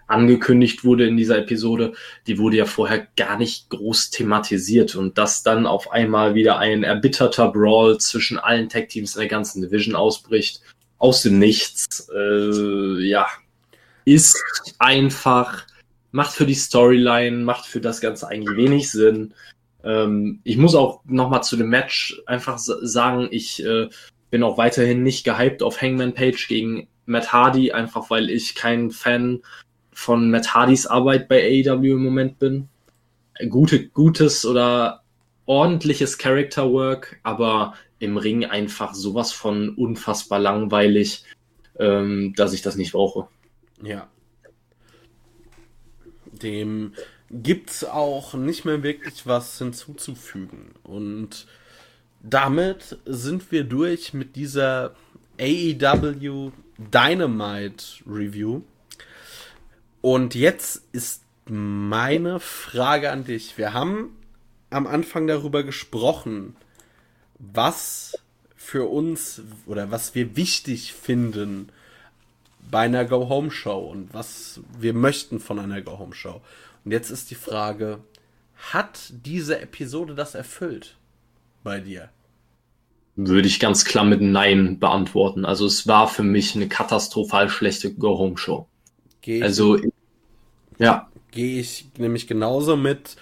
[0.08, 1.94] angekündigt wurde in dieser Episode,
[2.28, 6.84] die wurde ja vorher gar nicht groß thematisiert und dass dann auf einmal wieder ein
[6.84, 10.62] erbitterter Brawl zwischen allen Tag Teams in der ganzen Division ausbricht,
[11.00, 13.28] aus dem Nichts, äh, ja,
[14.06, 14.44] ist
[14.78, 15.66] einfach,
[16.12, 19.34] macht für die Storyline, macht für das Ganze eigentlich wenig Sinn.
[19.84, 23.90] Ähm, ich muss auch nochmal zu dem Match einfach sagen, ich äh,
[24.30, 28.92] bin auch weiterhin nicht gehypt auf Hangman Page gegen Matt Hardy, einfach weil ich kein
[28.92, 29.42] Fan
[29.92, 32.70] von Matt Hardys Arbeit bei AEW im Moment bin.
[33.50, 34.99] Gute, gutes oder
[35.50, 41.24] ordentliches Character Work, aber im Ring einfach sowas von unfassbar langweilig,
[41.80, 43.28] ähm, dass ich das nicht brauche.
[43.82, 44.08] Ja.
[46.32, 46.94] Dem
[47.32, 50.76] gibt's auch nicht mehr wirklich was hinzuzufügen.
[50.84, 51.48] Und
[52.22, 54.94] damit sind wir durch mit dieser
[55.40, 58.62] AEW Dynamite Review.
[60.02, 63.58] Und jetzt ist meine Frage an dich.
[63.58, 64.16] Wir haben
[64.70, 66.56] am Anfang darüber gesprochen,
[67.40, 68.18] was
[68.56, 71.70] für uns oder was wir wichtig finden
[72.70, 76.42] bei einer Go-Home-Show und was wir möchten von einer Go-Home-Show.
[76.86, 78.00] Und jetzt ist die Frage,
[78.72, 80.98] hat diese Episode das erfüllt
[81.64, 82.10] bei dir?
[83.16, 85.46] Würde ich ganz klar mit Nein beantworten.
[85.46, 88.68] Also es war für mich eine katastrophal schlechte Go-Home-Show.
[89.42, 89.80] Also,
[90.78, 91.10] ja.
[91.32, 93.18] Gehe ich nämlich genauso mit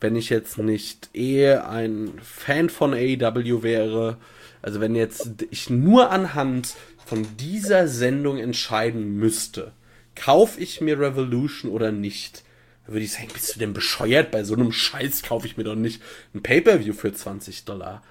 [0.00, 4.18] wenn ich jetzt nicht eh ein Fan von AEW wäre,
[4.62, 6.74] also wenn jetzt ich nur anhand
[7.04, 9.72] von dieser Sendung entscheiden müsste,
[10.14, 12.42] kaufe ich mir Revolution oder nicht,
[12.84, 14.30] dann würde ich sagen, bist du denn bescheuert?
[14.30, 16.02] Bei so einem Scheiß kaufe ich mir doch nicht
[16.34, 18.02] ein Pay-Per-View für 20 Dollar.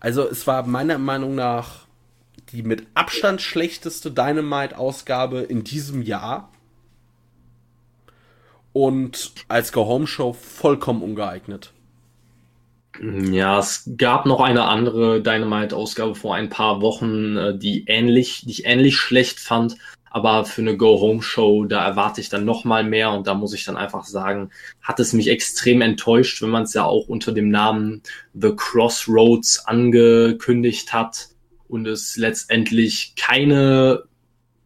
[0.00, 1.86] Also es war meiner Meinung nach
[2.50, 6.51] die mit Abstand schlechteste Dynamite-Ausgabe in diesem Jahr
[8.72, 11.72] und als Go-Home-Show vollkommen ungeeignet.
[13.00, 18.50] Ja, es gab noch eine andere Dynamite-Ausgabe vor ein paar Wochen, äh, die ähnlich, die
[18.50, 19.76] ich ähnlich schlecht fand,
[20.10, 23.64] aber für eine Go-Home-Show, da erwarte ich dann noch mal mehr und da muss ich
[23.64, 24.50] dann einfach sagen,
[24.82, 28.02] hat es mich extrem enttäuscht, wenn man es ja auch unter dem Namen
[28.34, 31.28] The Crossroads angekündigt hat
[31.66, 34.04] und es letztendlich keine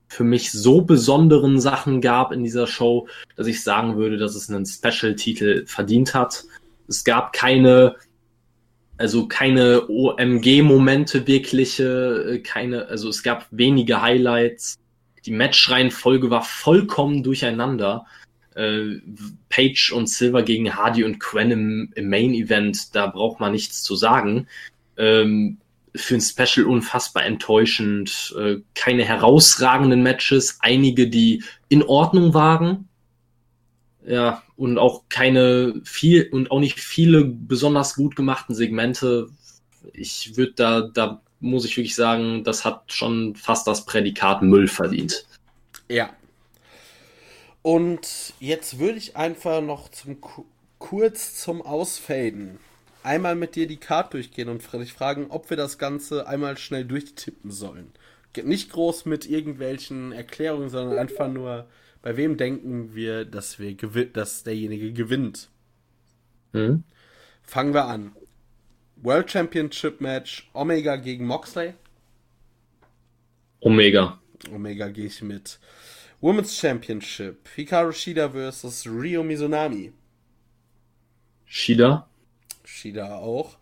[0.08, 4.48] für mich so besonderen Sachen gab in dieser Show, dass ich sagen würde, dass es
[4.48, 6.44] einen Special-Titel verdient hat.
[6.88, 7.96] Es gab keine
[8.98, 14.78] also keine OMG-Momente wirkliche, äh, keine, also es gab wenige Highlights.
[15.26, 18.06] Die Matchreihenfolge war vollkommen durcheinander.
[18.54, 19.00] Äh,
[19.50, 23.82] Page und Silver gegen Hardy und Quen im, im Main Event, da braucht man nichts
[23.82, 24.46] zu sagen.
[24.96, 25.58] Ähm,
[25.96, 28.34] für ein Special unfassbar enttäuschend.
[28.38, 32.88] Äh, keine herausragenden Matches, einige, die in Ordnung waren.
[34.06, 39.28] Ja, und auch keine viel und auch nicht viele besonders gut gemachten Segmente.
[39.92, 44.68] Ich würde da, da muss ich wirklich sagen, das hat schon fast das Prädikat Müll
[44.68, 45.26] verdient.
[45.88, 46.10] Ja.
[47.62, 50.18] Und jetzt würde ich einfach noch zum
[50.78, 52.60] kurz zum Ausfaden
[53.06, 56.84] einmal mit dir die Karte durchgehen und dich fragen, ob wir das Ganze einmal schnell
[56.84, 57.92] durchtippen sollen.
[58.42, 61.66] Nicht groß mit irgendwelchen Erklärungen, sondern einfach nur
[62.02, 63.74] bei wem denken wir, dass wir
[64.12, 65.48] dass derjenige gewinnt?
[66.52, 66.84] Mhm.
[67.42, 68.14] Fangen wir an.
[68.96, 71.74] World Championship Match Omega gegen Moxley.
[73.60, 74.20] Omega.
[74.52, 75.58] Omega gehe ich mit.
[76.20, 79.92] Women's Championship Hikaru Shida versus Ryo Mizunami.
[81.46, 82.06] Shida.
[82.66, 83.56] Shida auch.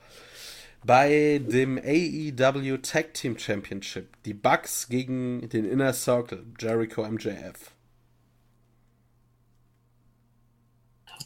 [0.85, 7.73] Bei dem AEW Tag Team Championship die Bucks gegen den Inner Circle Jericho MJF.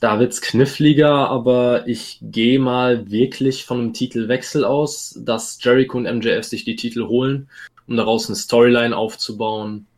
[0.01, 6.05] Da wird's kniffliger, aber ich gehe mal wirklich von einem Titelwechsel aus, dass Jericho und
[6.05, 7.51] MJF sich die Titel holen,
[7.89, 9.89] um daraus eine Storyline aufzubauen.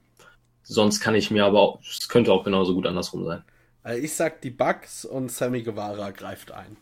[0.62, 3.43] Sonst kann ich mir aber auch, es könnte auch genauso gut andersrum sein.
[3.82, 6.78] Also ich sag die Bugs und Sammy Guevara greift ein.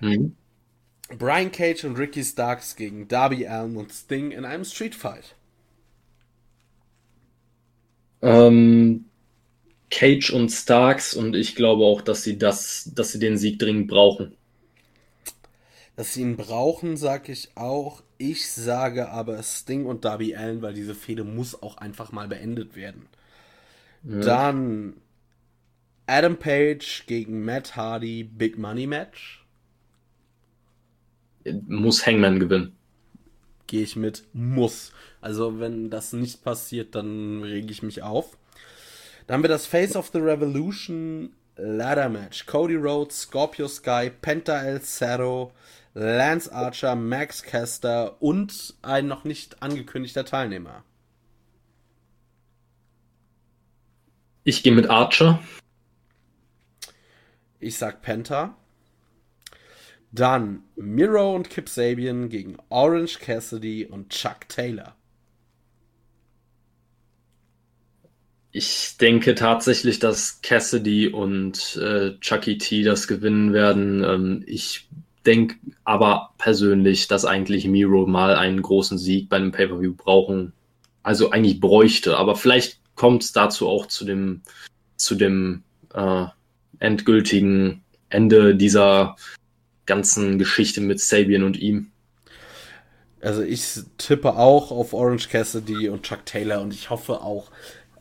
[0.00, 0.34] Mhm.
[1.16, 5.34] Brian Cage und Ricky Starks gegen Darby Allen und Sting in einem Street Fight.
[8.20, 9.06] Ähm,
[9.90, 13.88] Cage und Starks und ich glaube auch, dass sie das, dass sie den Sieg dringend
[13.88, 14.36] brauchen.
[15.96, 18.02] Dass sie ihn brauchen, sage ich auch.
[18.18, 22.76] Ich sage aber Sting und Darby Allen, weil diese Fehde muss auch einfach mal beendet
[22.76, 23.06] werden.
[24.04, 24.20] Ja.
[24.20, 24.94] Dann
[26.06, 29.44] Adam Page gegen Matt Hardy, Big Money Match.
[31.66, 32.76] Muss Hangman gewinnen.
[33.66, 34.24] Gehe ich mit.
[34.32, 34.92] Muss.
[35.20, 38.38] Also wenn das nicht passiert, dann rege ich mich auf.
[39.26, 42.46] Dann haben wir das Face of the Revolution Ladder Match.
[42.46, 45.52] Cody Rhodes, Scorpio Sky, Penta El Cerro,
[45.92, 50.84] Lance Archer, Max Caster und ein noch nicht angekündigter Teilnehmer.
[54.44, 55.42] Ich gehe mit Archer.
[57.60, 58.56] Ich sag Penta.
[60.10, 64.94] Dann Miro und Kip Sabian gegen Orange Cassidy und Chuck Taylor.
[68.50, 74.02] Ich denke tatsächlich, dass Cassidy und äh, Chucky T das gewinnen werden.
[74.02, 74.88] Ähm, ich
[75.26, 80.54] denke aber persönlich, dass eigentlich Miro mal einen großen Sieg bei einem Pay-Per-View brauchen.
[81.02, 84.40] Also eigentlich bräuchte, aber vielleicht kommt es dazu auch zu dem,
[84.96, 85.62] zu dem
[85.92, 86.24] äh,
[86.78, 89.16] endgültigen Ende dieser
[89.88, 91.90] ganzen Geschichte mit Sabian und ihm.
[93.20, 93.64] Also ich
[93.98, 97.50] tippe auch auf Orange Cassidy und Chuck Taylor und ich hoffe auch,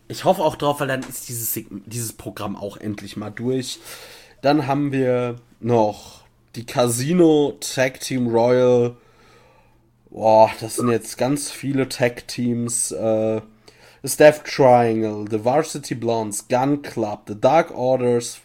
[0.07, 3.79] ich hoffe auch drauf, weil dann ist dieses, dieses Programm auch endlich mal durch.
[4.43, 6.21] Dann haben wir noch
[6.55, 8.95] die Casino Tag Team Royal.
[10.11, 12.91] Boah, das sind jetzt ganz viele Tag Teams.
[12.91, 13.41] Äh,
[14.03, 18.39] Death Triangle, The Varsity Blondes, Gun Club, The Dark Orders,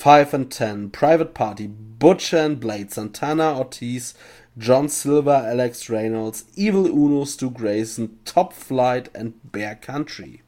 [0.00, 4.14] 5 and 10, Private Party, Butcher and Blade, Santana Ortiz,
[4.56, 10.40] John Silver, Alex Reynolds, Evil Uno, Stu Grayson, Top Flight and Bear Country.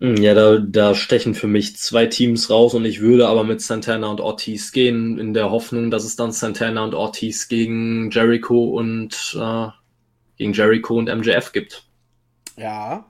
[0.00, 3.60] Hm, ja, da, da stechen für mich zwei Teams raus und ich würde aber mit
[3.60, 8.62] Santana und Ortiz gehen, in der Hoffnung, dass es dann Santana und Ortiz gegen Jericho
[8.78, 9.66] und äh,
[10.36, 11.88] gegen Jericho und MJF gibt.
[12.56, 13.04] Ja.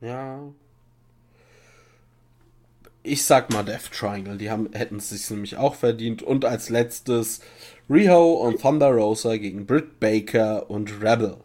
[0.00, 0.50] Ja.
[3.10, 6.22] Ich sag mal Death Triangle, die haben, hätten es sich nämlich auch verdient.
[6.22, 7.40] Und als letztes
[7.90, 11.38] Riho und Thunder Rosa gegen Britt Baker und Rebel.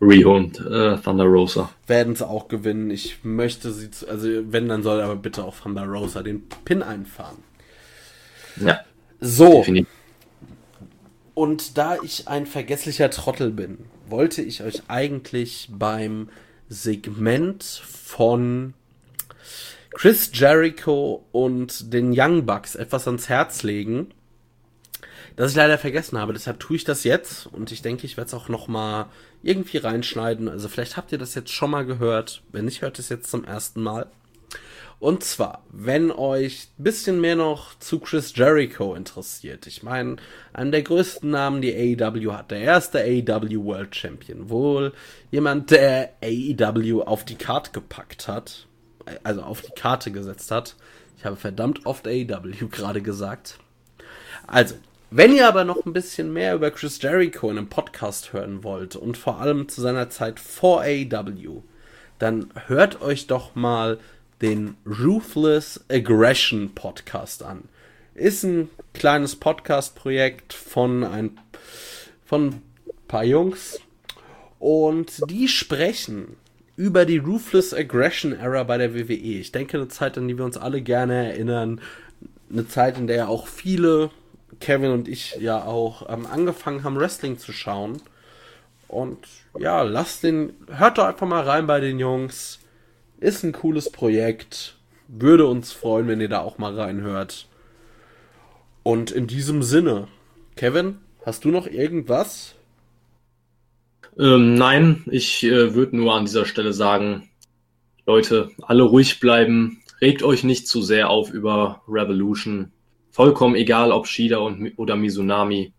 [0.00, 1.68] Riho und äh, Thunder Rosa.
[1.86, 2.90] Werden sie auch gewinnen.
[2.90, 6.82] Ich möchte sie, zu, also wenn, dann soll aber bitte auch Thunder Rosa den Pin
[6.82, 7.44] einfahren.
[8.56, 8.80] Ja.
[9.20, 9.58] So.
[9.58, 9.92] Definitiv.
[11.34, 13.76] Und da ich ein vergesslicher Trottel bin,
[14.08, 16.30] wollte ich euch eigentlich beim
[16.70, 18.72] Segment von
[19.96, 24.08] Chris Jericho und den Young Bucks etwas ans Herz legen,
[25.36, 26.34] das ich leider vergessen habe.
[26.34, 29.08] Deshalb tue ich das jetzt und ich denke, ich werde es auch noch mal
[29.42, 30.50] irgendwie reinschneiden.
[30.50, 32.42] Also vielleicht habt ihr das jetzt schon mal gehört.
[32.52, 34.10] Wenn nicht, hört es jetzt zum ersten Mal.
[34.98, 39.66] Und zwar, wenn euch ein bisschen mehr noch zu Chris Jericho interessiert.
[39.66, 40.16] Ich meine,
[40.52, 42.50] einen der größten Namen, die AEW hat.
[42.50, 44.50] Der erste AEW World Champion.
[44.50, 44.92] Wohl
[45.30, 48.66] jemand, der AEW auf die Karte gepackt hat.
[49.22, 50.76] Also auf die Karte gesetzt hat.
[51.18, 53.58] Ich habe verdammt oft AEW gerade gesagt.
[54.46, 54.74] Also,
[55.10, 58.96] wenn ihr aber noch ein bisschen mehr über Chris Jericho in einem Podcast hören wollt
[58.96, 61.62] und vor allem zu seiner Zeit vor AEW,
[62.18, 63.98] dann hört euch doch mal
[64.42, 67.68] den Ruthless Aggression Podcast an.
[68.14, 71.38] Ist ein kleines Podcast-Projekt von ein
[72.24, 72.62] von ein
[73.08, 73.78] paar Jungs
[74.58, 76.36] und die sprechen
[76.76, 79.14] über die Ruthless Aggression Era bei der WWE.
[79.14, 81.80] Ich denke, eine Zeit, an die wir uns alle gerne erinnern.
[82.50, 84.10] Eine Zeit, in der auch viele,
[84.60, 88.02] Kevin und ich ja auch, ähm, angefangen haben, Wrestling zu schauen.
[88.88, 89.18] Und
[89.58, 92.60] ja, lasst den, hört doch einfach mal rein bei den Jungs.
[93.18, 94.76] Ist ein cooles Projekt.
[95.08, 97.48] Würde uns freuen, wenn ihr da auch mal reinhört.
[98.82, 100.08] Und in diesem Sinne,
[100.56, 102.55] Kevin, hast du noch irgendwas?
[104.18, 107.28] Ähm, nein, ich äh, würde nur an dieser Stelle sagen,
[108.06, 112.72] Leute, alle ruhig bleiben, regt euch nicht zu sehr auf über Revolution.
[113.10, 115.72] Vollkommen egal, ob Shida und, oder Mizunami.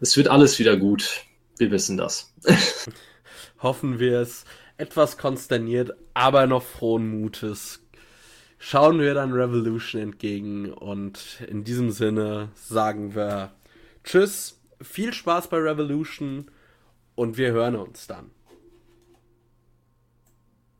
[0.00, 1.22] Es wird alles wieder gut.
[1.58, 2.34] Wir wissen das.
[3.62, 4.44] Hoffen wir es
[4.76, 7.80] etwas konsterniert, aber noch frohen Mutes
[8.58, 13.52] schauen wir dann Revolution entgegen und in diesem Sinne sagen wir
[14.04, 16.50] Tschüss, viel Spaß bei Revolution
[17.16, 18.30] und wir hören uns dann.